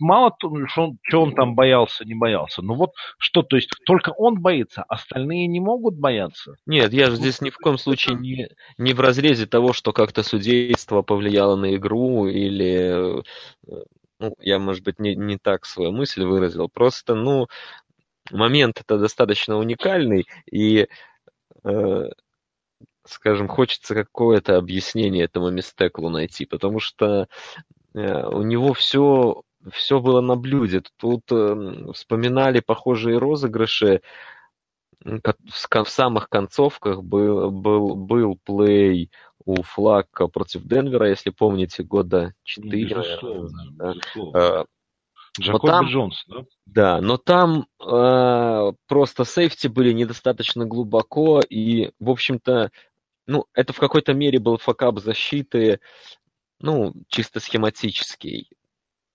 [0.00, 2.62] Мало того, что он, что он там боялся, не боялся.
[2.62, 6.54] Ну вот что, то есть только он боится, остальные не могут бояться?
[6.66, 10.22] Нет, я же здесь ни в коем случае не, не в разрезе того, что как-то
[10.22, 13.22] судейство повлияло на игру или э,
[14.20, 16.68] ну, я, может быть, не, не так свою мысль выразил.
[16.68, 17.48] Просто, ну,
[18.30, 20.88] момент это достаточно уникальный, и
[21.64, 22.08] э,
[23.08, 27.28] скажем, хочется какое-то объяснение этому мистеклу найти, потому что
[27.94, 30.82] э, у него все, все было на блюде.
[30.96, 34.02] Тут э, вспоминали похожие розыгрыши,
[35.00, 39.10] в самых концовках был, был, был плей
[39.44, 42.84] у Флака против Денвера, если помните, года 4.
[42.84, 43.92] Безусловно, да.
[43.94, 44.66] безусловно.
[45.40, 46.44] Джакоби там, Джонс, да?
[46.66, 52.70] Да, но там э, просто сейфти были недостаточно глубоко, и, в общем-то,
[53.28, 55.80] ну, это в какой-то мере был факап защиты,
[56.60, 58.50] ну, чисто схематический.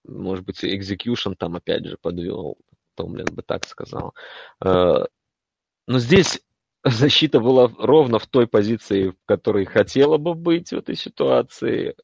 [0.06, 2.58] Может быть, execution там опять же подвел,
[2.96, 4.14] Томлин бы так сказал.
[4.64, 5.06] Э,
[5.88, 6.42] но здесь
[6.84, 11.96] защита была ровно в той позиции, в которой хотела бы быть в этой ситуации.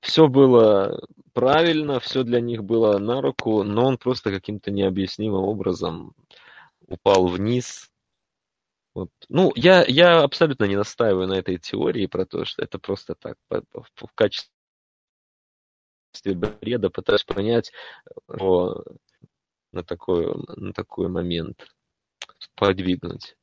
[0.00, 1.00] Все было
[1.32, 6.14] правильно, все для них было на руку, но он просто каким-то необъяснимым образом
[6.86, 7.90] упал вниз,
[8.94, 9.10] вот.
[9.28, 13.36] Ну, я, я абсолютно не настаиваю на этой теории про то, что это просто так,
[13.48, 14.50] в качестве
[16.24, 17.72] бреда пытаюсь понять
[18.28, 18.82] о,
[19.72, 21.66] на, такой, на такой момент,
[22.54, 23.36] подвигнуть.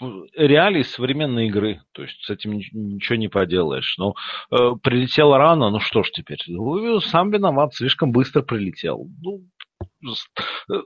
[0.00, 1.82] Ну, реалии современной игры.
[1.92, 3.96] То есть с этим ничего не поделаешь.
[3.98, 4.14] Но
[4.50, 6.42] э, прилетел рано, ну что ж теперь?
[6.46, 9.08] Ну, сам виноват, слишком быстро прилетел.
[9.20, 9.44] Ну,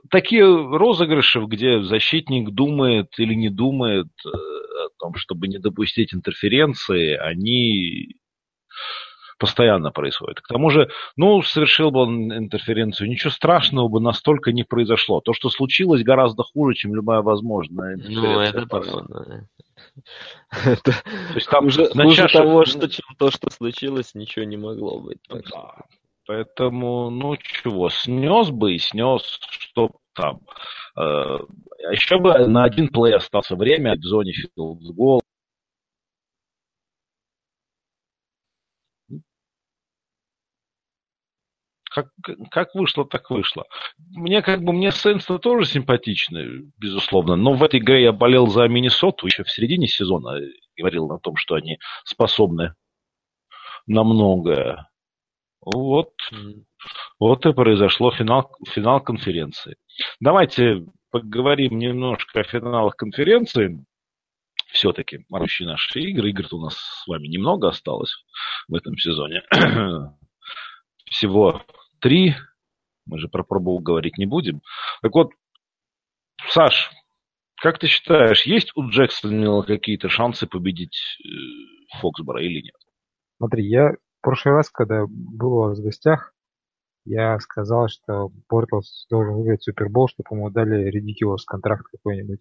[0.09, 7.13] такие розыгрыши, где защитник думает или не думает э, о том, чтобы не допустить интерференции,
[7.15, 8.15] они
[9.43, 10.39] постоянно происходят.
[10.39, 15.19] К тому же, ну, совершил бы он интерференцию, ничего страшного бы настолько не произошло.
[15.19, 19.47] То, что случилось, гораздо хуже, чем любая возможная Ну, это правда.
[20.65, 24.99] Это то есть там уже хуже того, что, чем то, что случилось, ничего не могло
[24.99, 25.19] быть.
[26.25, 30.41] Поэтому, ну чего, снес бы и снес, что там.
[30.95, 31.01] Э,
[31.85, 35.21] а еще бы на один play остался время в зоне field goal.
[41.93, 42.07] Как,
[42.49, 43.65] как вышло, так вышло.
[43.99, 48.67] Мне как бы, мне Saints тоже симпатичны, безусловно, но в этой игре я болел за
[48.67, 50.39] Миннесоту еще в середине сезона,
[50.75, 52.73] говорил о том, что они способны
[53.85, 54.87] на многое.
[55.65, 56.11] Вот,
[57.19, 59.77] вот и произошло финал, финал конференции.
[60.19, 63.85] Давайте поговорим немножко о финалах конференции.
[64.67, 66.29] Все-таки марущие наши игры.
[66.31, 68.13] игр у нас с вами немного осталось
[68.67, 69.43] в этом сезоне.
[71.05, 71.61] Всего
[71.99, 72.35] три.
[73.05, 74.61] Мы же про пробовал говорить не будем.
[75.01, 75.29] Так вот,
[76.49, 76.89] Саш,
[77.61, 82.75] как ты считаешь, есть у Джексона какие-то шансы победить э, Фоксбора или нет?
[83.37, 83.91] Смотри, я
[84.23, 86.33] прошлый раз, когда был у вас в гостях,
[87.05, 92.39] я сказал, что Портлс должен выиграть Супербол, чтобы ему дали Редикиус контракт какой-нибудь.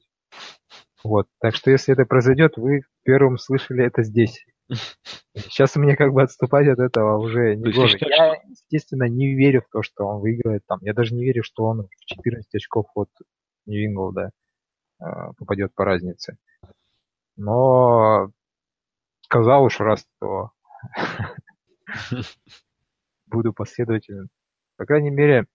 [1.04, 1.26] Вот.
[1.40, 4.46] Так что если это произойдет, вы первым слышали это здесь.
[5.34, 7.98] Сейчас мне как бы отступать от этого уже не гоже.
[8.00, 10.78] Я, естественно, не верю в то, что он выиграет там.
[10.82, 13.10] Я даже не верю, что он в 14 очков от
[13.66, 14.30] Нью-Инглда
[15.00, 15.04] э,
[15.36, 16.36] попадет по разнице.
[17.36, 18.30] Но
[19.22, 20.50] сказал уж раз, то
[23.26, 24.28] Буду последователен.
[24.76, 25.46] По крайней мере,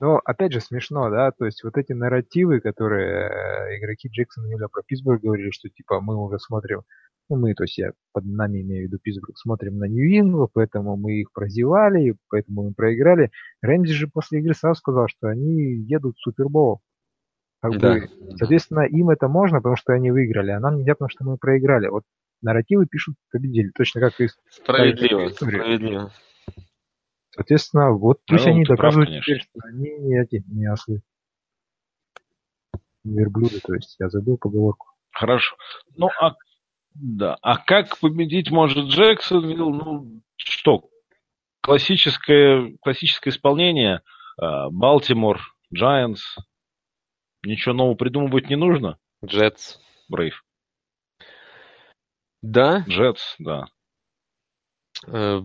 [0.00, 4.68] Но опять же смешно, да, то есть вот эти нарративы, которые э, игроки Джексона Милля
[4.68, 6.82] про Питтсбург говорили, что типа мы уже смотрим,
[7.28, 10.96] ну мы, то есть я под нами имею в виду Питтсбург, смотрим на Нью-Ингл, поэтому
[10.96, 13.30] мы их прозевали, поэтому мы проиграли.
[13.62, 16.80] Рэмзи же после игры сразу сказал, что они едут в Супербол.
[17.60, 17.94] Как да.
[17.94, 21.38] бы, соответственно, им это можно, потому что они выиграли, а нам нельзя, потому что мы
[21.38, 21.88] проиграли.
[21.88, 22.04] Вот
[22.42, 26.12] нарративы пишут победили, точно как и Справедливо, справедливо.
[27.30, 31.02] Соответственно, вот пусть ну, они доказывают прав, теперь, что они не эти, не ослы.
[33.02, 34.86] Не верблюды, то есть я забыл поговорку.
[35.10, 35.56] Хорошо.
[35.96, 36.34] Ну, а,
[36.94, 37.36] да.
[37.42, 39.70] а как победить может Джексонвилл?
[39.70, 40.88] Ну, что,
[41.60, 44.02] классическое, классическое исполнение,
[44.40, 45.40] а, Балтимор,
[45.74, 46.22] Giants,
[47.44, 48.98] ничего нового придумывать не нужно?
[49.24, 49.78] Джетс.
[50.08, 50.43] Брейв.
[52.44, 52.84] Да.
[52.86, 53.64] Джетс, да.
[55.06, 55.40] Э,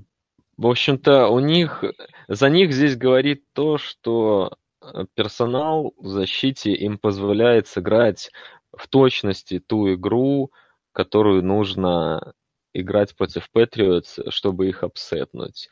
[0.57, 1.85] в общем-то, у них,
[2.27, 8.31] за них здесь говорит то, что э, персонал в защите им позволяет сыграть
[8.77, 10.51] в точности ту игру,
[10.91, 12.34] которую нужно
[12.73, 15.69] играть против Патриотс, чтобы их обсетнуть.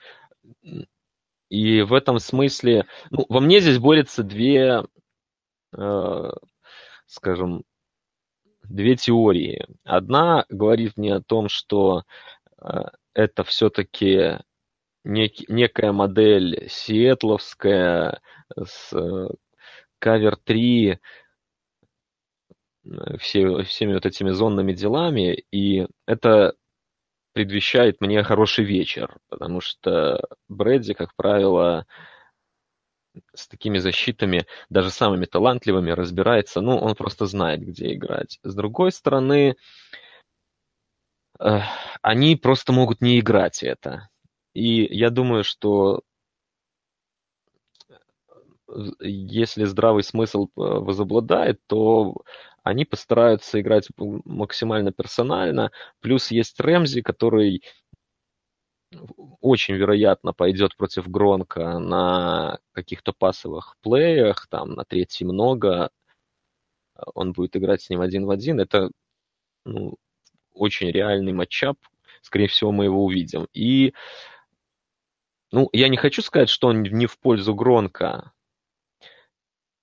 [1.49, 4.85] И в этом смысле, ну, во мне здесь борются две,
[5.77, 6.31] э,
[7.05, 7.65] скажем,
[8.69, 9.65] две теории.
[9.83, 12.03] Одна говорит мне о том, что
[12.61, 12.83] э,
[13.13, 14.39] это все-таки
[15.03, 18.21] нек, некая модель сиэтловская
[18.55, 18.93] с
[19.99, 20.99] кавер 3,
[23.19, 26.55] все, всеми вот этими зонными делами, и это
[27.33, 31.85] предвещает мне хороший вечер, потому что Брэдди, как правило,
[33.33, 38.39] с такими защитами, даже самыми талантливыми, разбирается, ну, он просто знает, где играть.
[38.43, 39.55] С другой стороны,
[41.39, 41.59] э,
[42.01, 44.09] они просто могут не играть это.
[44.53, 46.01] И я думаю, что
[48.99, 52.15] если здравый смысл э, возобладает, то
[52.63, 55.71] они постараются играть максимально персонально.
[56.01, 57.63] Плюс есть Рэмзи, который
[59.41, 65.89] очень вероятно пойдет против Гронка на каких-то пасовых плеях, там на третьей много.
[67.13, 68.59] Он будет играть с ним один в один.
[68.59, 68.91] Это
[69.65, 69.95] ну,
[70.53, 71.77] очень реальный матчап.
[72.21, 73.47] Скорее всего, мы его увидим.
[73.53, 73.93] И
[75.51, 78.33] ну, я не хочу сказать, что он не в пользу Гронка,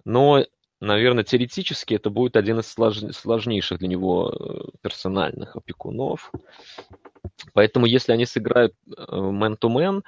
[0.05, 0.45] но,
[0.81, 2.67] наверное, теоретически это будет один из
[3.17, 6.31] сложнейших для него э, персональных опекунов.
[7.53, 10.03] Поэтому, если они сыграют мэн-то-мэн,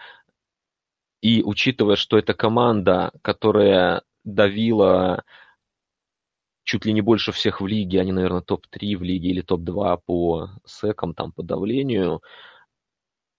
[1.23, 5.25] и учитывая, что это команда, которая давила
[6.65, 10.51] чуть ли не больше всех в лиге, они, наверное, топ-3 в лиге или топ-2 по
[10.67, 12.23] секам, там, по давлению,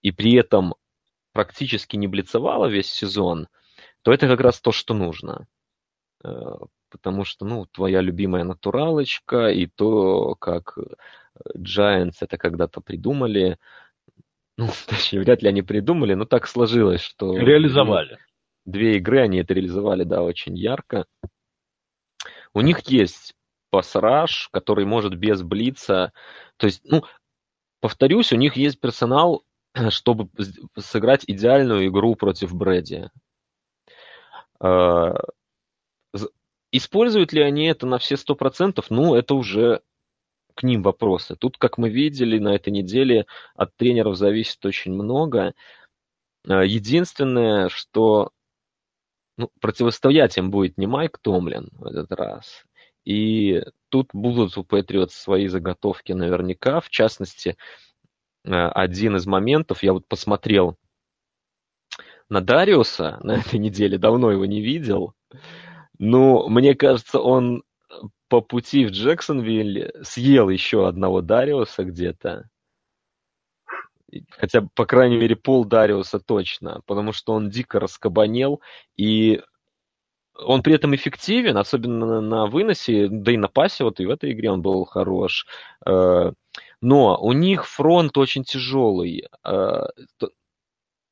[0.01, 0.75] и при этом
[1.33, 3.47] практически не блицевала весь сезон,
[4.01, 5.45] то это как раз то, что нужно.
[6.87, 10.77] Э, потому что, ну, твоя любимая натуралочка и то, как
[11.55, 13.57] Giants это когда-то придумали,
[14.57, 17.37] ну, точнее, вряд ли они придумали, но так сложилось, что...
[17.37, 18.17] Реализовали.
[18.65, 21.05] Две игры они это реализовали, да, очень ярко.
[22.53, 23.33] У них есть
[23.69, 26.11] пассаж, который может без блица.
[26.57, 27.03] То есть, ну,
[27.79, 29.43] повторюсь, у них есть персонал
[29.89, 30.29] чтобы
[30.77, 33.09] сыграть идеальную игру против Брэди.
[36.71, 38.89] А, используют ли они это на все сто процентов?
[38.89, 39.81] Ну, это уже
[40.55, 41.35] к ним вопросы.
[41.35, 43.25] Тут, как мы видели на этой неделе,
[43.55, 45.53] от тренеров зависит очень много.
[46.47, 48.31] А, единственное, что
[49.37, 52.65] ну, противостоять им будет не Майк Томлин в этот раз.
[53.05, 56.81] И тут будут у Патриот свои заготовки наверняка.
[56.81, 57.55] В частности,
[58.47, 60.77] Э, один из моментов, я вот посмотрел
[62.29, 65.13] на Дариуса на этой неделе, давно его не видел,
[65.99, 67.63] но мне кажется, он
[68.29, 72.49] по пути в Джексонвиль съел еще одного Дариуса где-то.
[74.29, 78.61] Хотя, по крайней мере, пол Дариуса точно, потому что он дико раскабанел,
[78.95, 79.41] и
[80.37, 84.31] он при этом эффективен, особенно на выносе, да и на пасе, вот и в этой
[84.31, 85.47] игре он был хорош.
[85.85, 86.31] Э,
[86.81, 89.27] но у них фронт очень тяжелый.
[89.43, 89.87] Э,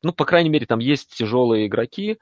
[0.04, 2.20] ну, по крайней мере, там есть тяжелые игроки.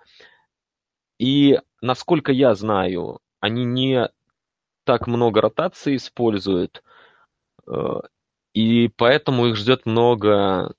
[1.19, 4.09] И, насколько я знаю, они не
[4.85, 6.83] так много ротации используют.
[7.67, 7.99] Э,
[8.53, 10.73] и поэтому их ждет много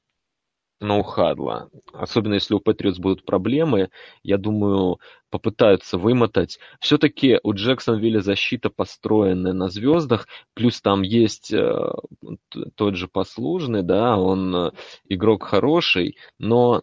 [0.80, 1.70] ноу-хадла.
[1.92, 3.90] Особенно если у Патриотс будут проблемы,
[4.22, 4.98] я думаю,
[5.30, 6.58] попытаются вымотать.
[6.80, 11.90] Все-таки у Джексонвилля защита построенная на звездах, плюс там есть э,
[12.76, 14.70] тот же послужный, да, он э,
[15.08, 16.82] игрок хороший, но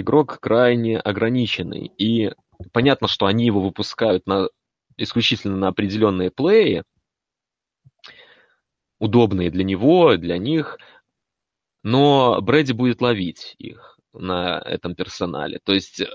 [0.00, 1.92] игрок крайне ограниченный.
[1.98, 2.32] И
[2.72, 4.48] понятно, что они его выпускают на,
[4.96, 6.84] исключительно на определенные плеи,
[8.98, 10.78] удобные для него, для них,
[11.82, 15.60] но Брэди будет ловить их на этом персонале.
[15.62, 16.06] То есть э,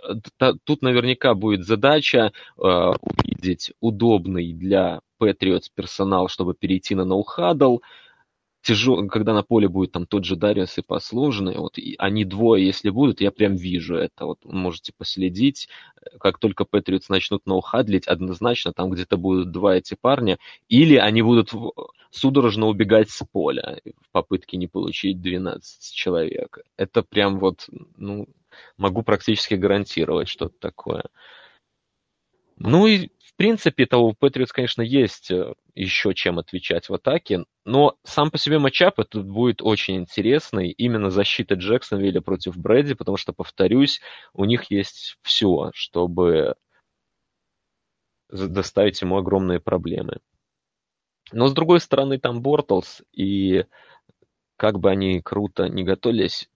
[0.64, 7.78] тут наверняка будет задача э, увидеть удобный для Patriots персонал, чтобы перейти на ноу-хаддл,
[8.62, 12.66] тяжел, когда на поле будет там тот же Дариус и послужный, вот и они двое,
[12.66, 14.26] если будут, я прям вижу это.
[14.26, 15.68] Вот можете последить,
[16.20, 20.38] как только Патриотс начнут ноу-хадлить, однозначно там где-то будут два эти парня,
[20.70, 21.52] или они будут
[22.12, 26.60] судорожно убегать с поля в попытке не получить 12 человек.
[26.78, 27.68] Это прям вот,
[27.98, 28.28] ну,
[28.78, 31.06] могу практически гарантировать что-то такое.
[32.58, 33.10] Ну и
[33.42, 38.30] в принципе, то у Патриотс, конечно, есть э, еще чем отвечать в атаке, но сам
[38.30, 40.70] по себе матчап этот будет очень интересный.
[40.70, 44.00] Именно защита Джексонвилля против Брэди, потому что, повторюсь,
[44.34, 46.54] у них есть все, чтобы
[48.30, 50.20] доставить ему огромные проблемы.
[51.32, 53.66] Но, с другой стороны, там Бортлс, и
[54.56, 56.48] как бы они круто не готовились,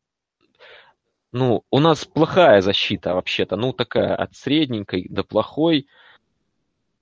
[1.31, 5.87] ну, у нас плохая защита вообще-то, ну, такая от средненькой до плохой–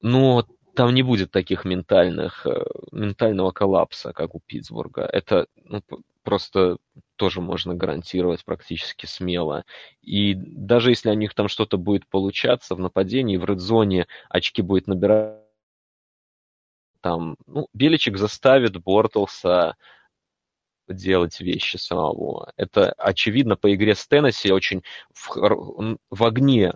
[0.03, 5.03] но там не будет таких ментальных, э, ментального коллапса, как у Питтсбурга.
[5.03, 5.81] Это ну,
[6.23, 6.77] просто
[7.15, 9.63] тоже можно гарантировать практически смело.
[10.01, 14.87] И даже если у них там что-то будет получаться в нападении, в редзоне очки будет
[14.87, 15.39] набирать,
[17.01, 19.75] там, ну, Беличек заставит Бортлса
[20.89, 22.51] делать вещи самого.
[22.57, 26.73] Это очевидно по игре с Теннесси очень в, в огне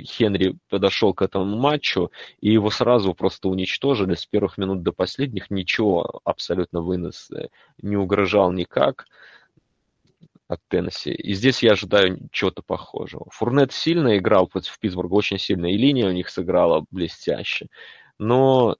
[0.00, 2.10] Хенри подошел к этому матчу,
[2.40, 5.50] и его сразу просто уничтожили с первых минут до последних.
[5.50, 7.30] Ничего абсолютно вынос
[7.80, 9.06] не угрожал никак
[10.48, 11.12] от Теннесси.
[11.12, 13.26] И здесь я ожидаю чего-то похожего.
[13.30, 17.66] Фурнет сильно играл против Питтсбурга, очень сильно, и линия у них сыграла блестяще.
[18.18, 18.76] Но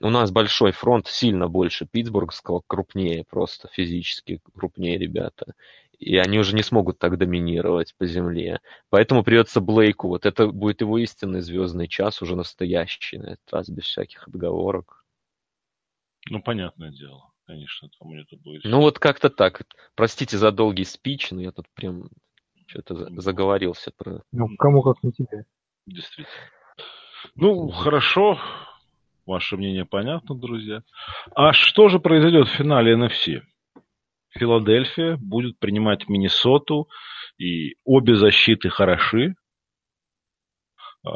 [0.00, 5.54] у нас большой фронт, сильно больше питтсбургского, крупнее просто, физически крупнее ребята
[6.00, 8.60] и они уже не смогут так доминировать по земле.
[8.88, 13.68] Поэтому придется Блейку, вот это будет его истинный звездный час, уже настоящий, на этот раз
[13.68, 15.04] без всяких отговорок.
[16.30, 18.64] Ну, понятное дело, конечно, там это будет.
[18.64, 19.62] Ну, вот как-то так.
[19.94, 22.08] Простите за долгий спич, но я тут прям
[22.66, 24.22] что-то заговорился про...
[24.32, 25.44] Ну, кому как не тебе.
[25.86, 26.30] Действительно.
[27.34, 28.38] Ну, хорошо.
[29.30, 30.82] Ваше мнение понятно, друзья.
[31.36, 33.42] А что же произойдет в финале NFC?
[34.30, 36.88] Филадельфия будет принимать Миннесоту,
[37.38, 39.36] и обе защиты хороши.
[41.06, 41.12] А,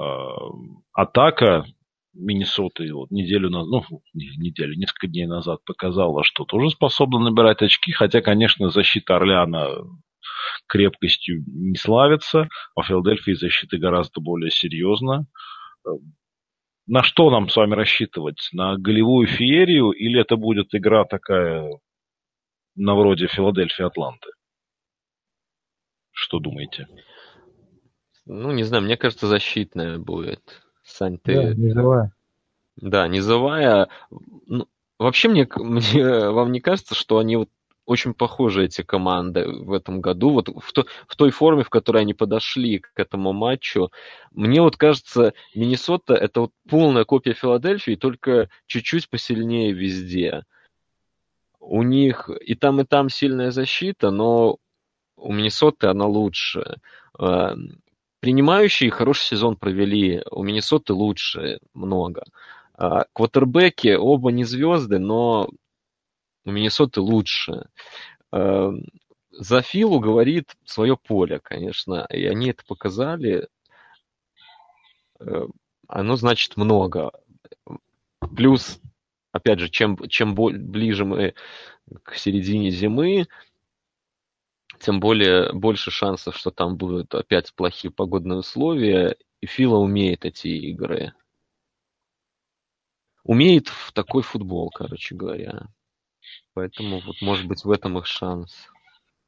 [0.92, 1.64] атака
[2.12, 7.90] Миннесоты вот неделю назад, ну, неделю, несколько дней назад показала, что тоже способна набирать очки,
[7.90, 9.70] хотя, конечно, защита Орлеана
[10.68, 15.26] крепкостью не славится, а Филадельфии защита гораздо более серьезна.
[16.86, 18.48] На что нам с вами рассчитывать?
[18.52, 21.78] На голевую феерию или это будет игра такая
[22.76, 24.30] на вроде Филадельфии Атланты.
[26.10, 26.86] Что думаете?
[28.26, 30.62] Ну, не знаю, мне кажется, защитная будет.
[30.82, 31.34] Сань, ты...
[31.34, 32.12] Да, низовая.
[32.76, 33.88] Да, низовая.
[34.46, 37.50] Ну, вообще, мне, мне, вам не кажется, что они вот
[37.86, 40.30] очень похожи, эти команды, в этом году.
[40.30, 43.90] Вот в, то, в той форме, в которой они подошли к этому матчу.
[44.32, 50.44] Мне вот кажется, Миннесота это вот полная копия Филадельфии, только чуть-чуть посильнее везде
[51.66, 54.58] у них и там, и там сильная защита, но
[55.16, 56.76] у Миннесоты она лучше.
[57.18, 57.54] А,
[58.20, 62.24] принимающие хороший сезон провели, у Миннесоты лучше много.
[62.74, 65.48] А, квотербеки оба не звезды, но
[66.44, 67.68] у Миннесоты лучше.
[68.30, 68.70] А,
[69.30, 73.48] за Филу говорит свое поле, конечно, и они это показали.
[75.20, 75.46] Э,
[75.88, 77.12] оно значит много.
[78.36, 78.80] Плюс
[79.32, 81.34] опять же, чем, чем ближе мы
[82.04, 83.26] к середине зимы,
[84.78, 89.16] тем более больше шансов, что там будут опять плохие погодные условия.
[89.40, 91.12] И Фила умеет эти игры.
[93.24, 95.68] Умеет в такой футбол, короче говоря.
[96.54, 98.68] Поэтому вот может быть в этом их шанс.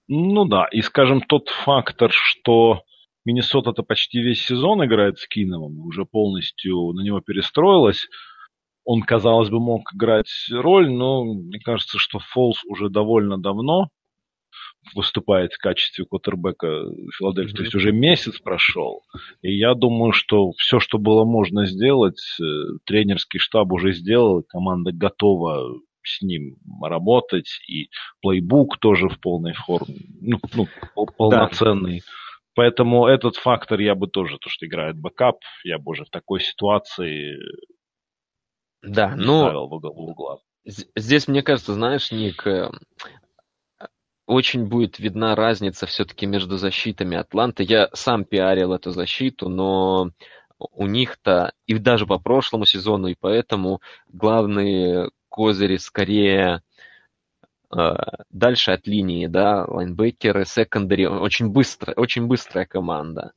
[0.09, 2.83] Ну да, и скажем, тот фактор, что
[3.25, 8.07] Миннесота-то почти весь сезон играет с Киновым, уже полностью на него перестроилась,
[8.85, 13.89] он, казалось бы, мог играть роль, но мне кажется, что Фолс уже довольно давно
[14.95, 16.85] выступает в качестве квотербека
[17.19, 17.53] Филадельфии.
[17.53, 17.57] Mm-hmm.
[17.57, 19.03] То есть уже месяц прошел.
[19.43, 22.45] И я думаю, что все, что было можно сделать, э,
[22.85, 27.89] тренерский штаб уже сделал, команда готова с ним работать, и
[28.21, 30.67] playbook тоже в полной форме, ну, ну
[31.17, 32.01] полноценный.
[32.01, 32.13] Да.
[32.55, 36.41] Поэтому этот фактор я бы тоже, то, что играет backup, я бы уже в такой
[36.41, 37.37] ситуации
[38.83, 40.39] да, не но ставил в угол угла.
[40.65, 42.71] здесь, мне кажется, знаешь, Ник, э,
[44.27, 47.63] очень будет видна разница все-таки между защитами Атланты.
[47.63, 50.11] Я сам пиарил эту защиту, но
[50.59, 56.63] у них-то, и даже по прошлому сезону, и поэтому главные козыри скорее
[57.71, 57.95] э,
[58.31, 63.33] дальше от линии, да, лайнбекеры, секондари, очень быстро, очень быстрая команда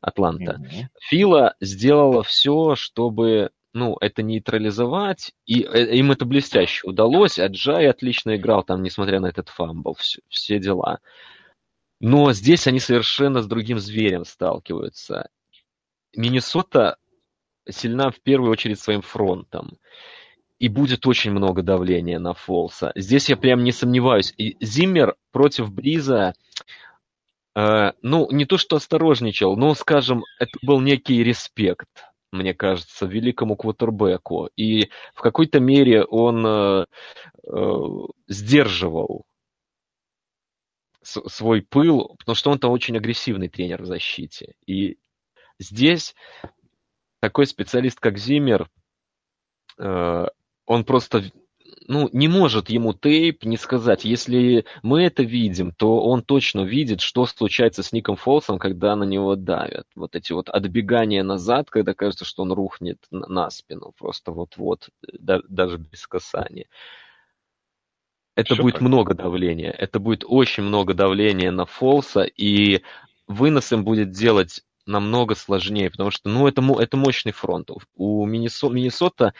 [0.00, 0.60] Атланта.
[0.60, 0.86] Mm-hmm.
[1.00, 8.36] Фила сделала все, чтобы ну, это нейтрализовать, и э, им это блестяще удалось, Аджайи отлично
[8.36, 11.00] играл там, несмотря на этот fumble, все, все дела.
[12.00, 15.30] Но здесь они совершенно с другим зверем сталкиваются.
[16.16, 16.96] Миннесота
[17.68, 19.78] сильна в первую очередь своим фронтом.
[20.58, 22.92] И будет очень много давления на Фолса.
[22.96, 24.34] Здесь я прям не сомневаюсь.
[24.36, 26.34] И Зиммер против Бриза,
[27.54, 31.88] э, ну, не то что осторожничал, но, скажем, это был некий респект
[32.32, 34.50] мне кажется, великому квотербеку.
[34.56, 36.86] И в какой-то мере он э,
[37.46, 37.76] э,
[38.28, 39.24] сдерживал
[41.02, 44.54] свой пыл, потому что он там очень агрессивный тренер в защите.
[44.66, 44.98] И
[45.58, 46.14] здесь
[47.20, 48.68] такой специалист, как Зиммер,
[49.78, 50.26] э,
[50.68, 51.24] он просто
[51.88, 54.04] ну, не может ему тейп не сказать.
[54.04, 59.04] Если мы это видим, то он точно видит, что случается с Ником Фолсом, когда на
[59.04, 59.86] него давят.
[59.96, 65.40] Вот эти вот отбегания назад, когда кажется, что он рухнет на спину просто вот-вот, да,
[65.48, 66.66] даже без касания.
[68.36, 68.82] Это Все будет так.
[68.82, 69.70] много давления.
[69.70, 72.82] Это будет очень много давления на Фолса, и
[73.26, 77.70] вынос им будет делать намного сложнее, потому что, ну, это, это мощный фронт.
[77.94, 79.34] У Миннесота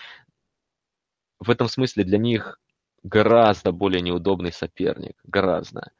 [1.38, 2.58] в этом смысле для них
[3.02, 5.16] гораздо более неудобный соперник.
[5.24, 5.90] Гораздо.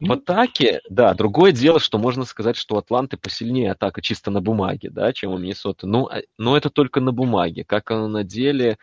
[0.00, 4.30] В ну, атаке, да, другое дело, что можно сказать, что у Атланты посильнее атака чисто
[4.30, 5.88] на бумаге, да, чем у Миннесоты.
[5.88, 7.64] Но, а, но это только на бумаге.
[7.64, 8.78] Как оно на деле,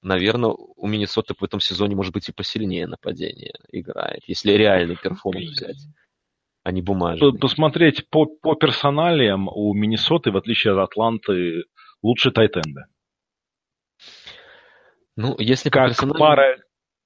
[0.00, 5.50] наверное, у Миннесоты в этом сезоне может быть и посильнее нападение играет, если реальный перформанс
[5.50, 5.86] взять,
[6.62, 7.38] а не бумажный.
[7.38, 11.64] Посмотреть по, по персоналиям у Миннесоты, в отличие от Атланты,
[12.02, 12.84] лучше тайтенды.
[15.16, 16.18] Ну, если как персонально...
[16.18, 16.56] пара,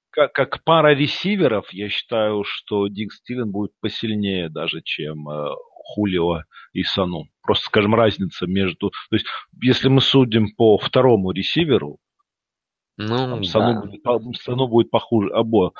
[0.09, 5.55] как, как пара ресиверов, я считаю, что Дик Стивен будет посильнее даже, чем э,
[5.93, 6.43] Хулио
[6.73, 7.27] и Сану.
[7.41, 8.89] Просто, скажем, разница между...
[8.89, 9.25] То есть,
[9.61, 11.97] если мы судим по второму ресиверу,
[12.97, 13.73] ну, там, Сану,
[14.03, 14.17] да.
[14.19, 15.71] будет, Сану будет похуже обоих.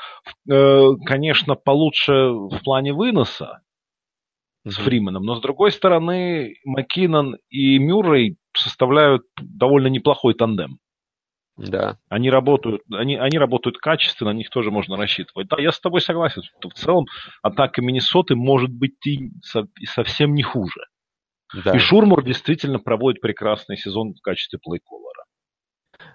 [0.49, 3.61] Э, конечно, получше в плане выноса
[4.65, 10.79] с Фрименом, но с другой стороны, Маккинон и Мюррей составляют довольно неплохой тандем.
[11.57, 11.97] Да.
[12.09, 15.47] Они работают, они, они работают качественно, на них тоже можно рассчитывать.
[15.47, 17.05] Да, я с тобой согласен, что в целом
[17.41, 19.29] атака Миннесоты может быть и
[19.85, 20.81] совсем не хуже.
[21.63, 21.75] Да.
[21.75, 25.25] И Шурмур действительно проводит прекрасный сезон в качестве плейколора.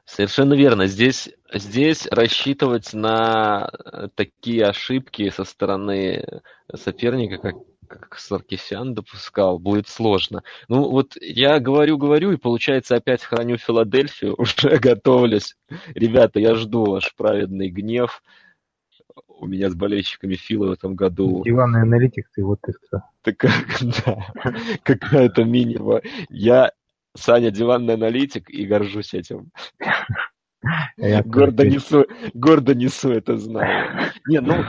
[0.04, 0.86] Совершенно верно.
[0.86, 3.70] Здесь, здесь рассчитывать на
[4.14, 6.24] такие ошибки со стороны
[6.74, 7.54] соперника, как
[7.86, 10.42] как Саркисян допускал, будет сложно.
[10.68, 15.56] Ну вот я говорю-говорю, и получается опять храню Филадельфию, уже готовлюсь.
[15.94, 18.22] Ребята, я жду ваш праведный гнев.
[19.28, 21.42] У меня с болельщиками Фила в этом году...
[21.44, 23.02] Диванный аналитик, ты вот ты кто.
[23.22, 23.52] Так как,
[24.04, 24.26] да,
[24.82, 26.00] какая-то минима.
[26.30, 26.72] Я,
[27.14, 29.50] Саня, диванный аналитик, и горжусь этим.
[31.24, 34.10] гордо несу, гордо несу это знаю.
[34.26, 34.64] Не, ну,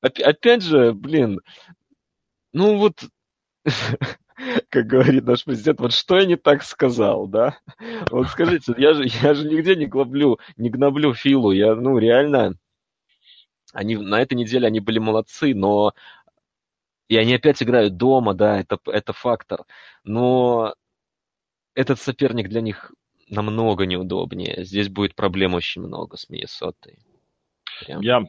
[0.00, 1.40] опять же, блин,
[2.52, 3.00] ну вот,
[4.68, 7.58] как говорит наш президент, вот что я не так сказал, да?
[8.10, 12.54] Вот скажите, я же, я же нигде не гноблю, не гноблю Филу, я, ну, реально,
[13.72, 15.92] они, на этой неделе они были молодцы, но
[17.08, 19.64] и они опять играют дома, да, это, это фактор.
[20.04, 20.74] Но
[21.74, 22.92] этот соперник для них
[23.28, 24.64] намного неудобнее.
[24.64, 26.98] Здесь будет проблем очень много с Миннесотой.
[27.80, 28.00] Прям.
[28.00, 28.24] Я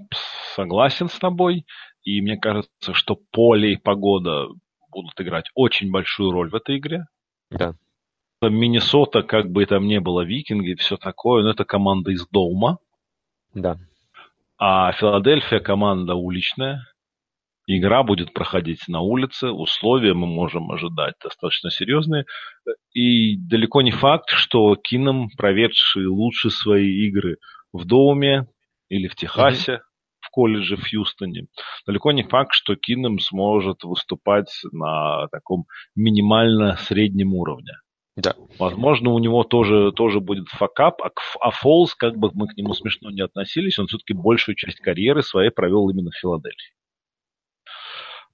[0.56, 1.66] согласен с тобой.
[2.04, 4.48] И мне кажется, что поле и погода
[4.92, 7.06] будут играть очень большую роль в этой игре.
[7.50, 7.74] Да.
[8.42, 12.80] Миннесота, как бы там ни было викинги, все такое, но это команда из дома.
[13.54, 13.78] Да.
[14.58, 16.88] А Филадельфия команда уличная.
[17.68, 22.26] Игра будет проходить на улице, условия мы можем ожидать достаточно серьезные.
[22.94, 27.38] И далеко не факт, что Кином, проведший лучше свои игры
[27.72, 28.48] в доме
[28.90, 29.91] или в Техасе, mm-hmm
[30.32, 31.48] колледже в Хьюстоне,
[31.86, 37.74] далеко не факт, что Кином сможет выступать на таком минимально среднем уровне.
[38.18, 38.36] Да.
[38.60, 42.74] Возможно, у него тоже, тоже будет факап, а, а Фолс, как бы мы к нему
[42.74, 46.74] смешно не относились, он все-таки большую часть карьеры своей провел именно в Филадельфии.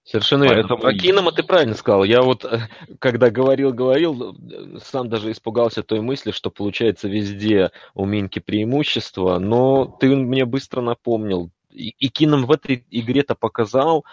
[0.08, 0.78] Совершенно верно.
[0.78, 2.06] Про Кинома ты правильно сказал.
[2.06, 2.70] Я вот, э,
[3.00, 9.38] когда говорил, говорил, э, сам даже испугался той мысли, что получается везде у Минки преимущество,
[9.38, 11.52] но ты мне быстро напомнил.
[11.70, 14.06] И, и Кином в этой игре-то показал,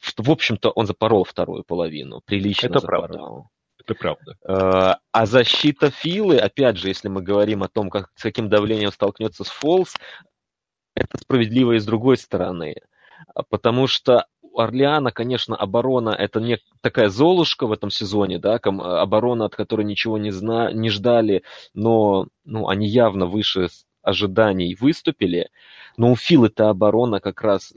[0.00, 2.20] что, в общем-то, он запорол вторую половину.
[2.24, 3.06] Прилично Это запорол.
[3.06, 3.48] правда.
[3.80, 4.36] Это правда.
[4.44, 8.92] Э, а защита Филы, опять же, если мы говорим о том, как, с каким давлением
[8.92, 9.96] столкнется с Фолс,
[10.94, 12.76] это справедливо и с другой стороны.
[13.48, 19.46] Потому что у Орлеана, конечно, оборона это не такая золушка в этом сезоне, да, оборона,
[19.46, 21.42] от которой ничего не, зна, не ждали,
[21.72, 23.68] но ну, они явно выше
[24.02, 25.50] ожиданий выступили.
[25.96, 27.74] Но у Филы-то оборона как раз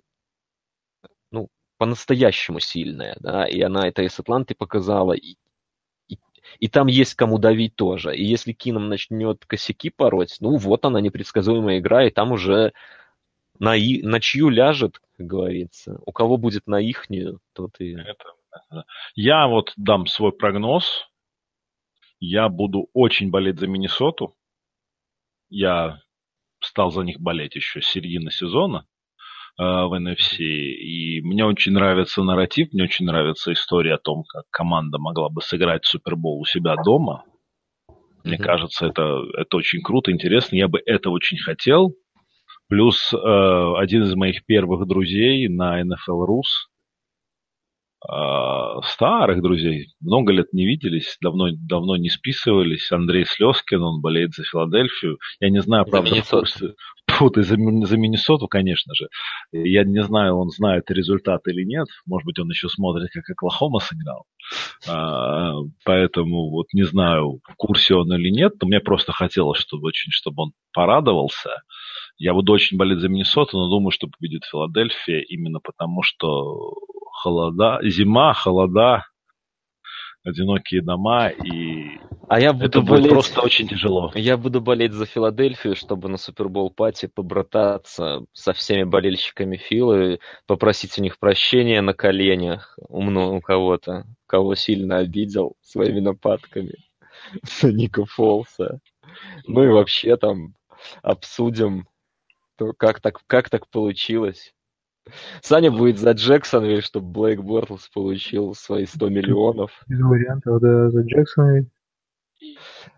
[1.31, 5.35] ну, по-настоящему сильная, да, и она это и с Атланты показала, и,
[6.07, 6.17] и,
[6.59, 8.15] и там есть кому давить тоже.
[8.15, 12.73] И если Кином начнет косяки пороть, ну вот она непредсказуемая игра, и там уже
[13.59, 15.99] на, и, на чью ляжет, как говорится.
[16.05, 17.93] У кого будет на ихнюю, тот и...
[17.93, 18.85] Это,
[19.15, 21.09] я вот дам свой прогноз.
[22.19, 24.35] Я буду очень болеть за Миннесоту.
[25.49, 26.01] Я
[26.73, 28.87] стал за них болеть еще с середины сезона
[29.59, 30.39] э, в NFC.
[30.39, 35.41] И мне очень нравится нарратив, мне очень нравится история о том, как команда могла бы
[35.41, 37.25] сыграть Супербол у себя дома.
[38.23, 38.43] Мне mm-hmm.
[38.43, 40.55] кажется, это, это очень круто, интересно.
[40.55, 41.93] Я бы это очень хотел.
[42.69, 46.71] Плюс э, один из моих первых друзей на NFL Rus,
[48.05, 52.91] старых друзей, много лет не виделись, давно, давно не списывались.
[52.91, 55.19] Андрей Слезкин, он болеет за Филадельфию.
[55.39, 56.73] Я не знаю, правда, в курсе.
[57.09, 59.07] Фу, за, за Миннесоту, конечно же.
[59.51, 61.87] Я не знаю, он знает результат или нет.
[62.05, 64.25] Может быть, он еще смотрит, как Оклахома сыграл.
[64.89, 65.53] А,
[65.85, 68.53] поэтому вот не знаю, в курсе он или нет.
[68.61, 71.61] Но мне просто хотелось, чтобы очень, чтобы он порадовался.
[72.17, 76.73] Я буду очень болеть за Миннесоту, но думаю, что победит Филадельфия именно потому, что
[77.23, 79.05] холода, зима, холода,
[80.23, 83.09] одинокие дома и а я буду это болеть...
[83.09, 84.11] просто очень тяжело.
[84.15, 90.97] Я буду болеть за Филадельфию, чтобы на Супербол пати побрататься со всеми болельщиками Филы, попросить
[90.97, 96.75] у них прощения на коленях у, у кого-то, кого сильно обидел своими нападками
[97.61, 98.79] на Ника Фолса.
[99.45, 100.55] Ну и вообще там
[101.01, 101.87] обсудим
[102.57, 104.53] то как так, как так получилось.
[105.41, 109.71] Саня будет за Джексонвиль, чтобы Блейк Бортлс получил свои 100 миллионов.
[109.87, 111.69] Без вариантов, да, за Джексонвиль.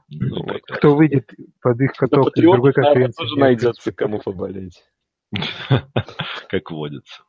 [0.10, 0.62] Ну, вот.
[0.68, 1.30] Кто выйдет
[1.62, 3.24] под их каток из другой конференции?
[3.24, 4.84] тоже найдется кому поболеть.
[6.50, 7.24] Как водится.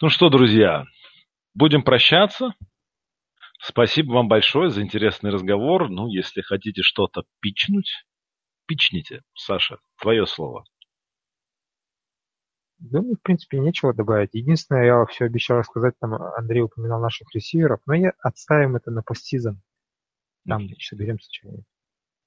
[0.00, 0.84] Ну что, друзья,
[1.54, 2.54] будем прощаться.
[3.60, 5.88] Спасибо вам большое за интересный разговор.
[5.88, 8.04] Ну, если хотите что-то пичнуть,
[8.66, 9.22] пичните.
[9.34, 10.64] Саша, твое слово.
[12.78, 14.34] Да, ну, в принципе, нечего добавить.
[14.34, 19.02] Единственное, я все обещал рассказать, там Андрей упоминал наших ресиверов, но я отставим это на
[19.02, 19.60] постсезон.
[20.46, 20.80] Там mm-hmm.
[20.80, 21.64] соберемся что-нибудь.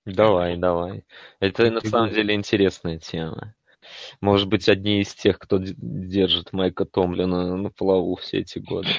[0.05, 1.05] Давай, давай.
[1.39, 3.55] Это на самом деле интересная тема.
[4.19, 8.89] Может быть, одни из тех, кто держит Майка Томлина на плаву все эти годы.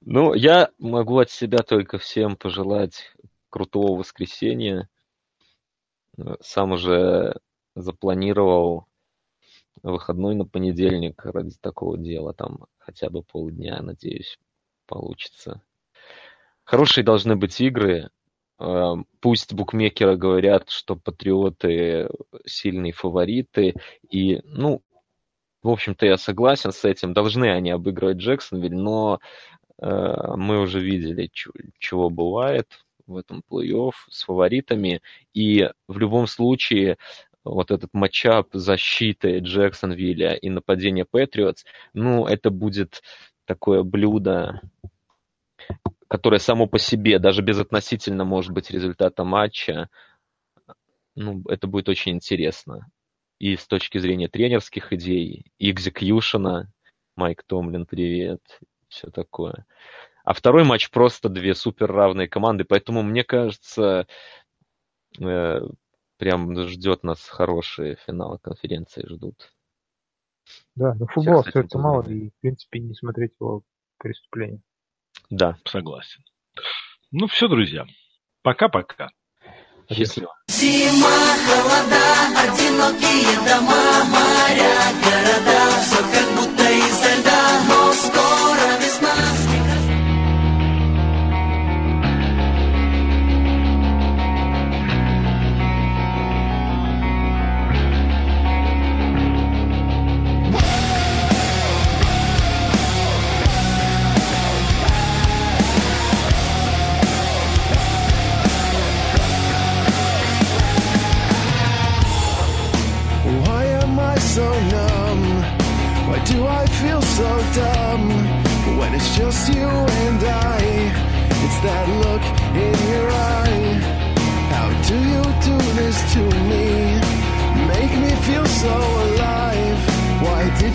[0.00, 3.12] Ну, я могу от себя только всем пожелать
[3.50, 4.88] крутого воскресенья.
[6.40, 7.38] Сам уже
[7.74, 8.86] запланировал
[9.90, 14.38] выходной на понедельник ради такого дела, там хотя бы полдня, надеюсь,
[14.86, 15.62] получится.
[16.64, 18.10] Хорошие должны быть игры.
[18.58, 22.08] Эм, пусть букмекеры говорят, что патриоты
[22.46, 23.74] сильные фавориты,
[24.08, 24.82] и, ну,
[25.62, 27.12] в общем-то, я согласен с этим.
[27.12, 29.18] Должны они обыгрывать Джексонвиль, но
[29.78, 31.30] э, мы уже видели,
[31.78, 35.02] чего бывает в этом плей-офф с фаворитами.
[35.32, 36.98] И в любом случае
[37.44, 43.02] вот этот матчап защиты Джексонвилля и нападения Патриотс, ну, это будет
[43.44, 44.60] такое блюдо,
[46.08, 49.88] которое само по себе, даже безотносительно, может быть, результата матча,
[51.14, 52.88] ну, это будет очень интересно.
[53.38, 56.68] И с точки зрения тренерских идей, и экзекьюшена,
[57.16, 58.40] Майк Томлин, привет,
[58.88, 59.66] все такое.
[60.24, 64.06] А второй матч просто две супер равные команды, поэтому мне кажется,
[65.20, 65.60] э,
[66.16, 69.52] прям ждет нас хорошие финалы конференции ждут.
[70.74, 73.62] Да, но футбол остается мало, и, в принципе, не смотреть его
[73.98, 74.60] преступление.
[75.30, 75.56] Да.
[75.64, 76.22] Согласен.
[77.10, 77.86] Ну все, друзья.
[78.42, 79.10] Пока-пока.
[79.90, 80.34] Счастливо.
[80.48, 82.04] Зима, холода,
[82.42, 87.03] одинокие дома, моря, города, все как будто изо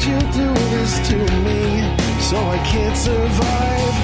[0.10, 1.62] you do this to me?
[2.30, 3.96] So I can't survive.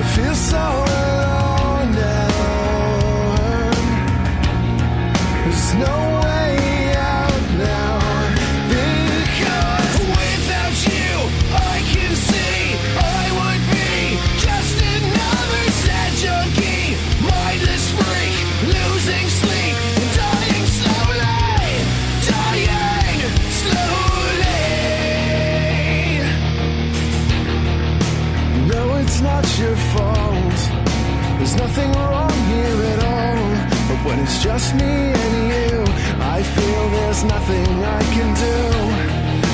[0.00, 0.64] I feel so
[0.98, 2.28] alone now.
[5.44, 6.17] There's no
[34.42, 35.84] just me and you,
[36.20, 38.58] I feel there's nothing I can do.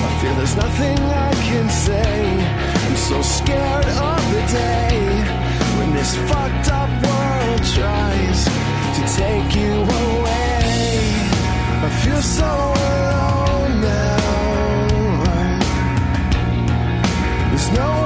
[0.08, 2.46] I feel there's nothing I can say.
[2.84, 5.24] I'm so scared of the day
[5.78, 8.44] when this fucked up world tries
[8.96, 10.54] to take you away.
[11.86, 14.18] I feel so alone now.
[17.50, 18.03] There's no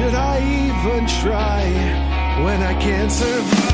[0.00, 1.62] should I even try
[2.42, 3.69] when I can't survive?